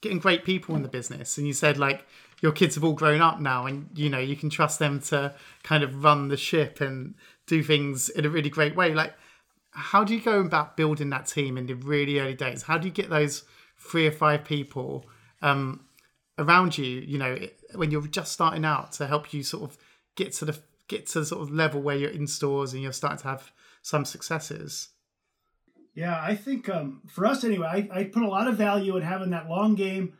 getting 0.00 0.18
great 0.18 0.44
people 0.44 0.74
in 0.74 0.82
the 0.82 0.88
business. 0.88 1.36
And 1.36 1.46
you 1.46 1.52
said 1.52 1.78
like 1.78 2.06
your 2.40 2.52
kids 2.52 2.74
have 2.74 2.84
all 2.84 2.94
grown 2.94 3.20
up 3.20 3.38
now, 3.38 3.66
and 3.66 3.90
you 3.94 4.08
know 4.08 4.18
you 4.18 4.36
can 4.36 4.48
trust 4.48 4.78
them 4.78 5.00
to 5.02 5.34
kind 5.62 5.84
of 5.84 6.02
run 6.02 6.28
the 6.28 6.36
ship 6.36 6.80
and 6.80 7.14
do 7.46 7.62
things 7.62 8.08
in 8.08 8.24
a 8.24 8.30
really 8.30 8.50
great 8.50 8.74
way. 8.74 8.94
Like, 8.94 9.14
how 9.70 10.02
do 10.02 10.14
you 10.14 10.20
go 10.20 10.40
about 10.40 10.76
building 10.76 11.10
that 11.10 11.26
team 11.26 11.58
in 11.58 11.66
the 11.66 11.74
really 11.74 12.18
early 12.18 12.34
days? 12.34 12.62
How 12.62 12.78
do 12.78 12.88
you 12.88 12.92
get 12.92 13.10
those 13.10 13.44
three 13.78 14.06
or 14.06 14.12
five 14.12 14.44
people 14.44 15.04
um, 15.42 15.84
around 16.38 16.78
you? 16.78 16.86
You 16.86 17.18
know, 17.18 17.38
when 17.74 17.90
you're 17.90 18.06
just 18.06 18.32
starting 18.32 18.64
out 18.64 18.92
to 18.92 19.06
help 19.06 19.34
you 19.34 19.42
sort 19.42 19.70
of 19.70 19.78
get 20.14 20.32
to 20.34 20.46
the 20.46 20.58
get 20.88 21.06
to 21.08 21.20
the 21.20 21.26
sort 21.26 21.42
of 21.42 21.50
level 21.50 21.80
where 21.80 21.96
you're 21.96 22.10
in 22.10 22.26
stores 22.26 22.72
and 22.72 22.82
you're 22.82 22.92
starting 22.92 23.18
to 23.18 23.28
have 23.28 23.52
some 23.82 24.04
successes? 24.04 24.90
Yeah, 25.94 26.20
I 26.22 26.34
think 26.34 26.68
um, 26.68 27.00
for 27.06 27.24
us 27.24 27.42
anyway, 27.42 27.88
I, 27.92 28.00
I 28.00 28.04
put 28.04 28.22
a 28.22 28.28
lot 28.28 28.48
of 28.48 28.56
value 28.56 28.96
in 28.96 29.02
having 29.02 29.30
that 29.30 29.48
long 29.48 29.74
game 29.74 30.12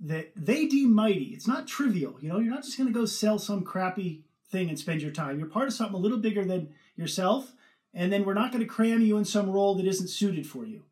that 0.00 0.32
they 0.36 0.66
deem 0.66 0.92
mighty. 0.92 1.32
It's 1.34 1.48
not 1.48 1.66
trivial. 1.66 2.16
You 2.20 2.28
know, 2.28 2.38
you're 2.38 2.54
not 2.54 2.62
just 2.62 2.78
going 2.78 2.92
to 2.92 2.98
go 2.98 3.04
sell 3.04 3.38
some 3.38 3.62
crappy 3.62 4.24
thing 4.50 4.68
and 4.68 4.78
spend 4.78 5.02
your 5.02 5.10
time. 5.10 5.38
You're 5.38 5.48
part 5.48 5.66
of 5.66 5.74
something 5.74 5.96
a 5.96 5.98
little 5.98 6.18
bigger 6.18 6.44
than 6.44 6.68
yourself, 6.94 7.52
and 7.92 8.12
then 8.12 8.24
we're 8.24 8.34
not 8.34 8.52
going 8.52 8.62
to 8.62 8.68
cram 8.68 9.00
you 9.00 9.16
in 9.16 9.24
some 9.24 9.50
role 9.50 9.74
that 9.74 9.86
isn't 9.86 10.08
suited 10.08 10.46
for 10.46 10.64
you. 10.64 10.84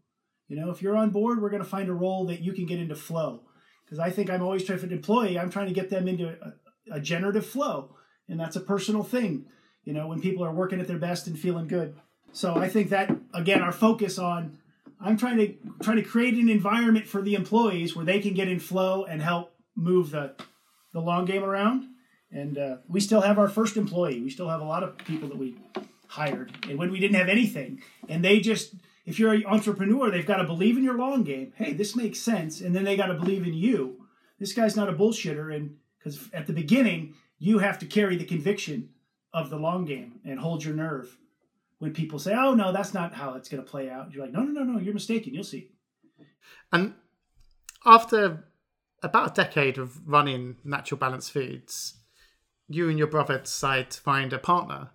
You 0.49 0.57
know, 0.57 0.71
if 0.71 0.83
you're 0.83 0.97
on 0.97 1.11
board, 1.11 1.41
we're 1.41 1.51
going 1.51 1.63
to 1.63 1.69
find 1.69 1.89
a 1.89 1.95
role 1.95 2.27
that 2.27 2.41
you 2.41 2.53
can 2.53 2.67
get 2.67 2.81
into 2.81 2.97
flow. 2.97 3.43
Because 3.85 3.99
I 3.99 4.11
think 4.11 4.29
I'm 4.29 4.43
always 4.43 4.65
trying 4.65 4.79
for 4.79 4.87
an 4.87 4.93
employee, 4.93 5.39
I'm 5.39 5.51
trying 5.51 5.69
to 5.69 5.75
get 5.75 5.89
them 5.89 6.09
into 6.09 6.29
a, 6.29 6.97
a 6.97 7.01
generative 7.01 7.47
flow 7.47 7.95
and 8.29 8.39
that's 8.39 8.57
a 8.57 8.61
personal 8.61 9.03
thing 9.03 9.45
you 9.85 9.93
know 9.93 10.07
when 10.07 10.21
people 10.21 10.45
are 10.45 10.53
working 10.53 10.81
at 10.81 10.87
their 10.87 10.99
best 10.99 11.27
and 11.27 11.39
feeling 11.39 11.69
good. 11.69 11.95
So 12.33 12.57
i 12.57 12.69
think 12.69 12.91
that 12.91 13.11
again 13.35 13.63
our 13.63 13.73
focus 13.73 14.19
on 14.19 14.59
i'm 15.01 15.17
trying 15.17 15.37
to 15.37 15.55
trying 15.83 15.97
to 15.97 16.03
create 16.03 16.35
an 16.35 16.49
environment 16.49 17.07
for 17.07 17.21
the 17.21 17.35
employees 17.35 17.95
where 17.95 18.05
they 18.05 18.21
can 18.21 18.35
get 18.35 18.49
in 18.49 18.59
flow 18.59 19.05
and 19.05 19.21
help 19.21 19.55
move 19.77 20.11
the 20.11 20.35
the 20.93 21.01
long 21.01 21.25
game 21.25 21.43
around. 21.43 21.89
And 22.31 22.57
uh, 22.57 22.77
we 22.89 23.01
still 23.01 23.21
have 23.21 23.39
our 23.39 23.49
first 23.49 23.77
employee. 23.77 24.21
We 24.21 24.31
still 24.31 24.49
have 24.49 24.61
a 24.61 24.65
lot 24.65 24.83
of 24.83 24.97
people 24.99 25.29
that 25.29 25.37
we 25.37 25.57
hired. 26.09 26.53
And 26.69 26.79
when 26.79 26.91
we 26.91 27.01
didn't 27.01 27.17
have 27.17 27.29
anything 27.29 27.83
and 28.09 28.25
they 28.25 28.41
just 28.41 28.75
if 29.05 29.19
you're 29.19 29.33
an 29.33 29.45
entrepreneur 29.47 30.11
they've 30.11 30.27
got 30.27 30.37
to 30.37 30.45
believe 30.45 30.77
in 30.77 30.85
your 30.85 30.97
long 30.97 31.25
game. 31.25 31.53
Hey 31.57 31.73
this 31.73 31.97
makes 31.97 32.19
sense. 32.19 32.61
And 32.61 32.75
then 32.75 32.85
they 32.85 32.97
got 32.97 33.07
to 33.07 33.15
believe 33.15 33.47
in 33.47 33.55
you. 33.55 34.07
This 34.39 34.53
guy's 34.53 34.77
not 34.77 34.89
a 34.89 34.93
bullshitter. 34.93 35.55
And 35.55 35.77
because 35.99 36.29
at 36.33 36.47
the 36.47 36.53
beginning 36.53 37.15
you 37.43 37.59
have 37.59 37.77
to 37.77 37.87
carry 37.87 38.17
the 38.17 38.25
conviction 38.25 38.89
of 39.35 39.51
the 39.51 39.57
long 39.57 39.85
game 39.85 40.21
and 40.25 40.39
hold 40.39 40.63
your 40.63 40.75
nerve 40.75 41.19
when 41.81 41.93
people 41.93 42.21
say, 42.21 42.33
"Oh 42.33 42.55
no, 42.55 42.71
that's 42.71 42.95
not 42.95 43.15
how 43.15 43.35
it's 43.35 43.49
going 43.49 43.63
to 43.65 43.69
play 43.69 43.91
out." 43.91 44.13
You're 44.13 44.25
like, 44.25 44.33
"No, 44.33 44.45
no, 44.45 44.63
no, 44.63 44.75
no, 44.75 44.79
you're 44.79 44.95
mistaken. 44.95 45.35
You'll 45.35 45.43
see." 45.43 45.73
And 46.71 46.95
after 47.85 48.45
about 49.03 49.33
a 49.33 49.35
decade 49.35 49.77
of 49.77 50.07
running 50.07 50.59
Natural 50.63 50.97
Balance 50.97 51.31
Foods, 51.31 51.95
you 52.69 52.89
and 52.89 52.97
your 52.97 53.09
brother 53.09 53.39
decide 53.39 53.91
to 53.91 54.01
find 54.01 54.33
a 54.33 54.39
partner 54.39 54.91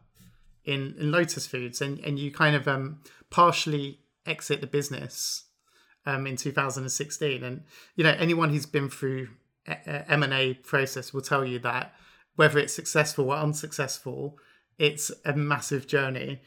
in, 0.64 0.96
in 0.98 1.12
Lotus 1.12 1.48
Foods, 1.48 1.82
and, 1.82 2.00
and 2.00 2.18
you 2.18 2.32
kind 2.32 2.56
of 2.56 2.66
um, 2.66 3.02
partially 3.30 4.00
exit 4.26 4.62
the 4.62 4.68
business 4.68 5.44
um, 6.06 6.26
in 6.26 6.38
2016. 6.38 7.44
And 7.44 7.66
you 7.98 8.06
know, 8.06 8.16
anyone 8.18 8.52
who's 8.52 8.66
been 8.66 8.90
through 8.90 9.28
M 9.66 10.24
and 10.24 10.34
A 10.34 10.54
process 10.54 11.14
will 11.14 11.22
tell 11.22 11.44
you 11.44 11.60
that 11.60 11.94
whether 12.38 12.58
it's 12.60 12.74
successful 12.74 13.32
or 13.32 13.36
unsuccessful, 13.36 14.38
it's 14.78 15.12
a 15.26 15.34
massive 15.34 15.88
journey. 15.88 16.42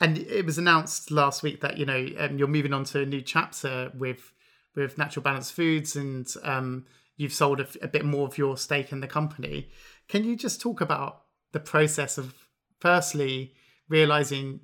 And 0.00 0.18
it 0.18 0.44
was 0.44 0.58
announced 0.58 1.10
last 1.10 1.42
week 1.42 1.60
that 1.60 1.78
you 1.78 1.86
know 1.86 2.08
um, 2.18 2.36
you're 2.36 2.48
moving 2.48 2.72
on 2.72 2.82
to 2.86 3.02
a 3.02 3.06
new 3.06 3.22
chapter 3.22 3.92
with 3.96 4.32
with 4.74 4.98
Natural 4.98 5.22
Balance 5.22 5.52
Foods, 5.52 5.94
and 5.94 6.26
um, 6.42 6.86
you've 7.16 7.32
sold 7.32 7.60
a, 7.60 7.68
a 7.80 7.88
bit 7.88 8.04
more 8.04 8.26
of 8.26 8.36
your 8.36 8.56
stake 8.56 8.90
in 8.90 9.00
the 9.00 9.06
company. 9.06 9.68
Can 10.08 10.24
you 10.24 10.34
just 10.34 10.60
talk 10.60 10.80
about 10.80 11.22
the 11.52 11.60
process 11.60 12.18
of 12.18 12.34
firstly 12.80 13.52
realizing 13.88 14.60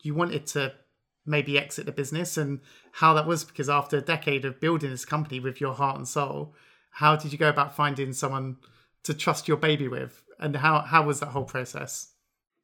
you 0.00 0.14
wanted 0.14 0.46
to 0.46 0.72
maybe 1.26 1.58
exit 1.58 1.86
the 1.86 1.92
business 1.92 2.36
and 2.36 2.60
how 2.92 3.12
that 3.14 3.26
was 3.26 3.44
because 3.44 3.68
after 3.68 3.98
a 3.98 4.00
decade 4.00 4.44
of 4.44 4.60
building 4.60 4.90
this 4.90 5.04
company 5.04 5.38
with 5.38 5.60
your 5.60 5.74
heart 5.74 5.98
and 5.98 6.08
soul 6.08 6.54
how 6.92 7.14
did 7.14 7.30
you 7.30 7.38
go 7.38 7.48
about 7.48 7.76
finding 7.76 8.12
someone 8.12 8.56
to 9.04 9.14
trust 9.14 9.48
your 9.48 9.56
baby 9.56 9.88
with 9.88 10.22
and 10.38 10.56
how 10.56 10.80
how 10.80 11.02
was 11.02 11.20
that 11.20 11.30
whole 11.30 11.44
process 11.44 12.12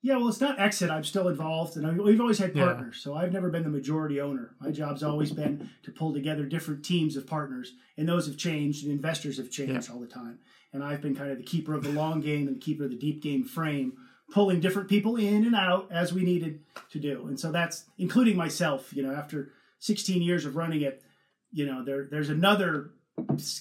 yeah 0.03 0.17
well 0.17 0.29
it's 0.29 0.41
not 0.41 0.59
exit 0.59 0.91
i'm 0.91 1.05
still 1.05 1.29
involved 1.29 1.77
and 1.77 2.01
we've 2.01 2.21
always 2.21 2.39
had 2.39 2.55
partners 2.55 2.97
yeah. 2.99 3.03
so 3.03 3.17
i've 3.17 3.33
never 3.33 3.51
been 3.51 3.63
the 3.63 3.69
majority 3.69 4.21
owner 4.21 4.55
my 4.61 4.71
job's 4.71 5.03
always 5.03 5.31
been 5.31 5.71
to 5.83 5.91
pull 5.91 6.13
together 6.13 6.45
different 6.45 6.85
teams 6.85 7.17
of 7.17 7.27
partners 7.27 7.73
and 7.97 8.09
those 8.09 8.27
have 8.27 8.37
changed 8.37 8.85
and 8.85 8.93
investors 8.93 9.37
have 9.37 9.51
changed 9.51 9.89
yeah. 9.89 9.95
all 9.95 10.01
the 10.01 10.07
time 10.07 10.39
and 10.73 10.85
i've 10.85 11.01
been 11.01 11.15
kind 11.15 11.31
of 11.31 11.39
the 11.39 11.45
keeper 11.45 11.75
of 11.75 11.83
the 11.83 11.93
long 11.93 12.21
game 12.21 12.47
and 12.47 12.57
the 12.57 12.61
keeper 12.61 12.85
of 12.85 12.91
the 12.91 12.99
deep 12.99 13.23
game 13.23 13.45
frame 13.45 13.93
pulling 14.31 14.61
different 14.61 14.89
people 14.89 15.17
in 15.17 15.45
and 15.45 15.55
out 15.55 15.89
as 15.91 16.13
we 16.13 16.25
needed 16.25 16.61
to 16.91 16.99
do. 16.99 17.27
And 17.27 17.39
so 17.39 17.53
that's 17.53 17.85
including 17.99 18.37
myself, 18.37 18.93
you 18.93 19.03
know, 19.03 19.15
after 19.15 19.53
16 19.81 20.23
years 20.23 20.45
of 20.45 20.57
running 20.57 20.83
it, 20.83 21.03
you 21.53 21.67
know, 21.67 21.85
there 21.85 22.09
there's 22.11 22.29
another 22.29 22.91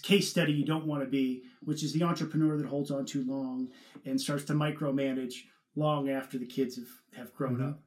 case 0.01 0.29
study 0.29 0.53
you 0.53 0.65
don't 0.65 0.85
want 0.85 1.03
to 1.03 1.09
be, 1.09 1.43
which 1.63 1.83
is 1.83 1.93
the 1.93 2.03
entrepreneur 2.03 2.57
that 2.57 2.67
holds 2.67 2.91
on 2.91 3.05
too 3.05 3.23
long 3.25 3.69
and 4.05 4.19
starts 4.19 4.43
to 4.45 4.53
micromanage 4.53 5.43
long 5.75 6.09
after 6.09 6.37
the 6.37 6.45
kids 6.45 6.75
have, 6.75 6.87
have 7.15 7.33
grown 7.33 7.55
mm-hmm. 7.55 7.69
up. 7.69 7.79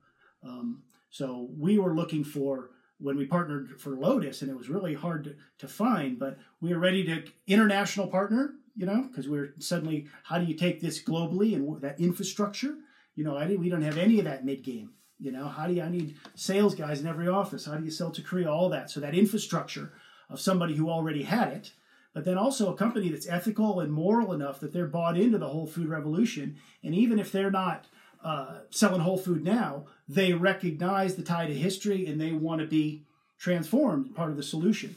Um, 0.43 0.83
so 1.11 1.49
we 1.57 1.79
were 1.79 1.95
looking 1.95 2.25
for 2.25 2.71
when 3.01 3.17
we 3.17 3.27
partnered 3.27 3.81
for 3.81 3.91
Lotus, 3.91 4.43
and 4.43 4.51
it 4.51 4.57
was 4.57 4.69
really 4.69 4.95
hard 4.95 5.25
to, 5.25 5.35
to 5.59 5.69
find, 5.69 6.19
but 6.19 6.37
we 6.61 6.73
were 6.73 6.81
ready 6.81 7.05
to 7.05 7.23
international 7.47 8.09
partner 8.09 8.55
you 8.79 8.87
know, 8.87 9.03
because 9.03 9.29
we're 9.29 9.55
suddenly, 9.59 10.07
how 10.23 10.39
do 10.39 10.45
you 10.45 10.55
take 10.55 10.81
this 10.81 11.03
globally 11.03 11.55
and 11.55 11.83
that 11.83 11.99
infrastructure? 12.01 12.77
You 13.17 13.25
know, 13.25 13.37
I 13.37 13.49
we 13.57 13.69
don't 13.69 13.83
have 13.83 13.99
any 13.99 14.21
of 14.21 14.25
that 14.25 14.45
mid 14.45 14.63
game. 14.63 14.91
You 15.19 15.33
know, 15.33 15.49
how 15.49 15.67
do 15.67 15.75
you, 15.75 15.83
I 15.83 15.89
need 15.89 16.17
sales 16.37 16.77
guys 16.77 17.01
in 17.01 17.09
every 17.09 17.27
office? 17.27 17.67
How 17.67 17.75
do 17.75 17.85
you 17.85 17.91
sell 17.91 18.13
to 18.13 18.23
Korea? 18.23 18.49
All 18.49 18.69
that. 18.69 18.89
So 18.89 19.01
that 19.01 19.17
infrastructure 19.17 19.93
of 20.31 20.41
somebody 20.41 20.75
who 20.75 20.91
already 20.91 21.23
had 21.23 21.49
it, 21.49 21.73
but 22.15 22.25
then 22.25 22.39
also 22.39 22.73
a 22.73 22.77
company 22.77 23.09
that's 23.09 23.29
ethical 23.29 23.81
and 23.81 23.93
moral 23.93 24.33
enough 24.33 24.61
that 24.61 24.73
they're 24.73 24.87
bought 24.87 25.17
into 25.17 25.39
the 25.39 25.49
whole 25.49 25.67
food 25.67 25.89
revolution. 25.89 26.57
And 26.83 26.95
even 26.95 27.19
if 27.19 27.31
they're 27.31 27.51
not 27.51 27.87
uh, 28.25 28.61
selling 28.71 29.01
whole 29.01 29.19
food 29.19 29.45
now, 29.45 29.87
they 30.09 30.33
recognize 30.33 31.15
the 31.15 31.23
tide 31.23 31.51
of 31.51 31.57
history 31.57 32.07
and 32.07 32.21
they 32.21 32.33
want 32.33 32.61
to 32.61 32.67
be 32.67 33.05
transformed, 33.39 34.15
part 34.15 34.31
of 34.31 34.37
the 34.37 34.43
solution. 34.43 34.97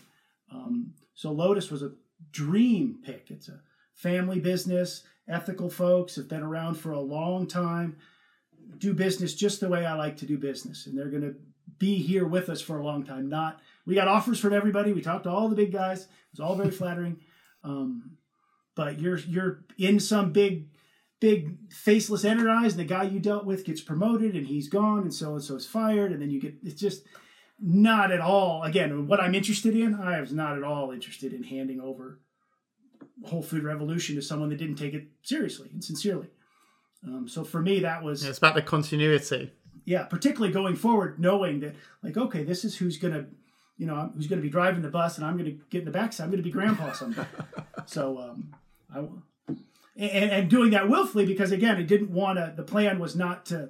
Um, 0.52 0.94
so 1.14 1.32
Lotus 1.32 1.70
was 1.70 1.84
a 1.84 1.92
dream 2.32 3.00
pick. 3.06 3.30
It's 3.30 3.50
a 3.50 3.62
family 3.94 4.40
business, 4.40 5.04
ethical 5.28 5.70
folks 5.70 6.16
have 6.16 6.28
been 6.28 6.44
around 6.44 6.76
for 6.76 6.92
a 6.92 7.00
long 7.00 7.48
time, 7.48 7.98
do 8.78 8.94
business 8.94 9.36
just 9.36 9.60
the 9.60 9.70
way 9.70 9.86
I 9.86 9.94
like 9.94 10.18
to 10.18 10.26
do 10.26 10.38
business. 10.38 10.88
And 10.88 10.98
they're 10.98 11.10
going 11.10 11.22
to 11.22 11.36
be 11.78 11.98
here 11.98 12.26
with 12.26 12.50
us 12.50 12.62
for 12.62 12.80
a 12.80 12.84
long 12.84 13.04
time. 13.04 13.30
Not, 13.30 13.60
we 13.86 13.96
got 13.96 14.08
offers 14.08 14.40
from 14.40 14.54
everybody. 14.54 14.94
We 14.94 15.02
talked 15.02 15.24
to 15.24 15.30
all 15.30 15.50
the 15.50 15.56
big 15.56 15.72
guys. 15.72 16.02
It 16.04 16.10
was 16.34 16.40
all 16.40 16.56
very 16.56 16.72
flattering. 16.72 17.20
Um, 17.64 18.18
but 18.76 19.00
you're, 19.00 19.20
you're 19.20 19.66
in 19.78 20.00
some 20.00 20.32
big, 20.32 20.68
big 21.20 21.72
faceless 21.72 22.26
enterprise 22.26 22.74
and 22.74 22.80
the 22.80 22.86
guy 22.86 23.04
you 23.04 23.20
dealt 23.20 23.46
with 23.46 23.66
gets 23.66 23.82
promoted 23.82 24.36
and 24.36 24.48
he's 24.48 24.70
gone 24.70 25.02
and 25.02 25.14
so 25.14 25.34
and 25.34 25.44
so 25.44 25.56
is 25.56 25.68
fired. 25.68 26.12
And 26.12 26.22
then 26.22 26.30
you 26.30 26.40
get, 26.40 26.56
it's 26.64 26.80
just, 26.80 27.04
not 27.64 28.12
at 28.12 28.20
all 28.20 28.64
again 28.64 29.06
what 29.06 29.20
i'm 29.20 29.36
interested 29.36 29.76
in 29.76 29.94
i 29.94 30.20
was 30.20 30.34
not 30.34 30.58
at 30.58 30.64
all 30.64 30.90
interested 30.90 31.32
in 31.32 31.44
handing 31.44 31.80
over 31.80 32.20
whole 33.24 33.42
food 33.42 33.64
revolution 33.64 34.16
to 34.16 34.22
someone 34.22 34.50
that 34.50 34.58
didn't 34.58 34.76
take 34.76 34.94
it 34.94 35.08
seriously 35.22 35.70
and 35.72 35.84
sincerely. 35.84 36.28
Um, 37.06 37.28
so 37.28 37.44
for 37.44 37.62
me, 37.62 37.80
that 37.80 38.04
was 38.04 38.24
yeah, 38.24 38.30
it's 38.30 38.38
about 38.38 38.56
the 38.56 38.62
continuity. 38.62 39.52
Yeah, 39.86 40.04
particularly 40.04 40.54
going 40.54 40.76
forward, 40.76 41.20
knowing 41.20 41.60
that 41.62 41.76
like, 42.04 42.18
okay, 42.18 42.44
this 42.44 42.64
is 42.64 42.78
who's 42.78 42.98
gonna, 42.98 43.26
you 43.78 43.88
know, 43.88 44.12
who's 44.14 44.28
gonna 44.28 44.42
be 44.42 44.50
driving 44.50 44.82
the 44.82 44.90
bus, 44.90 45.18
and 45.18 45.26
I'm 45.26 45.38
gonna 45.38 45.52
get 45.70 45.80
in 45.80 45.86
the 45.86 45.92
backside. 45.92 46.26
I'm 46.26 46.32
gonna 46.32 46.44
be 46.44 46.52
grandpa 46.52 46.94
someday. 46.94 47.26
so 47.86 48.20
um, 48.20 48.56
I 48.94 49.06
and, 49.98 50.32
and 50.32 50.50
doing 50.50 50.72
that 50.72 50.90
willfully 50.90 51.26
because 51.26 51.52
again, 51.52 51.78
I 51.78 51.84
didn't 51.84 52.12
want 52.12 52.38
to. 52.38 52.54
The 52.56 52.64
plan 52.64 53.00
was 53.00 53.16
not 53.16 53.46
to 53.48 53.70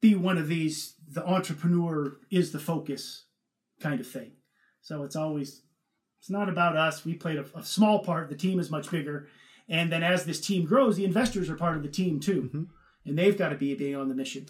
be 0.00 0.14
one 0.14 0.38
of 0.38 0.48
these 0.48 0.94
the 1.08 1.24
entrepreneur 1.24 2.18
is 2.30 2.52
the 2.52 2.58
focus 2.58 3.24
kind 3.80 4.00
of 4.00 4.06
thing. 4.06 4.32
So 4.80 5.02
it's 5.02 5.16
always 5.16 5.62
it's 6.20 6.30
not 6.30 6.48
about 6.48 6.76
us. 6.76 7.04
We 7.04 7.14
played 7.14 7.38
a, 7.38 7.46
a, 7.54 7.62
small 7.62 8.00
part. 8.00 8.28
The 8.28 8.36
team 8.36 8.58
is 8.58 8.70
much 8.70 8.90
bigger. 8.90 9.28
And 9.68 9.92
then 9.92 10.02
as 10.02 10.24
this 10.24 10.40
team 10.40 10.64
grows, 10.64 10.96
the 10.96 11.04
investors 11.04 11.50
are 11.50 11.56
part 11.56 11.76
of 11.76 11.82
the 11.82 11.88
team 11.88 12.20
too. 12.20 12.42
Mm-hmm. 12.42 12.62
And 13.06 13.18
they've 13.18 13.36
got 13.36 13.50
to 13.50 13.56
be 13.56 13.74
being 13.74 13.96
on 13.96 14.08
the 14.08 14.14
mission. 14.14 14.46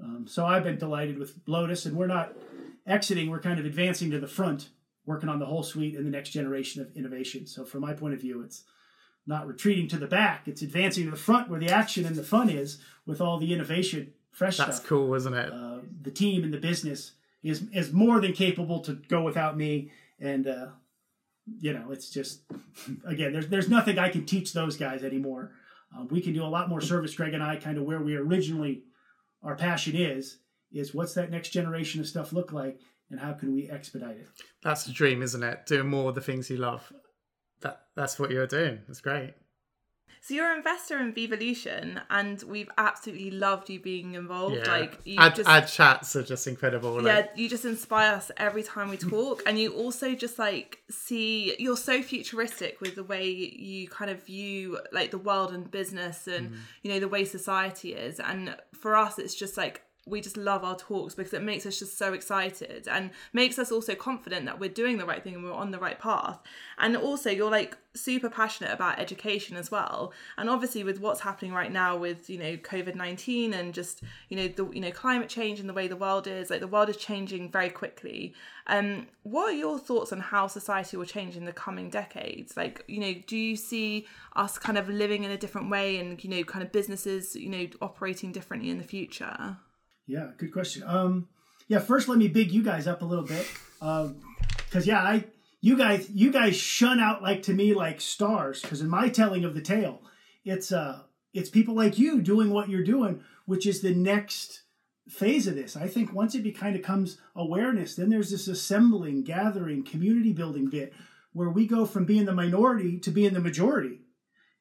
Um, 0.00 0.26
so 0.28 0.46
I've 0.46 0.62
been 0.62 0.78
delighted 0.78 1.18
with 1.18 1.40
Lotus, 1.46 1.86
and 1.86 1.96
we're 1.96 2.06
not 2.06 2.32
exiting, 2.86 3.30
we're 3.30 3.40
kind 3.40 3.58
of 3.58 3.66
advancing 3.66 4.10
to 4.10 4.18
the 4.20 4.26
front, 4.26 4.70
working 5.04 5.28
on 5.28 5.38
the 5.38 5.46
whole 5.46 5.62
suite 5.62 5.96
and 5.96 6.06
the 6.06 6.10
next 6.10 6.30
generation 6.30 6.82
of 6.82 6.96
innovation. 6.96 7.46
So 7.46 7.64
from 7.64 7.80
my 7.80 7.92
point 7.94 8.14
of 8.14 8.20
view, 8.20 8.42
it's 8.42 8.64
not 9.26 9.46
retreating 9.46 9.88
to 9.88 9.96
the 9.96 10.06
back, 10.06 10.46
it's 10.46 10.62
advancing 10.62 11.04
to 11.04 11.10
the 11.10 11.16
front 11.16 11.48
where 11.48 11.60
the 11.60 11.70
action 11.70 12.06
and 12.06 12.16
the 12.16 12.22
fun 12.22 12.48
is 12.48 12.78
with 13.06 13.20
all 13.20 13.38
the 13.38 13.52
innovation, 13.52 14.12
fresh 14.30 14.58
That's 14.58 14.76
stuff. 14.76 14.88
cool, 14.88 15.14
isn't 15.14 15.34
it? 15.34 15.52
Uh, 15.52 15.78
the 16.02 16.10
team 16.10 16.44
and 16.44 16.52
the 16.52 16.58
business 16.58 17.12
is 17.42 17.64
is 17.72 17.92
more 17.92 18.20
than 18.20 18.32
capable 18.32 18.80
to 18.80 18.94
go 18.94 19.22
without 19.22 19.56
me 19.56 19.90
and 20.20 20.46
uh, 20.46 20.66
you 21.60 21.72
know, 21.72 21.90
it's 21.90 22.10
just 22.10 22.42
again, 23.06 23.32
there's 23.32 23.48
there's 23.48 23.68
nothing 23.68 23.98
I 23.98 24.08
can 24.08 24.24
teach 24.26 24.52
those 24.52 24.76
guys 24.76 25.02
anymore. 25.04 25.52
Um, 25.96 26.08
we 26.08 26.20
can 26.20 26.32
do 26.32 26.42
a 26.42 26.46
lot 26.46 26.68
more 26.68 26.80
service. 26.80 27.14
Greg 27.14 27.34
and 27.34 27.42
I, 27.42 27.56
kind 27.56 27.78
of 27.78 27.84
where 27.84 28.00
we 28.00 28.16
originally 28.16 28.82
our 29.42 29.54
passion 29.54 29.94
is, 29.94 30.38
is 30.72 30.94
what's 30.94 31.14
that 31.14 31.30
next 31.30 31.50
generation 31.50 32.00
of 32.00 32.06
stuff 32.06 32.32
look 32.32 32.52
like, 32.52 32.80
and 33.10 33.20
how 33.20 33.32
can 33.32 33.54
we 33.54 33.70
expedite 33.70 34.16
it? 34.16 34.26
That's 34.62 34.84
the 34.84 34.92
dream, 34.92 35.22
isn't 35.22 35.42
it? 35.42 35.66
Doing 35.66 35.88
more 35.88 36.08
of 36.08 36.14
the 36.14 36.20
things 36.20 36.50
you 36.50 36.56
love. 36.56 36.92
That 37.60 37.82
that's 37.94 38.18
what 38.18 38.30
you're 38.30 38.46
doing. 38.46 38.80
That's 38.86 39.00
great. 39.00 39.34
So 40.26 40.34
you're 40.34 40.50
an 40.50 40.58
investor 40.58 40.98
in 40.98 41.12
Vevolution, 41.12 42.00
and 42.10 42.42
we've 42.48 42.68
absolutely 42.76 43.30
loved 43.30 43.70
you 43.70 43.78
being 43.78 44.14
involved. 44.14 44.56
Yeah. 44.56 44.72
Like 44.72 44.98
you 45.04 45.20
ad, 45.20 45.36
just, 45.36 45.48
ad 45.48 45.68
chats 45.68 46.16
are 46.16 46.24
just 46.24 46.48
incredible. 46.48 46.96
Yeah, 46.96 47.18
like. 47.18 47.30
you 47.36 47.48
just 47.48 47.64
inspire 47.64 48.14
us 48.14 48.32
every 48.36 48.64
time 48.64 48.88
we 48.88 48.96
talk, 48.96 49.44
and 49.46 49.56
you 49.56 49.72
also 49.74 50.16
just 50.16 50.36
like 50.36 50.80
see 50.90 51.54
you're 51.60 51.76
so 51.76 52.02
futuristic 52.02 52.80
with 52.80 52.96
the 52.96 53.04
way 53.04 53.30
you 53.30 53.86
kind 53.86 54.10
of 54.10 54.24
view 54.24 54.80
like 54.90 55.12
the 55.12 55.18
world 55.18 55.54
and 55.54 55.70
business, 55.70 56.26
and 56.26 56.50
mm. 56.50 56.56
you 56.82 56.90
know 56.90 56.98
the 56.98 57.06
way 57.06 57.24
society 57.24 57.94
is. 57.94 58.18
And 58.18 58.56
for 58.74 58.96
us, 58.96 59.20
it's 59.20 59.36
just 59.36 59.56
like 59.56 59.82
we 60.06 60.20
just 60.20 60.36
love 60.36 60.62
our 60.62 60.76
talks 60.76 61.16
because 61.16 61.34
it 61.34 61.42
makes 61.42 61.66
us 61.66 61.80
just 61.80 61.98
so 61.98 62.12
excited 62.12 62.86
and 62.88 63.10
makes 63.32 63.58
us 63.58 63.72
also 63.72 63.96
confident 63.96 64.46
that 64.46 64.60
we're 64.60 64.70
doing 64.70 64.98
the 64.98 65.04
right 65.04 65.22
thing 65.22 65.34
and 65.34 65.42
we're 65.42 65.52
on 65.52 65.72
the 65.72 65.80
right 65.80 65.98
path. 65.98 66.38
And 66.78 66.96
also, 66.96 67.28
you're 67.28 67.50
like 67.50 67.76
super 67.92 68.30
passionate 68.30 68.72
about 68.72 69.00
education 69.00 69.56
as 69.56 69.70
well. 69.70 70.12
And 70.38 70.48
obviously, 70.48 70.84
with 70.84 71.00
what's 71.00 71.20
happening 71.20 71.52
right 71.52 71.72
now 71.72 71.96
with 71.96 72.30
you 72.30 72.38
know 72.38 72.56
COVID 72.56 72.94
nineteen 72.94 73.52
and 73.52 73.74
just 73.74 74.02
you 74.28 74.36
know 74.36 74.46
the 74.46 74.70
you 74.72 74.80
know 74.80 74.92
climate 74.92 75.28
change 75.28 75.58
and 75.58 75.68
the 75.68 75.74
way 75.74 75.88
the 75.88 75.96
world 75.96 76.28
is, 76.28 76.50
like 76.50 76.60
the 76.60 76.68
world 76.68 76.88
is 76.88 76.96
changing 76.96 77.50
very 77.50 77.70
quickly. 77.70 78.32
Um, 78.68 79.08
what 79.24 79.52
are 79.52 79.56
your 79.56 79.78
thoughts 79.78 80.12
on 80.12 80.20
how 80.20 80.46
society 80.46 80.96
will 80.96 81.04
change 81.04 81.36
in 81.36 81.44
the 81.46 81.52
coming 81.52 81.90
decades? 81.90 82.56
Like, 82.56 82.84
you 82.86 83.00
know, 83.00 83.14
do 83.26 83.36
you 83.36 83.56
see 83.56 84.06
us 84.34 84.58
kind 84.58 84.78
of 84.78 84.88
living 84.88 85.24
in 85.24 85.32
a 85.32 85.36
different 85.36 85.68
way 85.68 85.98
and 85.98 86.22
you 86.22 86.30
know, 86.30 86.44
kind 86.44 86.64
of 86.64 86.70
businesses 86.70 87.34
you 87.34 87.48
know 87.48 87.66
operating 87.82 88.30
differently 88.30 88.70
in 88.70 88.78
the 88.78 88.84
future? 88.84 89.56
Yeah, 90.06 90.30
good 90.36 90.52
question. 90.52 90.82
Um, 90.86 91.28
yeah, 91.68 91.80
first 91.80 92.08
let 92.08 92.18
me 92.18 92.28
big 92.28 92.52
you 92.52 92.62
guys 92.62 92.86
up 92.86 93.02
a 93.02 93.04
little 93.04 93.24
bit, 93.24 93.46
because 93.80 94.06
um, 94.06 94.82
yeah, 94.84 95.02
I 95.02 95.24
you 95.60 95.76
guys 95.76 96.08
you 96.10 96.30
guys 96.30 96.56
shun 96.56 97.00
out 97.00 97.22
like 97.22 97.42
to 97.44 97.52
me 97.52 97.74
like 97.74 98.00
stars. 98.00 98.62
Because 98.62 98.80
in 98.80 98.88
my 98.88 99.08
telling 99.08 99.44
of 99.44 99.54
the 99.54 99.60
tale, 99.60 100.02
it's 100.44 100.70
uh 100.70 101.00
it's 101.34 101.50
people 101.50 101.74
like 101.74 101.98
you 101.98 102.22
doing 102.22 102.50
what 102.50 102.68
you're 102.68 102.84
doing, 102.84 103.22
which 103.46 103.66
is 103.66 103.80
the 103.80 103.94
next 103.94 104.62
phase 105.08 105.46
of 105.46 105.54
this. 105.54 105.76
I 105.76 105.88
think 105.88 106.12
once 106.12 106.34
it 106.34 106.42
be, 106.42 106.52
kind 106.52 106.76
of 106.76 106.82
comes 106.82 107.18
awareness, 107.34 107.94
then 107.94 108.08
there's 108.10 108.30
this 108.30 108.48
assembling, 108.48 109.22
gathering, 109.22 109.84
community 109.84 110.32
building 110.32 110.68
bit 110.68 110.92
where 111.32 111.50
we 111.50 111.66
go 111.66 111.84
from 111.84 112.06
being 112.06 112.24
the 112.24 112.32
minority 112.32 112.98
to 113.00 113.10
being 113.10 113.34
the 113.34 113.40
majority. 113.40 114.00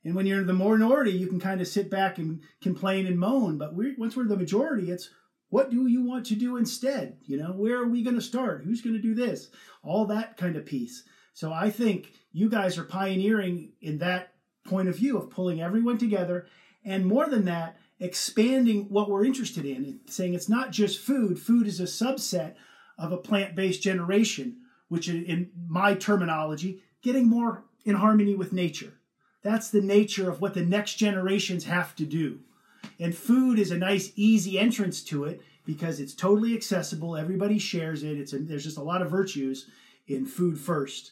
And 0.04 0.14
when 0.14 0.28
you're 0.28 0.42
in 0.42 0.48
the 0.48 0.54
minority, 0.54 1.12
you 1.12 1.28
can 1.28 1.40
kind 1.40 1.62
of 1.62 1.68
sit 1.68 1.90
back 1.90 2.20
and 2.20 2.42
complain 2.62 3.08
and 3.08 3.18
moan. 3.18 3.58
But 3.58 3.74
we're, 3.74 3.96
once 3.98 4.16
we're 4.16 4.28
the 4.28 4.38
majority, 4.38 4.92
it's 4.92 5.10
what 5.50 5.70
do 5.70 5.88
you 5.88 6.04
want 6.04 6.26
to 6.28 6.36
do 6.36 6.58
instead? 6.58 7.18
You 7.24 7.38
know, 7.38 7.52
where 7.52 7.78
are 7.78 7.88
we 7.88 8.04
going 8.04 8.16
to 8.16 8.22
start? 8.22 8.64
Who's 8.64 8.82
going 8.82 8.96
to 8.96 9.02
do 9.02 9.14
this? 9.14 9.50
All 9.84 10.06
that 10.06 10.38
kind 10.38 10.56
of 10.56 10.66
piece. 10.66 11.04
So 11.34 11.52
I 11.52 11.70
think 11.70 12.14
you 12.32 12.50
guys 12.50 12.78
are 12.78 12.84
pioneering 12.84 13.74
in 13.82 14.00
that 14.00 14.34
point 14.66 14.90
of 14.90 14.96
view 14.96 15.18
of 15.18 15.30
pulling 15.30 15.62
everyone 15.62 15.98
together. 15.98 16.48
And 16.84 17.06
more 17.06 17.28
than 17.28 17.46
that, 17.46 17.78
expanding 18.00 18.90
what 18.90 19.10
we're 19.10 19.26
interested 19.26 19.66
in, 19.66 20.00
saying 20.08 20.34
it's 20.34 20.50
not 20.50 20.72
just 20.72 21.00
food, 21.00 21.40
food 21.40 21.68
is 21.68 21.80
a 21.80 21.84
subset 21.84 22.56
of 22.98 23.12
a 23.12 23.18
plant 23.18 23.56
based 23.56 23.82
generation, 23.82 24.58
which 24.88 25.08
in 25.10 25.52
my 25.68 25.94
terminology, 25.94 26.82
getting 27.02 27.28
more 27.28 27.66
in 27.86 27.96
harmony 27.96 28.36
with 28.36 28.54
nature. 28.54 28.94
That's 29.44 29.70
the 29.70 29.82
nature 29.82 30.30
of 30.30 30.42
what 30.42 30.54
the 30.54 30.66
next 30.66 30.96
generations 30.96 31.66
have 31.66 31.96
to 31.98 32.06
do. 32.06 32.40
And 33.00 33.16
food 33.16 33.60
is 33.60 33.72
a 33.72 33.78
nice, 33.78 34.12
easy 34.16 34.58
entrance 34.58 35.02
to 35.04 35.26
it 35.26 35.42
because 35.66 36.00
it's 36.00 36.14
totally 36.14 36.56
accessible. 36.56 37.18
Everybody 37.18 37.60
shares 37.60 38.04
it. 38.04 38.18
It's 38.18 38.34
a, 38.34 38.40
there's 38.40 38.64
just 38.64 38.78
a 38.78 38.84
lot 38.84 39.02
of 39.02 39.10
virtues 39.10 39.68
in 40.08 40.26
food 40.26 40.60
first. 40.60 41.12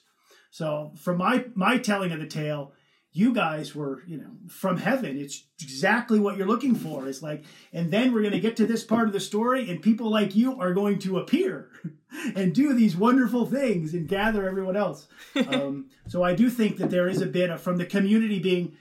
So, 0.52 0.92
from 0.96 1.18
my 1.18 1.46
my 1.56 1.80
telling 1.80 2.12
of 2.12 2.20
the 2.20 2.28
tale, 2.28 2.74
you 3.12 3.34
guys 3.34 3.76
were, 3.76 4.04
you 4.08 4.18
know, 4.18 4.32
from 4.48 4.78
heaven. 4.78 5.18
It's 5.18 5.46
exactly 5.62 6.20
what 6.20 6.38
you're 6.38 6.48
looking 6.48 6.76
for. 6.76 7.08
It's 7.08 7.22
like, 7.22 7.44
and 7.72 7.92
then 7.92 8.12
we're 8.12 8.22
going 8.22 8.34
to 8.34 8.40
get 8.40 8.58
to 8.58 8.68
this 8.68 8.84
part 8.84 9.08
of 9.08 9.14
the 9.14 9.20
story, 9.20 9.70
and 9.70 9.82
people 9.82 10.10
like 10.10 10.36
you 10.36 10.60
are 10.60 10.74
going 10.74 10.98
to 11.00 11.20
appear 11.20 11.70
and 12.36 12.54
do 12.54 12.74
these 12.74 12.96
wonderful 12.96 13.46
things 13.46 13.94
and 13.94 14.08
gather 14.08 14.48
everyone 14.48 14.76
else. 14.76 15.08
Um, 15.48 15.90
so 16.08 16.24
I 16.24 16.34
do 16.36 16.50
think 16.50 16.78
that 16.78 16.90
there 16.90 17.08
is 17.08 17.22
a 17.22 17.26
bit 17.26 17.50
of 17.50 17.62
from 17.62 17.78
the 17.78 17.86
community 17.86 18.40
being 18.40 18.78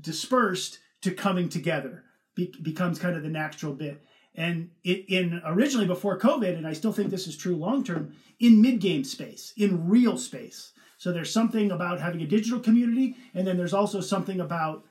dispersed 0.00 0.78
to 1.02 1.12
coming 1.12 1.48
together 1.48 2.04
be, 2.38 2.54
becomes 2.62 2.98
kind 2.98 3.16
of 3.16 3.22
the 3.22 3.28
natural 3.28 3.74
bit. 3.74 4.02
And 4.34 4.70
it, 4.84 5.04
in 5.08 5.42
originally 5.44 5.86
before 5.86 6.18
COVID, 6.18 6.56
and 6.56 6.66
I 6.66 6.72
still 6.72 6.92
think 6.92 7.10
this 7.10 7.26
is 7.26 7.36
true 7.36 7.56
long 7.56 7.84
term, 7.84 8.14
in 8.40 8.62
mid 8.62 8.80
game 8.80 9.04
space, 9.04 9.52
in 9.56 9.88
real 9.88 10.16
space 10.16 10.72
so 10.98 11.12
there's 11.12 11.32
something 11.32 11.70
about 11.70 12.00
having 12.00 12.20
a 12.22 12.26
digital 12.26 12.58
community, 12.58 13.16
and 13.32 13.46
then 13.46 13.56
there's 13.56 13.72
also 13.72 14.00
something 14.00 14.40
about 14.40 14.84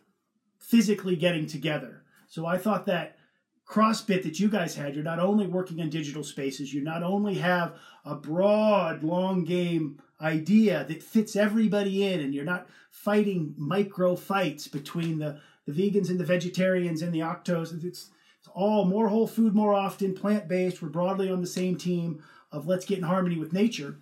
physically 0.57 1.17
getting 1.17 1.45
together. 1.45 2.03
So 2.27 2.45
I 2.45 2.57
thought 2.57 2.85
that 2.85 3.17
cross 3.65 4.01
bit 4.01 4.23
that 4.23 4.39
you 4.39 4.47
guys 4.47 4.73
had, 4.73 4.95
you're 4.95 5.03
not 5.03 5.19
only 5.19 5.47
working 5.47 5.79
in 5.79 5.89
digital 5.89 6.23
spaces, 6.23 6.73
you 6.73 6.81
not 6.81 7.03
only 7.03 7.35
have 7.35 7.77
a 8.05 8.15
broad, 8.15 9.03
long 9.03 9.43
game 9.43 10.01
idea 10.21 10.85
that 10.85 11.03
fits 11.03 11.35
everybody 11.35 12.05
in, 12.05 12.21
and 12.21 12.33
you're 12.33 12.45
not 12.45 12.67
fighting 12.89 13.53
micro 13.57 14.15
fights 14.15 14.69
between 14.69 15.19
the, 15.19 15.41
the 15.67 15.73
vegans 15.73 16.09
and 16.09 16.19
the 16.19 16.25
vegetarians 16.25 17.01
and 17.01 17.13
the 17.13 17.19
octos. 17.19 17.73
It's, 17.73 17.83
it's 17.83 18.09
all 18.55 18.85
more 18.85 19.09
whole 19.09 19.27
food 19.27 19.53
more 19.53 19.73
often, 19.73 20.15
plant 20.15 20.47
based. 20.47 20.81
We're 20.81 20.89
broadly 20.89 21.29
on 21.29 21.41
the 21.41 21.47
same 21.47 21.77
team 21.77 22.23
of 22.51 22.67
let's 22.67 22.85
get 22.85 22.97
in 22.97 23.03
harmony 23.03 23.37
with 23.37 23.53
nature. 23.53 23.99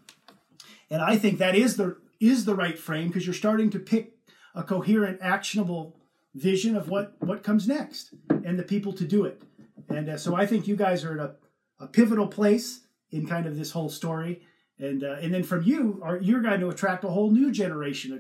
And 0.90 1.02
I 1.02 1.18
think 1.18 1.40
that 1.40 1.56
is 1.56 1.76
the 1.76 1.98
is 2.20 2.46
the 2.46 2.56
right 2.56 2.78
frame 2.78 3.08
because 3.08 3.26
you're 3.26 3.34
starting 3.34 3.70
to 3.72 3.80
pick 3.80 4.14
a 4.54 4.64
coherent, 4.64 5.20
actionable 5.22 5.98
vision 6.36 6.78
of 6.78 6.88
what 6.90 7.16
what 7.20 7.44
comes 7.44 7.68
next 7.68 8.14
and 8.30 8.58
the 8.60 8.64
people 8.64 8.94
to 8.94 9.06
do 9.06 9.26
it. 9.26 9.42
And 9.90 10.10
uh, 10.10 10.18
so 10.18 10.36
I 10.36 10.46
think 10.46 10.68
you 10.68 10.76
guys 10.76 11.04
are 11.04 11.20
at 11.20 11.20
a, 11.20 11.36
a 11.84 11.88
pivotal 11.88 12.28
place 12.28 12.82
in 13.12 13.26
kind 13.26 13.46
of 13.46 13.58
this 13.58 13.72
whole 13.72 13.90
story. 13.90 14.42
And 14.78 15.04
uh, 15.04 15.16
and 15.22 15.34
then 15.34 15.44
from 15.44 15.64
you, 15.64 16.00
are 16.04 16.18
you're 16.18 16.42
going 16.42 16.60
to 16.60 16.70
attract 16.70 17.04
a 17.04 17.10
whole 17.10 17.32
new 17.32 17.52
generation 17.52 18.14
of 18.14 18.20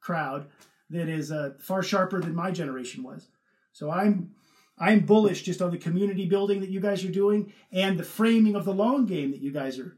crowd 0.00 0.46
that 0.90 1.08
is 1.08 1.30
uh, 1.30 1.50
far 1.60 1.82
sharper 1.82 2.20
than 2.20 2.34
my 2.34 2.50
generation 2.50 3.02
was. 3.02 3.28
So 3.72 3.90
I'm 3.90 4.30
I'm 4.78 5.00
bullish 5.00 5.42
just 5.42 5.60
on 5.60 5.70
the 5.70 5.78
community 5.78 6.26
building 6.26 6.60
that 6.60 6.70
you 6.70 6.80
guys 6.80 7.04
are 7.04 7.10
doing 7.10 7.52
and 7.72 7.98
the 7.98 8.04
framing 8.04 8.54
of 8.54 8.64
the 8.64 8.74
long 8.74 9.06
game 9.06 9.30
that 9.32 9.40
you 9.40 9.52
guys 9.52 9.78
are 9.78 9.96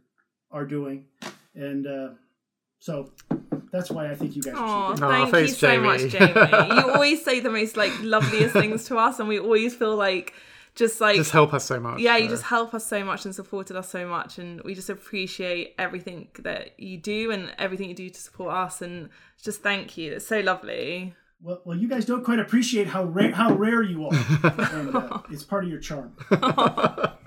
are 0.51 0.65
doing 0.67 1.07
and 1.55 1.87
uh, 1.87 2.09
so 2.79 3.11
that's 3.71 3.91
why 3.91 4.11
I 4.11 4.15
think 4.15 4.37
you 4.37 4.43
guys. 4.43 4.55
Oh, 4.57 4.97
thank 4.97 5.33
you 5.35 5.49
so 5.49 5.69
Jamie. 5.69 5.87
much, 5.87 6.01
Jamie. 6.11 6.75
you 6.75 6.91
always 6.95 7.25
say 7.25 7.41
the 7.41 7.51
most 7.51 7.77
like 7.77 7.93
loveliest 8.01 8.55
things 8.55 8.85
to 8.87 8.99
us, 8.99 9.19
and 9.19 9.29
we 9.29 9.39
always 9.39 9.75
feel 9.75 9.97
like 9.97 10.33
just 10.75 11.01
like 11.01 11.17
just 11.17 11.33
help 11.33 11.53
us 11.55 11.65
so 11.65 11.81
much. 11.81 12.01
Yeah, 12.01 12.17
you 12.17 12.29
just 12.29 12.45
help 12.45 12.75
us 12.75 12.87
so 12.87 13.05
much 13.05 13.25
and 13.25 13.35
supported 13.35 13.77
us 13.77 13.89
so 13.89 14.07
much, 14.07 14.39
and 14.39 14.61
we 14.63 14.75
just 14.75 14.91
appreciate 14.91 15.75
everything 15.79 16.29
that 16.41 16.79
you 16.79 16.99
do 16.99 17.31
and 17.31 17.53
everything 17.59 17.89
you 17.89 17.95
do 17.95 18.11
to 18.11 18.21
support 18.21 18.55
us, 18.55 18.83
and 18.83 19.11
just 19.43 19.63
thank 19.63 19.97
you. 19.97 20.13
It's 20.15 20.27
so 20.27 20.41
lovely. 20.41 21.15
Well, 21.43 21.63
well, 21.65 21.77
you 21.77 21.89
guys 21.89 22.05
don't 22.05 22.25
quite 22.25 22.39
appreciate 22.39 22.87
how 22.87 23.05
rare 23.05 23.33
how 23.33 23.55
rare 23.55 23.83
you 23.83 24.07
are, 24.07 24.13
and 24.73 24.95
uh, 24.95 25.23
it's 25.31 25.45
part 25.45 25.65
of 25.65 25.71
your 25.71 25.81
charm. 25.81 26.15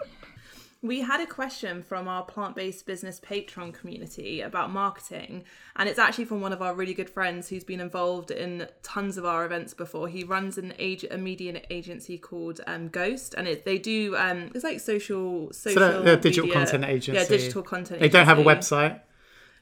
We 0.83 0.99
had 0.99 1.21
a 1.21 1.25
question 1.25 1.81
from 1.81 2.09
our 2.09 2.23
plant 2.23 2.57
based 2.57 2.85
business 2.85 3.17
Patreon 3.17 3.73
community 3.73 4.41
about 4.41 4.69
marketing, 4.69 5.45
and 5.77 5.87
it's 5.87 5.97
actually 5.97 6.25
from 6.25 6.41
one 6.41 6.51
of 6.51 6.61
our 6.61 6.75
really 6.75 6.93
good 6.93 7.09
friends 7.09 7.47
who's 7.47 7.63
been 7.63 7.79
involved 7.79 8.31
in 8.31 8.67
tons 8.83 9.17
of 9.17 9.23
our 9.23 9.45
events 9.45 9.73
before. 9.73 10.09
He 10.09 10.25
runs 10.25 10.57
an 10.57 10.73
age 10.77 11.05
a 11.09 11.17
media 11.17 11.61
agency 11.69 12.17
called 12.17 12.59
um, 12.67 12.89
Ghost, 12.89 13.33
and 13.33 13.47
it, 13.47 13.63
they 13.63 13.77
do 13.77 14.17
um, 14.17 14.51
it's 14.53 14.65
like 14.65 14.81
social 14.81 15.53
social 15.53 15.81
so 15.81 16.01
they're, 16.01 16.17
digital 16.17 16.47
media, 16.47 16.65
content 16.65 16.83
agency. 16.83 17.17
Yeah, 17.17 17.27
digital 17.29 17.63
content. 17.63 18.01
They 18.01 18.07
agency. 18.07 18.17
don't 18.17 18.25
have 18.25 18.39
a 18.39 18.43
website 18.43 18.99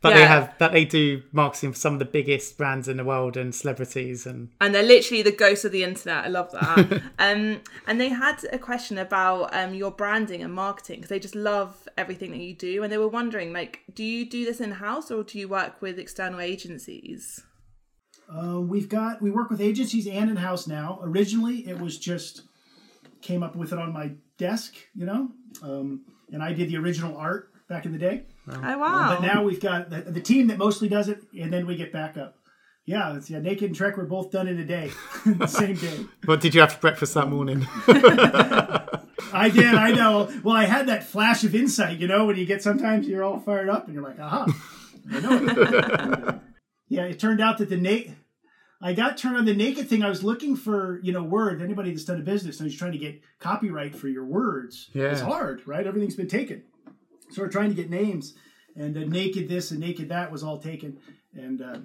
but 0.02 0.10
yeah. 0.10 0.18
they 0.18 0.26
have 0.26 0.58
that 0.58 0.72
they 0.72 0.84
do 0.84 1.22
marketing 1.32 1.72
for 1.72 1.78
some 1.78 1.94
of 1.94 2.00
the 2.00 2.06
biggest 2.06 2.58
brands 2.58 2.88
in 2.88 2.98
the 2.98 3.04
world 3.04 3.38
and 3.38 3.54
celebrities 3.54 4.26
and 4.26 4.50
and 4.60 4.74
they're 4.74 4.84
literally 4.84 5.22
the 5.22 5.32
ghost 5.32 5.64
of 5.64 5.72
the 5.72 5.84
internet. 5.84 6.26
I 6.26 6.28
love 6.28 6.52
that. 6.52 7.02
Um 7.20 7.62
and 7.88 8.02
they 8.02 8.10
had 8.10 8.44
a 8.52 8.58
question 8.58 8.98
about 8.98 9.54
um 9.56 9.74
your 9.74 9.92
branding 9.92 10.42
and 10.42 10.54
marketing 10.54 10.98
because 10.98 11.10
they 11.10 11.20
just 11.20 11.36
love 11.36 11.88
everything 11.98 12.32
that 12.32 12.40
you 12.40 12.56
do. 12.56 12.84
And 12.84 12.92
they 12.92 12.98
were 12.98 13.08
wondering 13.08 13.54
like 13.54 13.82
do 13.94 14.04
you 14.04 14.28
do 14.28 14.44
this 14.44 14.60
in 14.60 14.72
house 14.72 15.12
or 15.12 15.24
do 15.24 15.38
you 15.38 15.48
work 15.48 15.82
with 15.82 16.00
external 16.00 16.40
agencies? 16.40 17.44
Uh, 18.28 18.60
we've 18.60 18.90
got 18.90 19.22
we 19.22 19.30
work 19.30 19.50
with 19.50 19.62
agencies 19.62 20.08
and 20.08 20.30
in 20.30 20.38
house 20.38 20.68
now. 20.68 21.00
Originally 21.04 21.68
it 21.68 21.80
was 21.80 22.00
just 22.00 22.44
came 23.22 23.44
up 23.44 23.56
with 23.56 23.72
it 23.72 23.78
on 23.78 23.94
my 23.94 24.12
desk 24.38 24.74
you 24.96 25.06
know? 25.06 25.30
Um, 25.62 26.06
and 26.32 26.42
i 26.42 26.54
did 26.54 26.70
the 26.70 26.78
original 26.78 27.16
art 27.18 27.51
back 27.72 27.86
in 27.86 27.94
the 27.94 27.98
day 27.98 28.26
Oh, 28.50 28.54
oh 28.54 28.74
um, 28.74 28.80
wow! 28.80 29.16
but 29.16 29.22
now 29.26 29.44
we've 29.44 29.60
got 29.60 29.90
the, 29.90 30.02
the, 30.02 30.20
team 30.20 30.48
that 30.48 30.58
mostly 30.58 30.90
does 30.90 31.08
it, 31.10 31.22
and 31.40 31.54
then 31.54 31.68
we 31.68 31.76
get 31.76 31.94
backup. 31.94 32.38
Yeah, 32.86 33.16
it's, 33.16 33.30
yeah. 33.30 33.40
Nakd 33.40 33.62
and 33.62 33.76
Trek 33.76 33.98
were 33.98 34.06
both 34.06 34.32
done 34.32 34.48
in 34.48 34.58
a 34.58 34.66
day, 34.66 34.92
same 35.48 35.76
day. 35.76 36.06
What 36.26 36.42
did 36.42 36.56
you 36.56 36.62
have 36.62 36.74
for 36.74 36.80
breakfast 36.80 37.14
that 37.14 37.30
morning? 37.30 37.68
I 37.88 39.50
did. 39.54 39.76
I 39.76 39.92
know. 39.92 40.30
Well, 40.44 40.56
I 40.56 40.66
had 40.66 40.88
that 40.88 41.04
flash 41.04 41.44
of 41.44 41.54
insight. 41.54 42.00
You 42.00 42.08
know, 42.08 42.26
when 42.26 42.36
you 42.36 42.48
get 42.48 42.64
sometimes 42.64 43.08
you're 43.08 43.24
all 43.24 43.40
fired 43.40 43.70
up 43.70 43.86
and 43.86 43.94
you're 43.94 44.04
like, 44.04 44.20
aha, 44.20 44.48
I 45.12 45.20
know. 45.20 46.40
yeah, 46.90 47.04
it 47.04 47.20
turned 47.20 47.42
out 47.42 47.60
that 47.60 47.70
the 47.70 47.78
naked. 47.78 48.16
I 48.82 48.94
got 48.94 49.20
turned 49.20 49.38
on 49.38 49.46
the 49.46 49.54
naked 49.54 49.88
thing. 49.88 50.02
I 50.02 50.10
was 50.10 50.24
looking 50.24 50.56
for, 50.56 51.00
you 51.04 51.14
know, 51.14 51.22
word. 51.22 51.62
Anybody 51.62 51.92
that's 51.92 52.06
done 52.06 52.20
a 52.20 52.24
business 52.24 52.60
knows 52.60 52.74
you're 52.74 52.80
trying 52.80 52.94
to 52.94 52.98
get 52.98 53.22
copyright 53.40 53.96
for 53.96 54.08
your 54.08 54.26
words. 54.26 54.90
Yeah. 54.94 55.12
It's 55.12 55.22
hard, 55.22 55.62
right? 55.68 55.86
Everything's 55.86 56.16
been 56.16 56.28
taken. 56.28 56.64
So 57.32 57.42
we're 57.42 57.50
trying 57.50 57.70
to 57.70 57.76
get 57.76 57.90
names, 57.90 58.34
and 58.76 58.98
uh, 58.98 59.02
naked 59.02 59.50
this 59.50 59.72
and 59.72 59.80
naked 59.80 60.10
that 60.10 60.32
was 60.32 60.44
all 60.44 60.60
taken. 60.60 60.98
And 61.34 61.62
uh, 61.62 61.80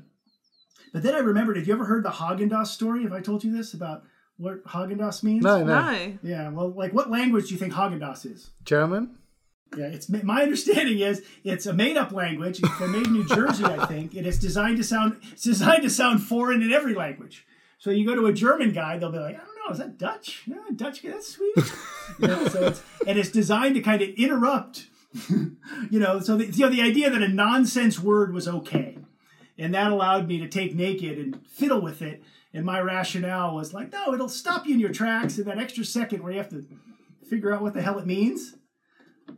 but 0.92 1.02
then 1.02 1.14
I 1.14 1.18
remembered. 1.18 1.56
Have 1.56 1.66
you 1.66 1.74
ever 1.74 1.84
heard 1.84 2.04
the 2.04 2.10
Haagen 2.10 2.50
Dazs 2.50 2.68
story? 2.68 3.02
Have 3.02 3.12
I 3.12 3.20
told 3.20 3.44
you 3.44 3.54
this 3.56 3.74
about 3.74 4.02
what 4.36 4.64
Haagen 4.64 4.98
Dazs 4.98 5.22
means? 5.22 5.44
No, 5.44 5.64
no. 5.64 5.80
no. 5.80 6.18
Yeah. 6.22 6.50
Well, 6.50 6.70
like, 6.70 6.92
what 6.92 7.10
language 7.10 7.48
do 7.48 7.54
you 7.54 7.58
think 7.58 7.72
Haagen 7.72 8.00
Dazs 8.00 8.26
is? 8.26 8.50
German. 8.64 9.18
Yeah, 9.76 9.86
it's 9.86 10.08
my 10.08 10.42
understanding 10.42 11.00
is 11.00 11.24
it's 11.42 11.66
a 11.66 11.72
made-up 11.72 12.12
language. 12.12 12.60
They're 12.78 12.88
made 12.88 13.06
in 13.06 13.12
New 13.12 13.26
Jersey, 13.26 13.64
I 13.64 13.84
think, 13.86 14.14
it's 14.14 14.38
designed 14.38 14.76
to 14.76 14.84
sound 14.84 15.18
it's 15.32 15.42
designed 15.42 15.82
to 15.82 15.90
sound 15.90 16.22
foreign 16.22 16.62
in 16.62 16.72
every 16.72 16.94
language. 16.94 17.44
So 17.78 17.90
you 17.90 18.06
go 18.06 18.14
to 18.14 18.26
a 18.26 18.32
German 18.32 18.72
guy, 18.72 18.96
they'll 18.96 19.12
be 19.12 19.18
like, 19.18 19.34
I 19.34 19.38
don't 19.38 19.66
know, 19.66 19.72
is 19.72 19.78
that 19.78 19.98
Dutch? 19.98 20.44
Yeah, 20.46 20.56
Dutch, 20.74 21.02
that's 21.02 21.34
Swedish. 21.34 21.70
you 22.18 22.28
know, 22.28 22.48
so 22.48 22.66
it's 22.68 22.82
and 23.06 23.18
it's 23.18 23.30
designed 23.30 23.74
to 23.74 23.80
kind 23.80 24.02
of 24.02 24.08
interrupt 24.10 24.86
you 25.90 25.98
know, 25.98 26.20
so 26.20 26.36
the, 26.36 26.46
you 26.46 26.64
know, 26.64 26.70
the 26.70 26.82
idea 26.82 27.10
that 27.10 27.22
a 27.22 27.28
nonsense 27.28 27.98
word 28.00 28.32
was 28.32 28.48
okay. 28.48 28.98
And 29.58 29.74
that 29.74 29.90
allowed 29.90 30.28
me 30.28 30.38
to 30.38 30.48
take 30.48 30.74
naked 30.74 31.18
and 31.18 31.46
fiddle 31.46 31.80
with 31.80 32.02
it. 32.02 32.22
And 32.52 32.64
my 32.64 32.80
rationale 32.80 33.54
was 33.54 33.72
like, 33.72 33.92
no, 33.92 34.12
it'll 34.12 34.28
stop 34.28 34.66
you 34.66 34.74
in 34.74 34.80
your 34.80 34.92
tracks 34.92 35.38
in 35.38 35.44
that 35.46 35.58
extra 35.58 35.84
second 35.84 36.22
where 36.22 36.32
you 36.32 36.38
have 36.38 36.50
to 36.50 36.66
figure 37.28 37.52
out 37.52 37.62
what 37.62 37.74
the 37.74 37.82
hell 37.82 37.98
it 37.98 38.06
means. 38.06 38.54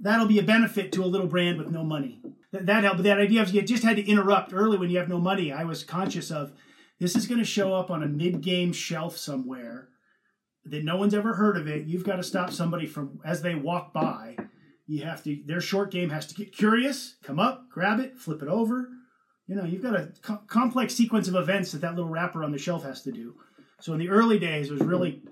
That'll 0.01 0.27
be 0.27 0.39
a 0.39 0.45
benefit 0.45 0.93
to 0.93 1.05
a 1.05 1.07
little 1.07 1.27
brand 1.27 1.59
with 1.59 1.71
no 1.71 1.83
money. 1.83 2.21
That, 2.53 2.67
that 2.67 2.85
helped. 2.85 3.03
That 3.03 3.19
idea 3.19 3.43
of 3.43 3.51
you 3.51 3.63
just 3.63 3.83
had 3.83 3.97
to 3.97 4.07
interrupt 4.07 4.53
early 4.53 4.79
when 4.79 4.91
you 4.91 4.99
have 4.99 5.09
no 5.09 5.19
money. 5.19 5.53
I 5.53 5.65
was 5.65 5.85
conscious 5.85 6.31
of 6.31 6.53
this 6.99 7.17
is 7.17 7.27
going 7.27 7.39
to 7.39 7.45
show 7.45 7.75
up 7.75 7.91
on 7.91 8.03
a 8.03 8.07
mid-game 8.07 8.73
shelf 8.73 9.17
somewhere 9.17 9.89
that 10.65 10.85
no 10.85 10.97
one's 10.97 11.15
ever 11.15 11.35
heard 11.35 11.57
of 11.57 11.67
it. 11.67 11.87
You've 11.87 12.05
got 12.05 12.17
to 12.17 12.23
stop 12.23 12.51
somebody 12.51 12.87
from 12.87 13.21
as 13.25 13.43
they 13.43 13.55
walk 13.55 13.93
by 13.93 14.37
you 14.89 15.05
have 15.05 15.23
to 15.23 15.39
their 15.47 15.61
short 15.61 15.91
game 15.91 16.11
has 16.11 16.27
to 16.27 16.35
get 16.35 16.53
curious 16.53 17.17
come 17.23 17.39
up 17.39 17.69
grab 17.71 18.01
it 18.01 18.19
flip 18.19 18.43
it 18.43 18.49
over 18.49 18.89
you 19.47 19.55
know 19.55 19.65
you've 19.65 19.83
got 19.83 19.95
a 19.95 20.13
co- 20.23 20.43
complex 20.49 20.95
sequence 20.95 21.29
of 21.29 21.37
events 21.37 21.71
that 21.73 21.81
that 21.81 21.95
little 21.95 22.11
wrapper 22.11 22.43
on 22.43 22.51
the 22.51 22.59
shelf 22.59 22.83
has 22.83 23.03
to 23.03 23.13
do 23.13 23.35
so 23.81 23.93
in 23.93 23.99
the 23.99 24.09
early 24.09 24.39
days 24.39 24.69
it 24.69 24.73
was 24.73 24.83
really 24.83 25.23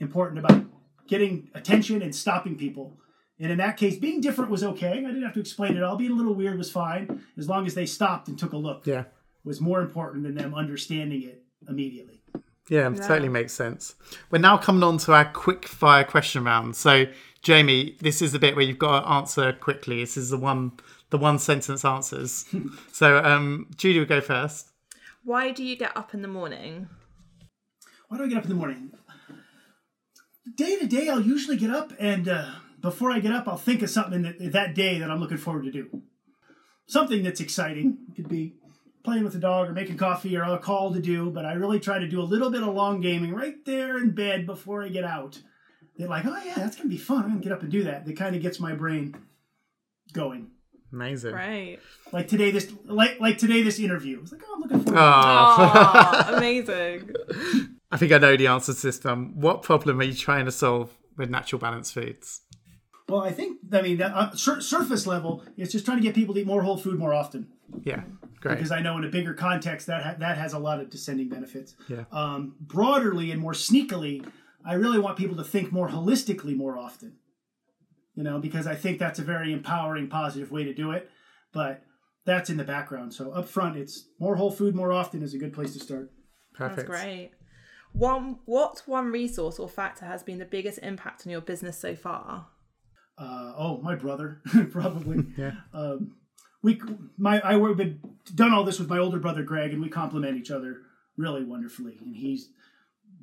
important 0.00 0.38
about 0.38 0.64
getting 1.06 1.48
attention 1.54 2.02
and 2.02 2.14
stopping 2.14 2.56
people. 2.56 2.98
And 3.38 3.50
in 3.50 3.58
that 3.58 3.76
case, 3.76 3.96
being 3.96 4.20
different 4.20 4.50
was 4.50 4.62
okay. 4.62 4.92
I 4.92 4.94
didn't 4.94 5.22
have 5.22 5.34
to 5.34 5.40
explain 5.40 5.76
it 5.76 5.82
all. 5.82 5.96
Being 5.96 6.12
a 6.12 6.14
little 6.14 6.34
weird 6.34 6.56
was 6.56 6.70
fine, 6.70 7.22
as 7.36 7.48
long 7.48 7.66
as 7.66 7.74
they 7.74 7.86
stopped 7.86 8.28
and 8.28 8.38
took 8.38 8.52
a 8.52 8.56
look. 8.56 8.86
Yeah. 8.86 9.04
Was 9.44 9.60
more 9.60 9.80
important 9.80 10.22
than 10.22 10.34
them 10.36 10.54
understanding 10.54 11.22
it 11.22 11.42
immediately. 11.68 12.22
Yeah, 12.70 12.88
totally 12.90 13.28
makes 13.28 13.52
sense. 13.52 13.94
We're 14.30 14.38
now 14.38 14.56
coming 14.56 14.82
on 14.82 14.96
to 14.98 15.12
our 15.12 15.26
quick 15.26 15.66
fire 15.66 16.04
question 16.04 16.44
round. 16.44 16.76
So, 16.76 17.04
Jamie, 17.44 17.94
this 18.00 18.22
is 18.22 18.32
the 18.32 18.38
bit 18.38 18.56
where 18.56 18.64
you've 18.64 18.78
got 18.78 19.00
to 19.00 19.08
answer 19.08 19.52
quickly. 19.52 20.00
This 20.00 20.16
is 20.16 20.30
the 20.30 20.38
one 20.38 20.72
the 21.10 21.18
one 21.18 21.38
sentence 21.38 21.84
answers. 21.84 22.46
so, 22.92 23.18
um, 23.18 23.68
Judy 23.76 23.98
will 23.98 24.06
go 24.06 24.22
first. 24.22 24.70
Why 25.22 25.52
do 25.52 25.62
you 25.62 25.76
get 25.76 25.94
up 25.96 26.14
in 26.14 26.22
the 26.22 26.28
morning? 26.28 26.88
Why 28.08 28.16
do 28.16 28.24
I 28.24 28.28
get 28.28 28.38
up 28.38 28.44
in 28.44 28.48
the 28.48 28.56
morning? 28.56 28.92
Day 30.56 30.78
to 30.78 30.86
day, 30.86 31.08
I'll 31.10 31.20
usually 31.20 31.58
get 31.58 31.70
up, 31.70 31.92
and 31.98 32.28
uh, 32.28 32.46
before 32.80 33.10
I 33.10 33.20
get 33.20 33.32
up, 33.32 33.46
I'll 33.46 33.58
think 33.58 33.82
of 33.82 33.90
something 33.90 34.22
that, 34.22 34.52
that 34.52 34.74
day 34.74 34.98
that 34.98 35.10
I'm 35.10 35.20
looking 35.20 35.38
forward 35.38 35.64
to 35.64 35.70
do. 35.70 36.02
Something 36.86 37.22
that's 37.22 37.40
exciting. 37.40 37.98
It 38.08 38.16
could 38.16 38.28
be 38.28 38.54
playing 39.04 39.24
with 39.24 39.34
the 39.34 39.38
dog 39.38 39.68
or 39.68 39.72
making 39.72 39.98
coffee 39.98 40.36
or 40.36 40.42
a 40.44 40.58
call 40.58 40.94
to 40.94 41.00
do, 41.00 41.30
but 41.30 41.44
I 41.44 41.52
really 41.52 41.78
try 41.78 41.98
to 41.98 42.08
do 42.08 42.20
a 42.20 42.22
little 42.24 42.50
bit 42.50 42.62
of 42.62 42.74
long 42.74 43.02
gaming 43.02 43.34
right 43.34 43.62
there 43.66 43.98
in 43.98 44.12
bed 44.12 44.46
before 44.46 44.82
I 44.82 44.88
get 44.88 45.04
out. 45.04 45.40
They're 45.96 46.08
like, 46.08 46.24
oh 46.26 46.36
yeah, 46.44 46.54
that's 46.56 46.76
gonna 46.76 46.88
be 46.88 46.96
fun. 46.98 47.24
I'm 47.24 47.28
gonna 47.30 47.40
get 47.40 47.52
up 47.52 47.62
and 47.62 47.70
do 47.70 47.84
that. 47.84 48.04
That 48.04 48.16
kind 48.16 48.34
of 48.34 48.42
gets 48.42 48.58
my 48.58 48.74
brain 48.74 49.16
going. 50.12 50.50
Amazing. 50.92 51.34
Right. 51.34 51.78
Like 52.12 52.28
today, 52.28 52.50
this 52.50 52.72
like 52.84 53.20
like 53.20 53.38
today 53.38 53.62
this 53.62 53.78
interview. 53.78 54.18
I 54.18 54.20
was 54.20 54.32
like, 54.32 54.42
oh, 54.46 54.54
I'm 54.54 54.60
looking 54.60 54.80
forward. 54.80 54.98
Ah. 54.98 56.26
Oh, 56.28 56.36
amazing. 56.36 57.10
I 57.90 57.96
think 57.96 58.12
I 58.12 58.18
know 58.18 58.36
the 58.36 58.48
answer 58.48 58.74
to 58.74 58.82
this 58.82 59.02
one. 59.04 59.40
What 59.40 59.62
problem 59.62 60.00
are 60.00 60.04
you 60.04 60.14
trying 60.14 60.46
to 60.46 60.52
solve 60.52 60.90
with 61.16 61.30
natural 61.30 61.60
balance 61.60 61.92
foods? 61.92 62.40
Well, 63.08 63.22
I 63.22 63.32
think 63.32 63.58
I 63.72 63.82
mean 63.82 64.00
uh, 64.00 64.34
sur- 64.34 64.60
surface 64.60 65.06
level, 65.06 65.44
it's 65.56 65.72
just 65.72 65.84
trying 65.84 65.98
to 65.98 66.02
get 66.02 66.14
people 66.14 66.34
to 66.34 66.40
eat 66.40 66.46
more 66.46 66.62
whole 66.62 66.76
food 66.78 66.98
more 66.98 67.12
often. 67.12 67.48
Yeah, 67.82 68.02
great. 68.40 68.56
Because 68.56 68.70
I 68.70 68.80
know 68.80 68.96
in 68.96 69.04
a 69.04 69.08
bigger 69.08 69.34
context 69.34 69.86
that 69.88 70.02
ha- 70.02 70.14
that 70.18 70.38
has 70.38 70.54
a 70.54 70.58
lot 70.58 70.80
of 70.80 70.90
descending 70.90 71.28
benefits. 71.28 71.74
Yeah. 71.88 72.04
Um, 72.12 72.54
broaderly 72.60 73.30
and 73.30 73.40
more 73.40 73.52
sneakily, 73.52 74.26
I 74.64 74.74
really 74.74 74.98
want 74.98 75.18
people 75.18 75.36
to 75.36 75.44
think 75.44 75.72
more 75.72 75.88
holistically 75.88 76.56
more 76.56 76.78
often. 76.78 77.16
You 78.14 78.22
know, 78.22 78.38
because 78.38 78.66
I 78.66 78.76
think 78.76 78.98
that's 78.98 79.18
a 79.18 79.24
very 79.24 79.52
empowering, 79.52 80.08
positive 80.08 80.52
way 80.52 80.64
to 80.64 80.72
do 80.72 80.92
it. 80.92 81.10
But 81.52 81.82
that's 82.24 82.50
in 82.50 82.56
the 82.56 82.64
background. 82.64 83.12
So 83.12 83.32
up 83.32 83.48
front, 83.48 83.76
it's 83.76 84.08
more 84.18 84.36
whole 84.36 84.50
food 84.50 84.74
more 84.74 84.92
often 84.92 85.22
is 85.22 85.34
a 85.34 85.38
good 85.38 85.52
place 85.52 85.72
to 85.74 85.80
start. 85.80 86.10
Perfect. 86.54 86.88
That's 86.88 87.02
great. 87.02 87.32
One, 87.92 88.38
what 88.44 88.82
one 88.86 89.12
resource 89.12 89.58
or 89.58 89.68
factor 89.68 90.04
has 90.04 90.22
been 90.22 90.38
the 90.38 90.44
biggest 90.44 90.78
impact 90.82 91.26
on 91.26 91.30
your 91.30 91.40
business 91.40 91.78
so 91.78 91.94
far? 91.94 92.48
Uh, 93.16 93.52
oh, 93.56 93.80
my 93.82 93.94
brother, 93.94 94.42
probably. 94.70 95.24
Yeah. 95.36 95.52
Um, 95.72 96.16
we, 96.62 96.80
my, 97.18 97.40
I 97.40 97.56
work, 97.56 97.76
been 97.76 98.00
done 98.34 98.52
all 98.52 98.64
this 98.64 98.78
with 98.78 98.88
my 98.88 98.98
older 98.98 99.18
brother 99.18 99.42
Greg, 99.42 99.72
and 99.72 99.82
we 99.82 99.90
complement 99.90 100.38
each 100.38 100.50
other 100.50 100.78
really 101.16 101.44
wonderfully. 101.44 101.98
And 102.00 102.16
he's 102.16 102.48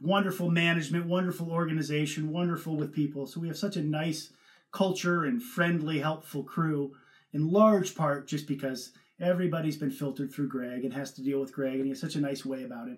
wonderful 0.02 0.50
management, 0.50 1.06
wonderful 1.06 1.52
organization, 1.52 2.32
wonderful 2.32 2.76
with 2.76 2.94
people. 2.94 3.28
So 3.28 3.40
we 3.40 3.48
have 3.48 3.58
such 3.58 3.78
a 3.78 3.82
nice 3.82 4.32
culture 4.72 5.26
and 5.26 5.42
friendly, 5.42 6.00
helpful 6.00 6.44
crew. 6.44 6.94
In 7.34 7.52
large 7.52 7.96
part, 7.96 8.28
just 8.28 8.48
because 8.48 8.92
everybody's 9.20 9.78
been 9.78 9.92
filtered 9.92 10.34
through 10.34 10.50
Greg 10.50 10.84
and 10.84 10.94
has 10.94 11.14
to 11.14 11.24
deal 11.24 11.40
with 11.40 11.54
Greg, 11.54 11.76
and 11.76 11.84
he 11.84 11.90
has 11.90 12.02
such 12.02 12.16
a 12.16 12.22
nice 12.22 12.46
way 12.46 12.64
about 12.64 12.88
him. 12.88 12.98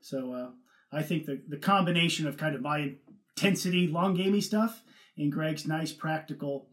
So 0.00 0.32
uh, 0.32 0.50
I 0.92 1.02
think 1.02 1.26
the 1.26 1.42
the 1.48 1.58
combination 1.58 2.26
of 2.26 2.36
kind 2.36 2.54
of 2.54 2.62
my 2.62 2.94
intensity, 3.36 3.86
long 3.88 4.14
gamey 4.14 4.40
stuff, 4.40 4.82
and 5.16 5.32
Greg's 5.32 5.66
nice, 5.66 5.92
practical, 5.92 6.68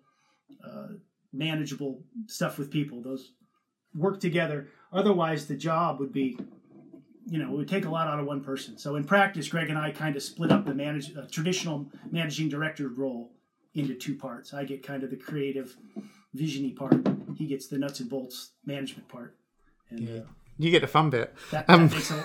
uh, 0.63 0.87
manageable 1.33 2.03
stuff 2.27 2.57
with 2.57 2.71
people, 2.71 3.01
those 3.01 3.33
work 3.95 4.19
together. 4.19 4.67
Otherwise, 4.93 5.47
the 5.47 5.55
job 5.55 5.99
would 5.99 6.13
be, 6.13 6.37
you 7.27 7.37
know, 7.39 7.51
it 7.51 7.57
would 7.57 7.67
take 7.69 7.85
a 7.85 7.89
lot 7.89 8.07
out 8.07 8.19
of 8.19 8.25
one 8.25 8.41
person. 8.41 8.77
So 8.77 8.95
in 8.95 9.03
practice, 9.03 9.47
Greg 9.47 9.69
and 9.69 9.77
I 9.77 9.91
kind 9.91 10.15
of 10.15 10.23
split 10.23 10.51
up 10.51 10.65
the 10.65 10.73
manage, 10.73 11.15
uh, 11.15 11.23
traditional 11.31 11.85
managing 12.11 12.49
director 12.49 12.87
role 12.89 13.31
into 13.73 13.93
two 13.93 14.15
parts. 14.15 14.53
I 14.53 14.63
get 14.65 14.83
kind 14.83 15.03
of 15.03 15.09
the 15.11 15.15
creative, 15.17 15.75
visiony 16.35 16.75
part. 16.75 16.95
He 17.37 17.45
gets 17.45 17.67
the 17.67 17.77
nuts 17.77 17.99
and 17.99 18.09
bolts 18.09 18.51
management 18.65 19.07
part. 19.07 19.35
And 19.89 20.09
uh, 20.09 20.23
You 20.57 20.71
get 20.71 20.81
the 20.81 20.87
fun 20.87 21.09
bit. 21.09 21.33
that, 21.51 21.67
that 21.67 21.79
makes 21.79 22.11
a, 22.11 22.23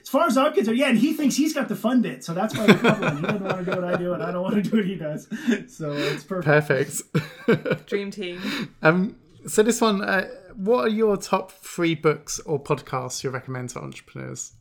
as 0.00 0.08
far 0.08 0.26
as 0.26 0.36
I'm 0.36 0.52
concerned, 0.54 0.78
yeah, 0.78 0.88
and 0.88 0.98
he 0.98 1.12
thinks 1.12 1.36
he's 1.36 1.52
got 1.52 1.68
the 1.68 1.76
fun 1.76 2.00
bit, 2.02 2.24
so 2.24 2.32
that's 2.32 2.56
why 2.56 2.66
we're 2.66 2.78
coupling. 2.78 3.16
He 3.16 3.22
doesn't 3.22 3.42
want 3.44 3.58
to 3.58 3.64
do 3.64 3.70
what 3.80 3.84
I 3.84 3.96
do, 3.96 4.12
and 4.14 4.22
I 4.22 4.32
don't 4.32 4.42
want 4.42 4.54
to 4.54 4.62
do 4.62 4.76
what 4.76 4.86
he 4.86 4.94
does. 4.94 5.28
So 5.68 5.92
it's 5.92 6.24
perfect. 6.24 7.02
Perfect. 7.46 7.86
Dream 7.86 8.10
team. 8.10 8.40
um, 8.82 9.16
so 9.46 9.62
this 9.62 9.80
one, 9.80 10.02
uh, 10.02 10.26
what 10.56 10.86
are 10.86 10.90
your 10.90 11.16
top 11.16 11.52
three 11.52 11.94
books 11.94 12.38
or 12.40 12.62
podcasts 12.62 13.22
you 13.22 13.30
recommend 13.30 13.70
to 13.70 13.80
entrepreneurs? 13.80 14.52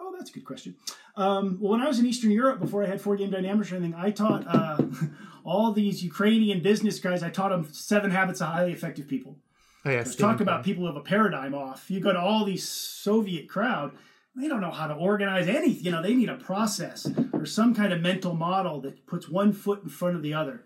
Oh, 0.00 0.14
that's 0.16 0.30
a 0.30 0.32
good 0.34 0.44
question. 0.44 0.76
Um, 1.16 1.58
well, 1.60 1.72
when 1.72 1.82
I 1.82 1.88
was 1.88 1.98
in 1.98 2.06
Eastern 2.06 2.30
Europe, 2.30 2.60
before 2.60 2.82
I 2.84 2.86
had 2.86 3.00
Four 3.00 3.16
Game 3.16 3.30
Dynamics 3.30 3.70
or 3.70 3.76
anything, 3.76 3.94
I 3.94 4.10
taught 4.10 4.46
uh, 4.46 4.78
all 5.44 5.72
these 5.72 6.02
Ukrainian 6.02 6.62
business 6.62 6.98
guys. 6.98 7.22
I 7.22 7.30
taught 7.30 7.50
them 7.50 7.68
Seven 7.72 8.10
Habits 8.10 8.40
of 8.40 8.48
Highly 8.48 8.72
Effective 8.72 9.08
People. 9.08 9.36
Oh 9.84 9.90
yeah, 9.90 9.98
Let's 9.98 10.14
talk 10.14 10.40
about 10.40 10.64
people 10.64 10.82
who 10.82 10.86
have 10.86 10.96
a 10.96 11.04
paradigm 11.04 11.54
off. 11.54 11.90
You 11.90 12.00
go 12.00 12.12
to 12.12 12.20
all 12.20 12.44
these 12.44 12.66
Soviet 12.66 13.48
crowd, 13.48 13.92
they 14.36 14.48
don't 14.48 14.60
know 14.60 14.70
how 14.70 14.86
to 14.86 14.94
organize 14.94 15.48
anything. 15.48 15.84
You 15.84 15.90
know, 15.90 16.02
they 16.02 16.14
need 16.14 16.28
a 16.28 16.36
process 16.36 17.10
or 17.32 17.44
some 17.44 17.74
kind 17.74 17.92
of 17.92 18.00
mental 18.00 18.34
model 18.34 18.80
that 18.82 19.06
puts 19.06 19.28
one 19.28 19.52
foot 19.52 19.82
in 19.82 19.88
front 19.88 20.16
of 20.16 20.22
the 20.22 20.34
other. 20.34 20.64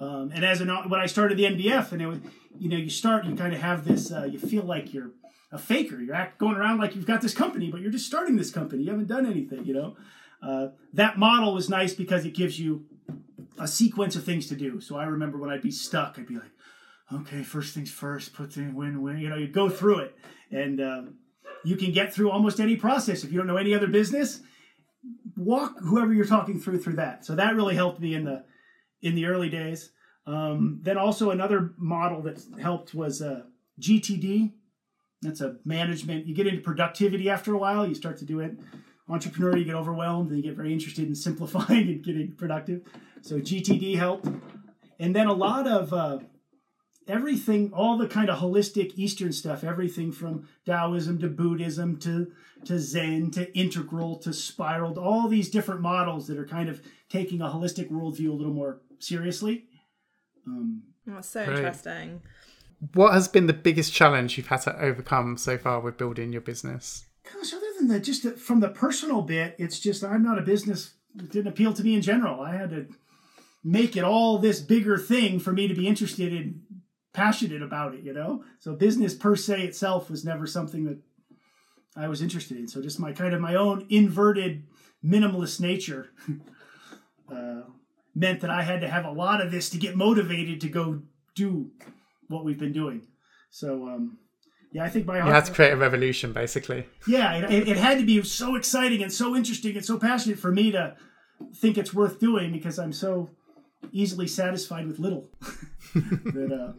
Um, 0.00 0.32
and 0.34 0.44
as 0.44 0.60
an 0.60 0.68
when 0.88 1.00
I 1.00 1.06
started 1.06 1.38
the 1.38 1.44
NBF, 1.44 1.92
and 1.92 2.02
it 2.02 2.06
was, 2.06 2.18
you 2.58 2.68
know, 2.68 2.76
you 2.76 2.90
start, 2.90 3.24
you 3.24 3.34
kind 3.34 3.54
of 3.54 3.60
have 3.60 3.84
this, 3.84 4.10
uh, 4.10 4.24
you 4.24 4.38
feel 4.38 4.64
like 4.64 4.92
you're 4.92 5.12
a 5.52 5.58
faker. 5.58 6.00
You're 6.00 6.14
act, 6.14 6.38
going 6.38 6.56
around 6.56 6.78
like 6.78 6.96
you've 6.96 7.06
got 7.06 7.20
this 7.20 7.34
company, 7.34 7.70
but 7.70 7.80
you're 7.80 7.92
just 7.92 8.06
starting 8.06 8.36
this 8.36 8.50
company. 8.50 8.82
You 8.82 8.90
haven't 8.90 9.08
done 9.08 9.26
anything, 9.26 9.64
you 9.64 9.74
know. 9.74 9.96
Uh, 10.42 10.68
that 10.94 11.18
model 11.18 11.54
was 11.54 11.68
nice 11.68 11.94
because 11.94 12.24
it 12.24 12.34
gives 12.34 12.58
you 12.58 12.86
a 13.58 13.68
sequence 13.68 14.16
of 14.16 14.24
things 14.24 14.48
to 14.48 14.56
do. 14.56 14.80
So 14.80 14.96
I 14.96 15.04
remember 15.04 15.38
when 15.38 15.50
I'd 15.50 15.62
be 15.62 15.70
stuck, 15.70 16.18
I'd 16.18 16.26
be 16.26 16.34
like, 16.34 16.50
okay, 17.12 17.42
first 17.42 17.74
things 17.74 17.90
first, 17.90 18.32
put 18.32 18.56
in 18.56 18.74
win 18.74 19.02
win. 19.02 19.18
You 19.18 19.28
know, 19.28 19.36
you 19.36 19.46
go 19.46 19.68
through 19.68 19.98
it, 19.98 20.16
and 20.50 20.80
um, 20.80 21.14
you 21.64 21.76
can 21.76 21.92
get 21.92 22.12
through 22.12 22.30
almost 22.30 22.58
any 22.58 22.76
process. 22.76 23.22
If 23.22 23.30
you 23.30 23.38
don't 23.38 23.46
know 23.46 23.58
any 23.58 23.74
other 23.74 23.86
business, 23.86 24.40
walk 25.36 25.76
whoever 25.80 26.12
you're 26.12 26.24
talking 26.24 26.58
through 26.58 26.82
through 26.82 26.96
that. 26.96 27.24
So 27.24 27.36
that 27.36 27.54
really 27.54 27.74
helped 27.74 28.00
me 28.00 28.14
in 28.14 28.24
the 28.24 28.44
in 29.02 29.14
the 29.14 29.26
early 29.26 29.50
days. 29.50 29.90
Um, 30.26 30.78
then 30.82 30.96
also 30.96 31.30
another 31.30 31.72
model 31.76 32.22
that 32.22 32.42
helped 32.60 32.94
was 32.94 33.20
uh, 33.20 33.42
GTD. 33.80 34.52
That's 35.20 35.40
a 35.40 35.56
management. 35.64 36.26
You 36.26 36.34
get 36.34 36.46
into 36.46 36.62
productivity 36.62 37.28
after 37.28 37.54
a 37.54 37.58
while. 37.58 37.86
You 37.86 37.94
start 37.94 38.18
to 38.18 38.24
do 38.24 38.40
it. 38.40 38.58
Entrepreneur, 39.08 39.56
you 39.56 39.64
get 39.64 39.74
overwhelmed 39.74 40.30
and 40.30 40.38
you 40.38 40.42
get 40.42 40.56
very 40.56 40.72
interested 40.72 41.06
in 41.06 41.14
simplifying 41.28 41.88
and 41.88 42.04
getting 42.04 42.32
productive. 42.36 42.82
So 43.20 43.38
GTD 43.40 43.96
helped. 43.96 44.28
And 44.98 45.14
then 45.14 45.26
a 45.26 45.32
lot 45.32 45.66
of 45.66 45.92
uh, 45.92 46.20
everything, 47.08 47.72
all 47.72 47.98
the 47.98 48.06
kind 48.06 48.30
of 48.30 48.38
holistic 48.38 48.92
Eastern 48.96 49.32
stuff, 49.32 49.64
everything 49.64 50.12
from 50.12 50.48
Taoism 50.64 51.18
to 51.20 51.28
Buddhism 51.28 51.98
to 51.98 52.32
to 52.64 52.78
Zen 52.78 53.32
to 53.32 53.52
integral 53.58 54.16
to 54.18 54.32
spiraled, 54.32 54.96
all 54.96 55.26
these 55.26 55.50
different 55.50 55.80
models 55.80 56.28
that 56.28 56.38
are 56.38 56.46
kind 56.46 56.68
of 56.68 56.80
taking 57.08 57.40
a 57.40 57.46
holistic 57.46 57.90
worldview 57.90 58.30
a 58.30 58.34
little 58.34 58.52
more 58.52 58.80
seriously. 59.02 59.64
Um, 60.46 60.82
Oh, 61.10 61.20
so 61.20 61.44
Great. 61.44 61.58
interesting. 61.58 62.22
What 62.94 63.12
has 63.12 63.26
been 63.28 63.46
the 63.46 63.52
biggest 63.52 63.92
challenge 63.92 64.36
you've 64.36 64.46
had 64.48 64.62
to 64.62 64.80
overcome 64.80 65.36
so 65.36 65.58
far 65.58 65.80
with 65.80 65.98
building 65.98 66.32
your 66.32 66.40
business? 66.42 67.06
gosh, 67.32 67.52
other 67.52 67.66
than 67.78 67.88
that, 67.88 68.00
just 68.00 68.26
from 68.38 68.60
the 68.60 68.68
personal 68.68 69.22
bit, 69.22 69.54
it's 69.58 69.78
just 69.78 70.04
I'm 70.04 70.22
not 70.22 70.38
a 70.38 70.42
business. 70.42 70.94
It 71.18 71.30
didn't 71.30 71.52
appeal 71.52 71.72
to 71.72 71.84
me 71.84 71.94
in 71.94 72.02
general. 72.02 72.40
I 72.40 72.54
had 72.56 72.70
to 72.70 72.86
make 73.64 73.96
it 73.96 74.04
all 74.04 74.38
this 74.38 74.60
bigger 74.60 74.98
thing 74.98 75.38
for 75.38 75.52
me 75.52 75.68
to 75.68 75.74
be 75.74 75.86
interested 75.86 76.32
in, 76.32 76.62
passionate 77.12 77.62
about 77.62 77.94
it. 77.94 78.02
You 78.02 78.12
know, 78.12 78.44
so 78.58 78.74
business 78.74 79.14
per 79.14 79.36
se 79.36 79.62
itself 79.62 80.10
was 80.10 80.24
never 80.24 80.46
something 80.46 80.84
that 80.84 80.98
I 81.96 82.08
was 82.08 82.22
interested 82.22 82.56
in. 82.56 82.68
So 82.68 82.82
just 82.82 82.98
my 82.98 83.12
kind 83.12 83.34
of 83.34 83.40
my 83.40 83.54
own 83.54 83.86
inverted 83.88 84.64
minimalist 85.04 85.60
nature 85.60 86.10
uh, 87.32 87.62
meant 88.14 88.40
that 88.40 88.50
I 88.50 88.62
had 88.62 88.80
to 88.82 88.88
have 88.88 89.04
a 89.04 89.10
lot 89.10 89.40
of 89.40 89.50
this 89.50 89.70
to 89.70 89.78
get 89.78 89.96
motivated 89.96 90.60
to 90.62 90.68
go 90.68 91.02
do 91.34 91.70
what 92.28 92.44
we've 92.44 92.58
been 92.58 92.72
doing. 92.72 93.06
So. 93.50 93.88
um 93.88 94.18
yeah, 94.74 94.84
I 94.84 94.88
think 94.88 95.04
my 95.04 95.18
You 95.18 95.30
had 95.30 95.44
to 95.44 95.52
create 95.52 95.72
a 95.72 95.76
revolution, 95.76 96.32
basically. 96.32 96.86
yeah, 97.06 97.34
it, 97.34 97.52
it, 97.52 97.68
it 97.68 97.76
had 97.76 97.98
to 97.98 98.06
be 98.06 98.22
so 98.22 98.54
exciting 98.56 99.02
and 99.02 99.12
so 99.12 99.36
interesting 99.36 99.76
and 99.76 99.84
so 99.84 99.98
passionate 99.98 100.38
for 100.38 100.50
me 100.50 100.72
to 100.72 100.96
think 101.56 101.76
it's 101.76 101.92
worth 101.92 102.18
doing 102.18 102.52
because 102.52 102.78
I'm 102.78 102.92
so 102.92 103.28
easily 103.92 104.26
satisfied 104.26 104.86
with 104.86 104.98
little 104.98 105.28
that 105.94 106.52
uh, 106.52 106.72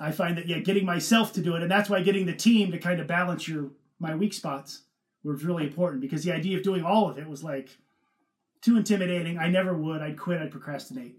I 0.00 0.10
find 0.10 0.36
that 0.36 0.46
yeah, 0.46 0.58
getting 0.58 0.84
myself 0.84 1.32
to 1.34 1.40
do 1.40 1.54
it, 1.54 1.62
and 1.62 1.70
that's 1.70 1.88
why 1.88 2.02
getting 2.02 2.26
the 2.26 2.34
team 2.34 2.72
to 2.72 2.78
kind 2.78 3.00
of 3.00 3.06
balance 3.06 3.46
your 3.46 3.70
my 3.98 4.14
weak 4.14 4.34
spots 4.34 4.82
was 5.24 5.44
really 5.44 5.64
important 5.64 6.00
because 6.00 6.24
the 6.24 6.32
idea 6.32 6.56
of 6.56 6.62
doing 6.62 6.84
all 6.84 7.08
of 7.08 7.18
it 7.18 7.28
was 7.28 7.42
like 7.42 7.70
too 8.66 8.76
intimidating. 8.76 9.38
I 9.38 9.48
never 9.48 9.76
would. 9.76 10.02
I'd 10.02 10.18
quit. 10.18 10.42
I'd 10.42 10.50
procrastinate. 10.50 11.14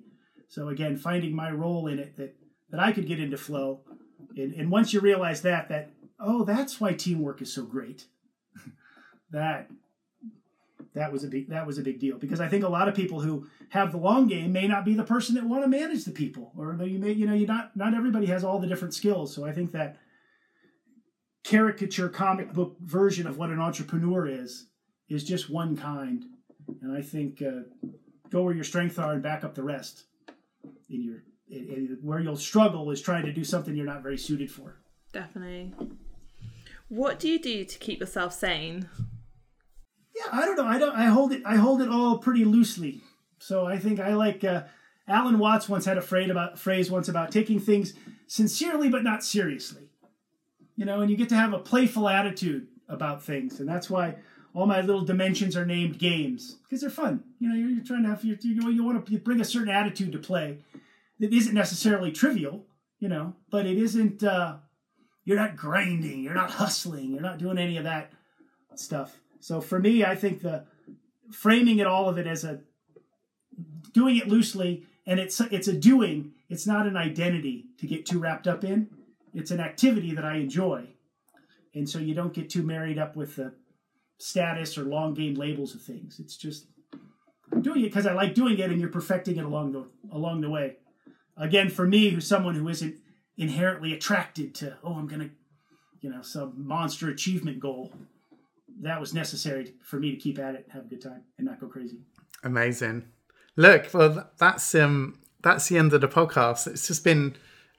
So 0.50 0.68
again, 0.68 0.98
finding 0.98 1.34
my 1.34 1.50
role 1.50 1.88
in 1.88 1.98
it 1.98 2.18
that 2.18 2.36
that 2.70 2.82
I 2.82 2.92
could 2.92 3.08
get 3.08 3.22
into 3.22 3.38
flow, 3.38 3.80
and, 4.36 4.54
and 4.54 4.70
once 4.70 4.92
you 4.92 5.00
realize 5.00 5.42
that 5.44 5.70
that 5.70 5.92
oh, 6.20 6.44
that's 6.44 6.82
why 6.82 6.94
teamwork 6.94 7.42
is 7.42 7.54
so 7.54 7.64
great. 7.64 8.08
that 9.32 9.70
that 10.94 11.14
was 11.14 11.24
a 11.24 11.28
big 11.28 11.50
that 11.50 11.66
was 11.66 11.78
a 11.78 11.82
big 11.82 12.00
deal 12.00 12.18
because 12.18 12.42
I 12.42 12.50
think 12.50 12.66
a 12.66 12.70
lot 12.70 12.90
of 12.90 12.96
people 12.96 13.22
who 13.22 13.48
have 13.70 13.94
the 13.94 13.98
long 13.98 14.28
game 14.28 14.52
may 14.52 14.68
not 14.68 14.84
be 14.84 14.94
the 14.94 15.04
person 15.04 15.36
that 15.36 15.46
want 15.46 15.64
to 15.64 15.70
manage 15.70 16.04
the 16.04 16.12
people, 16.12 16.52
or 16.58 16.74
you 16.84 17.00
may 17.00 17.14
you 17.14 17.26
know 17.26 17.34
you 17.34 17.48
not 17.48 17.78
not 17.78 17.94
everybody 17.94 18.26
has 18.26 18.44
all 18.44 18.60
the 18.60 18.68
different 18.68 18.94
skills. 18.94 19.34
So 19.34 19.46
I 19.46 19.54
think 19.54 19.72
that 19.72 19.96
caricature 21.46 22.10
comic 22.10 22.52
book 22.52 22.76
version 22.82 23.26
of 23.26 23.38
what 23.38 23.52
an 23.52 23.60
entrepreneur 23.62 24.28
is 24.28 24.68
is 25.08 25.24
just 25.24 25.50
one 25.50 25.78
kind, 25.78 26.26
and 26.82 26.96
I 26.96 27.02
think 27.02 27.42
uh, 27.42 27.64
go 28.30 28.44
where 28.44 28.54
your 28.54 28.64
strengths 28.64 28.98
are 28.98 29.14
and 29.14 29.24
back 29.24 29.44
up 29.44 29.56
the 29.56 29.64
rest. 29.64 30.04
In 30.90 31.04
your 31.04 31.24
in, 31.50 31.68
in, 31.70 31.98
where 32.02 32.20
you'll 32.20 32.38
struggle 32.38 32.90
is 32.92 33.02
trying 33.02 33.26
to 33.26 33.34
do 33.34 33.44
something 33.44 33.76
you're 33.76 33.86
not 33.86 34.04
very 34.04 34.18
suited 34.18 34.52
for. 34.52 34.78
Definitely. 35.14 35.74
What 36.90 37.20
do 37.20 37.30
you 37.30 37.40
do 37.40 37.66
to 37.66 37.80
keep 37.80 38.00
yourself 38.00 38.34
sane? 38.34 38.90
Yeah, 40.16 40.32
I 40.32 40.46
don't 40.46 40.58
know. 40.58 40.66
I 40.66 40.80
don't. 40.80 40.96
I 40.96 41.06
hold 41.06 41.32
it. 41.32 41.44
I 41.46 41.56
hold 41.56 41.82
it 41.82 41.90
all 41.90 42.18
pretty 42.18 42.46
loosely. 42.46 43.02
So 43.40 43.66
I 43.66 43.78
think 43.78 44.00
I 44.00 44.14
like. 44.14 44.44
Uh, 44.44 44.64
Alan 45.10 45.40
Watts 45.40 45.70
once 45.70 45.86
had 45.86 45.98
a 45.98 46.02
phrase 46.02 46.30
about 46.30 46.60
phrase 46.60 46.92
once 46.92 47.08
about 47.08 47.32
taking 47.32 47.60
things 47.60 47.94
sincerely 48.28 48.90
but 48.90 49.04
not 49.04 49.24
seriously. 49.24 49.90
You 50.76 50.86
know, 50.86 51.02
and 51.02 51.10
you 51.10 51.16
get 51.16 51.30
to 51.30 51.36
have 51.36 51.54
a 51.54 51.60
playful 51.60 52.10
attitude 52.10 52.68
about 52.90 53.24
things, 53.24 53.60
and 53.60 53.68
that's 53.68 53.90
why 53.90 54.16
all 54.58 54.66
my 54.66 54.82
little 54.82 55.04
dimensions 55.04 55.56
are 55.56 55.68
named 55.68 56.00
games 56.00 56.56
because 56.64 56.82
they're 56.82 56.90
fun. 56.90 57.24
You 57.40 57.48
know, 57.48 57.56
you're, 57.56 57.70
you're 57.70 57.86
trying 57.86 58.02
to 58.02 58.10
have 58.10 58.26
you, 58.26 58.36
you, 58.42 58.72
you 58.72 58.84
want 58.84 59.06
to 59.06 59.20
bring 59.20 59.40
a 59.40 59.46
certain 59.46 59.70
attitude 59.70 60.12
to 60.14 60.18
play 60.18 60.58
that 61.20 61.32
isn't 61.32 61.54
necessarily 61.54 62.12
trivial. 62.12 62.66
You 63.00 63.10
know, 63.10 63.36
but 63.52 63.68
it 63.68 63.78
isn't. 63.78 64.24
Uh, 64.24 64.56
you're 65.26 65.38
not 65.38 65.56
grinding. 65.56 66.24
You're 66.24 66.34
not 66.34 66.50
hustling. 66.50 67.12
You're 67.12 67.22
not 67.22 67.38
doing 67.38 67.60
any 67.60 67.78
of 67.78 67.84
that 67.84 68.12
stuff. 68.74 69.20
So 69.42 69.62
for 69.62 69.78
me, 69.78 70.04
I 70.04 70.16
think 70.16 70.42
the 70.42 70.66
framing 71.32 71.78
it 71.78 71.86
all 71.86 72.10
of 72.10 72.18
it 72.18 72.26
as 72.26 72.44
a 72.44 72.62
doing 73.94 74.18
it 74.18 74.28
loosely 74.28 74.88
and 75.06 75.20
it's 75.20 75.40
it's 75.40 75.68
a 75.68 75.74
doing. 75.74 76.32
It's 76.50 76.66
not 76.66 76.88
an 76.88 76.98
identity 76.98 77.66
to 77.78 77.86
get 77.86 78.08
too 78.08 78.18
wrapped 78.18 78.48
up 78.48 78.64
in. 78.64 78.90
It's 79.36 79.52
an 79.52 79.60
activity 79.60 80.16
that 80.16 80.26
I 80.26 80.38
enjoy, 80.38 80.88
and 81.76 81.88
so 81.88 82.00
you 82.00 82.16
don't 82.16 82.34
get 82.34 82.50
too 82.50 82.64
married 82.64 82.98
up 82.98 83.16
with 83.16 83.36
the 83.36 83.54
status 84.18 84.78
or 84.78 84.84
long 84.84 85.14
game 85.14 85.36
labels 85.36 85.76
of 85.76 85.82
things. 85.82 86.20
It's 86.20 86.38
just 86.38 86.66
I'm 87.52 87.62
doing 87.62 87.82
it 87.82 87.90
because 87.90 88.06
I 88.06 88.14
like 88.14 88.34
doing 88.34 88.58
it, 88.60 88.70
and 88.70 88.80
you're 88.80 88.90
perfecting 88.90 89.38
it 89.38 89.46
along 89.46 89.72
the 89.72 89.88
along 90.12 90.42
the 90.42 90.50
way. 90.50 90.78
Again, 91.38 91.70
for 91.70 91.88
me, 91.88 92.10
who's 92.10 92.28
someone 92.28 92.56
who 92.56 92.68
isn't 92.68 92.96
inherently 93.38 93.94
attracted 93.94 94.56
to, 94.56 94.76
oh, 94.84 94.96
I'm 94.96 95.08
gonna, 95.08 95.30
you 96.02 96.10
know, 96.10 96.22
some 96.22 96.54
monster 96.58 97.10
achievement 97.10 97.60
goal 97.60 97.94
that 98.82 99.00
was 99.00 99.14
necessary 99.14 99.74
for 99.84 100.00
me 100.00 100.12
to 100.12 100.18
keep 100.18 100.40
at 100.40 100.56
it, 100.56 100.68
have 100.72 100.86
a 100.86 100.88
good 100.88 101.02
time, 101.02 101.24
and 101.38 101.48
not 101.48 101.60
go 101.60 101.68
crazy. 101.68 102.00
Amazing. 102.44 103.06
Look, 103.56 103.94
well, 103.94 104.30
that's 104.38 104.76
um, 104.76 105.20
that's 105.42 105.70
the 105.70 105.78
end 105.78 105.94
of 105.94 106.02
the 106.02 106.08
podcast. 106.08 106.68
It's 106.68 106.88
just 106.88 107.04
been 107.04 107.36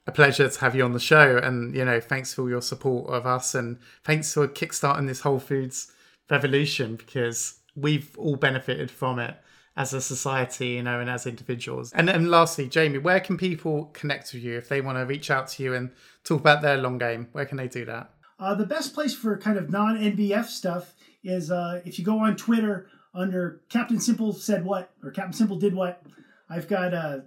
a 0.06 0.12
pleasure 0.12 0.48
to 0.48 0.60
have 0.60 0.74
you 0.74 0.84
on 0.84 0.92
the 0.92 1.00
show, 1.00 1.36
and 1.36 1.74
you 1.74 1.84
know, 1.84 2.00
thanks 2.00 2.32
for 2.32 2.48
your 2.48 2.62
support 2.62 3.10
of 3.10 3.26
us, 3.26 3.54
and 3.54 3.78
thanks 4.04 4.32
for 4.32 4.48
kickstarting 4.48 5.06
this 5.06 5.20
Whole 5.20 5.38
Foods 5.38 5.92
revolution 6.30 6.96
because 6.96 7.58
we've 7.74 8.16
all 8.18 8.36
benefited 8.36 8.90
from 8.90 9.18
it 9.18 9.36
as 9.76 9.94
a 9.94 10.00
society, 10.00 10.70
you 10.70 10.82
know, 10.82 11.00
and 11.00 11.08
as 11.08 11.26
individuals. 11.26 11.92
And 11.92 12.08
then 12.08 12.28
lastly, 12.28 12.68
Jamie, 12.68 12.98
where 12.98 13.20
can 13.20 13.36
people 13.36 13.86
connect 13.92 14.32
with 14.34 14.42
you 14.42 14.56
if 14.56 14.68
they 14.68 14.80
want 14.80 14.98
to 14.98 15.06
reach 15.06 15.30
out 15.30 15.48
to 15.48 15.62
you 15.62 15.74
and 15.74 15.90
talk 16.24 16.40
about 16.40 16.62
their 16.62 16.76
long 16.76 16.98
game? 16.98 17.28
Where 17.32 17.46
can 17.46 17.56
they 17.58 17.68
do 17.68 17.84
that? 17.84 18.10
Uh, 18.40 18.54
the 18.54 18.66
best 18.66 18.92
place 18.92 19.14
for 19.14 19.36
kind 19.38 19.56
of 19.56 19.70
non 19.70 19.96
NBF 19.96 20.46
stuff 20.46 20.94
is 21.22 21.50
uh, 21.50 21.80
if 21.84 21.98
you 21.98 22.04
go 22.04 22.18
on 22.18 22.36
Twitter 22.36 22.88
under 23.14 23.60
Captain 23.68 24.00
Simple 24.00 24.32
said 24.32 24.64
what 24.64 24.90
or 25.02 25.10
Captain 25.10 25.32
Simple 25.32 25.58
did 25.58 25.74
what. 25.74 26.02
I've 26.50 26.68
got 26.68 26.94
uh, 26.94 27.20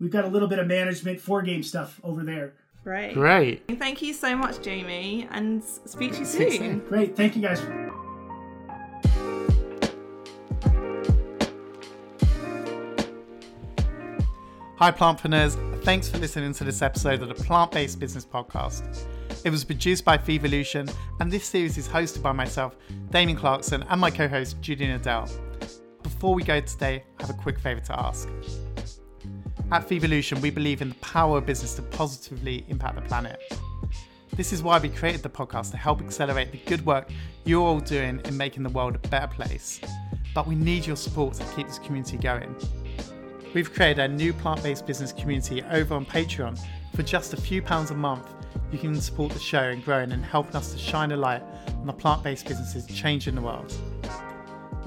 we've 0.00 0.10
got 0.10 0.24
a 0.24 0.28
little 0.28 0.48
bit 0.48 0.58
of 0.58 0.66
management 0.66 1.20
for 1.20 1.42
game 1.42 1.62
stuff 1.62 2.00
over 2.02 2.22
there. 2.22 2.54
Great. 2.82 3.14
Great. 3.14 3.78
Thank 3.78 4.02
you 4.02 4.14
so 4.14 4.34
much, 4.36 4.62
Jamie, 4.62 5.28
and 5.30 5.62
speak 5.62 6.12
to 6.12 6.20
you 6.20 6.24
soon. 6.24 6.78
Great. 6.88 7.16
Thank 7.16 7.36
you 7.36 7.42
guys. 7.42 7.60
Hi, 14.78 14.92
plantpreneurs. 14.92 15.56
Thanks 15.82 16.08
for 16.08 16.18
listening 16.18 16.52
to 16.52 16.62
this 16.62 16.82
episode 16.82 17.20
of 17.20 17.26
the 17.26 17.34
Plant 17.34 17.72
Based 17.72 17.98
Business 17.98 18.24
Podcast. 18.24 19.06
It 19.44 19.50
was 19.50 19.64
produced 19.64 20.04
by 20.04 20.16
Vevolution, 20.16 20.88
and 21.18 21.32
this 21.32 21.46
series 21.46 21.76
is 21.76 21.88
hosted 21.88 22.22
by 22.22 22.30
myself, 22.30 22.76
Damien 23.10 23.36
Clarkson, 23.36 23.82
and 23.82 24.00
my 24.00 24.08
co 24.08 24.28
host, 24.28 24.60
Judy 24.60 24.88
Adele. 24.88 25.28
Before 26.04 26.32
we 26.32 26.44
go 26.44 26.60
today, 26.60 27.02
I 27.18 27.26
have 27.26 27.30
a 27.30 27.42
quick 27.42 27.58
favour 27.58 27.80
to 27.80 27.98
ask. 27.98 28.28
At 29.72 29.88
Vevolution, 29.88 30.40
we 30.40 30.50
believe 30.50 30.80
in 30.80 30.90
the 30.90 30.94
power 30.96 31.38
of 31.38 31.46
business 31.46 31.74
to 31.74 31.82
positively 31.82 32.64
impact 32.68 32.94
the 32.94 33.02
planet. 33.02 33.40
This 34.34 34.52
is 34.52 34.62
why 34.62 34.78
we 34.78 34.90
created 34.90 35.24
the 35.24 35.28
podcast 35.28 35.72
to 35.72 35.76
help 35.76 36.00
accelerate 36.00 36.52
the 36.52 36.58
good 36.66 36.86
work 36.86 37.10
you're 37.44 37.66
all 37.66 37.80
doing 37.80 38.20
in 38.26 38.36
making 38.36 38.62
the 38.62 38.70
world 38.70 38.94
a 38.94 39.08
better 39.08 39.26
place. 39.26 39.80
But 40.36 40.46
we 40.46 40.54
need 40.54 40.86
your 40.86 40.94
support 40.94 41.34
to 41.34 41.44
keep 41.56 41.66
this 41.66 41.80
community 41.80 42.16
going. 42.16 42.54
We've 43.54 43.72
created 43.72 43.98
a 43.98 44.08
new 44.08 44.32
plant 44.32 44.62
based 44.62 44.86
business 44.86 45.12
community 45.12 45.62
over 45.64 45.94
on 45.94 46.06
Patreon 46.06 46.58
for 46.94 47.02
just 47.02 47.32
a 47.32 47.36
few 47.36 47.62
pounds 47.62 47.90
a 47.90 47.94
month 47.94 48.26
you 48.70 48.78
can 48.78 49.00
support 49.00 49.32
the 49.32 49.38
show 49.38 49.62
in 49.64 49.80
growing 49.80 50.12
and 50.12 50.22
helping 50.24 50.56
us 50.56 50.72
to 50.72 50.78
shine 50.78 51.12
a 51.12 51.16
light 51.16 51.42
on 51.80 51.86
the 51.86 51.92
plant-based 51.92 52.46
businesses 52.46 52.86
changing 52.86 53.34
the 53.34 53.40
world. 53.40 53.74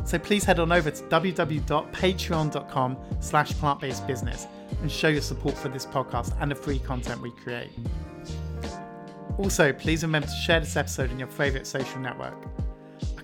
So 0.05 0.17
please 0.19 0.43
head 0.43 0.59
on 0.59 0.71
over 0.71 0.89
to 0.91 1.03
www.patreon.com 1.03 2.97
slash 3.19 3.51
plant-based 3.53 4.07
business 4.07 4.47
and 4.81 4.91
show 4.91 5.07
your 5.07 5.21
support 5.21 5.55
for 5.57 5.69
this 5.69 5.85
podcast 5.85 6.35
and 6.39 6.51
the 6.51 6.55
free 6.55 6.79
content 6.79 7.21
we 7.21 7.31
create. 7.31 7.69
Also, 9.37 9.71
please 9.73 10.03
remember 10.03 10.27
to 10.27 10.33
share 10.33 10.59
this 10.59 10.75
episode 10.75 11.11
in 11.11 11.19
your 11.19 11.27
favourite 11.27 11.65
social 11.65 11.99
network. 11.99 12.35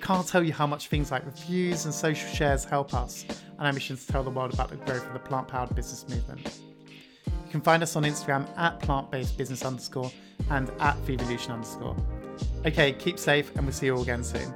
I 0.08 0.16
can't 0.16 0.26
tell 0.26 0.42
you 0.42 0.54
how 0.54 0.66
much 0.66 0.88
things 0.88 1.12
like 1.12 1.26
reviews 1.26 1.84
and 1.84 1.94
social 1.94 2.30
shares 2.30 2.64
help 2.64 2.94
us 2.94 3.26
and 3.28 3.68
our 3.68 3.74
mission 3.74 3.98
to 3.98 4.08
tell 4.08 4.24
the 4.24 4.30
world 4.30 4.54
about 4.54 4.70
the 4.70 4.78
growth 4.78 5.06
of 5.06 5.12
the 5.12 5.20
plant-powered 5.20 5.76
business 5.76 6.08
movement. 6.08 6.62
You 7.26 7.52
can 7.52 7.60
find 7.60 7.84
us 7.84 7.94
on 7.98 8.04
Instagram 8.04 8.48
at 8.58 8.80
plant-based 8.80 9.38
business 9.38 9.66
underscore 9.66 10.10
and 10.50 10.70
at 10.80 10.96
Vevolution 11.06 11.50
underscore. 11.50 11.98
Okay, 12.66 12.94
keep 12.94 13.20
safe 13.20 13.54
and 13.58 13.66
we'll 13.66 13.74
see 13.74 13.88
you 13.88 13.98
all 13.98 14.02
again 14.02 14.24
soon. 14.24 14.54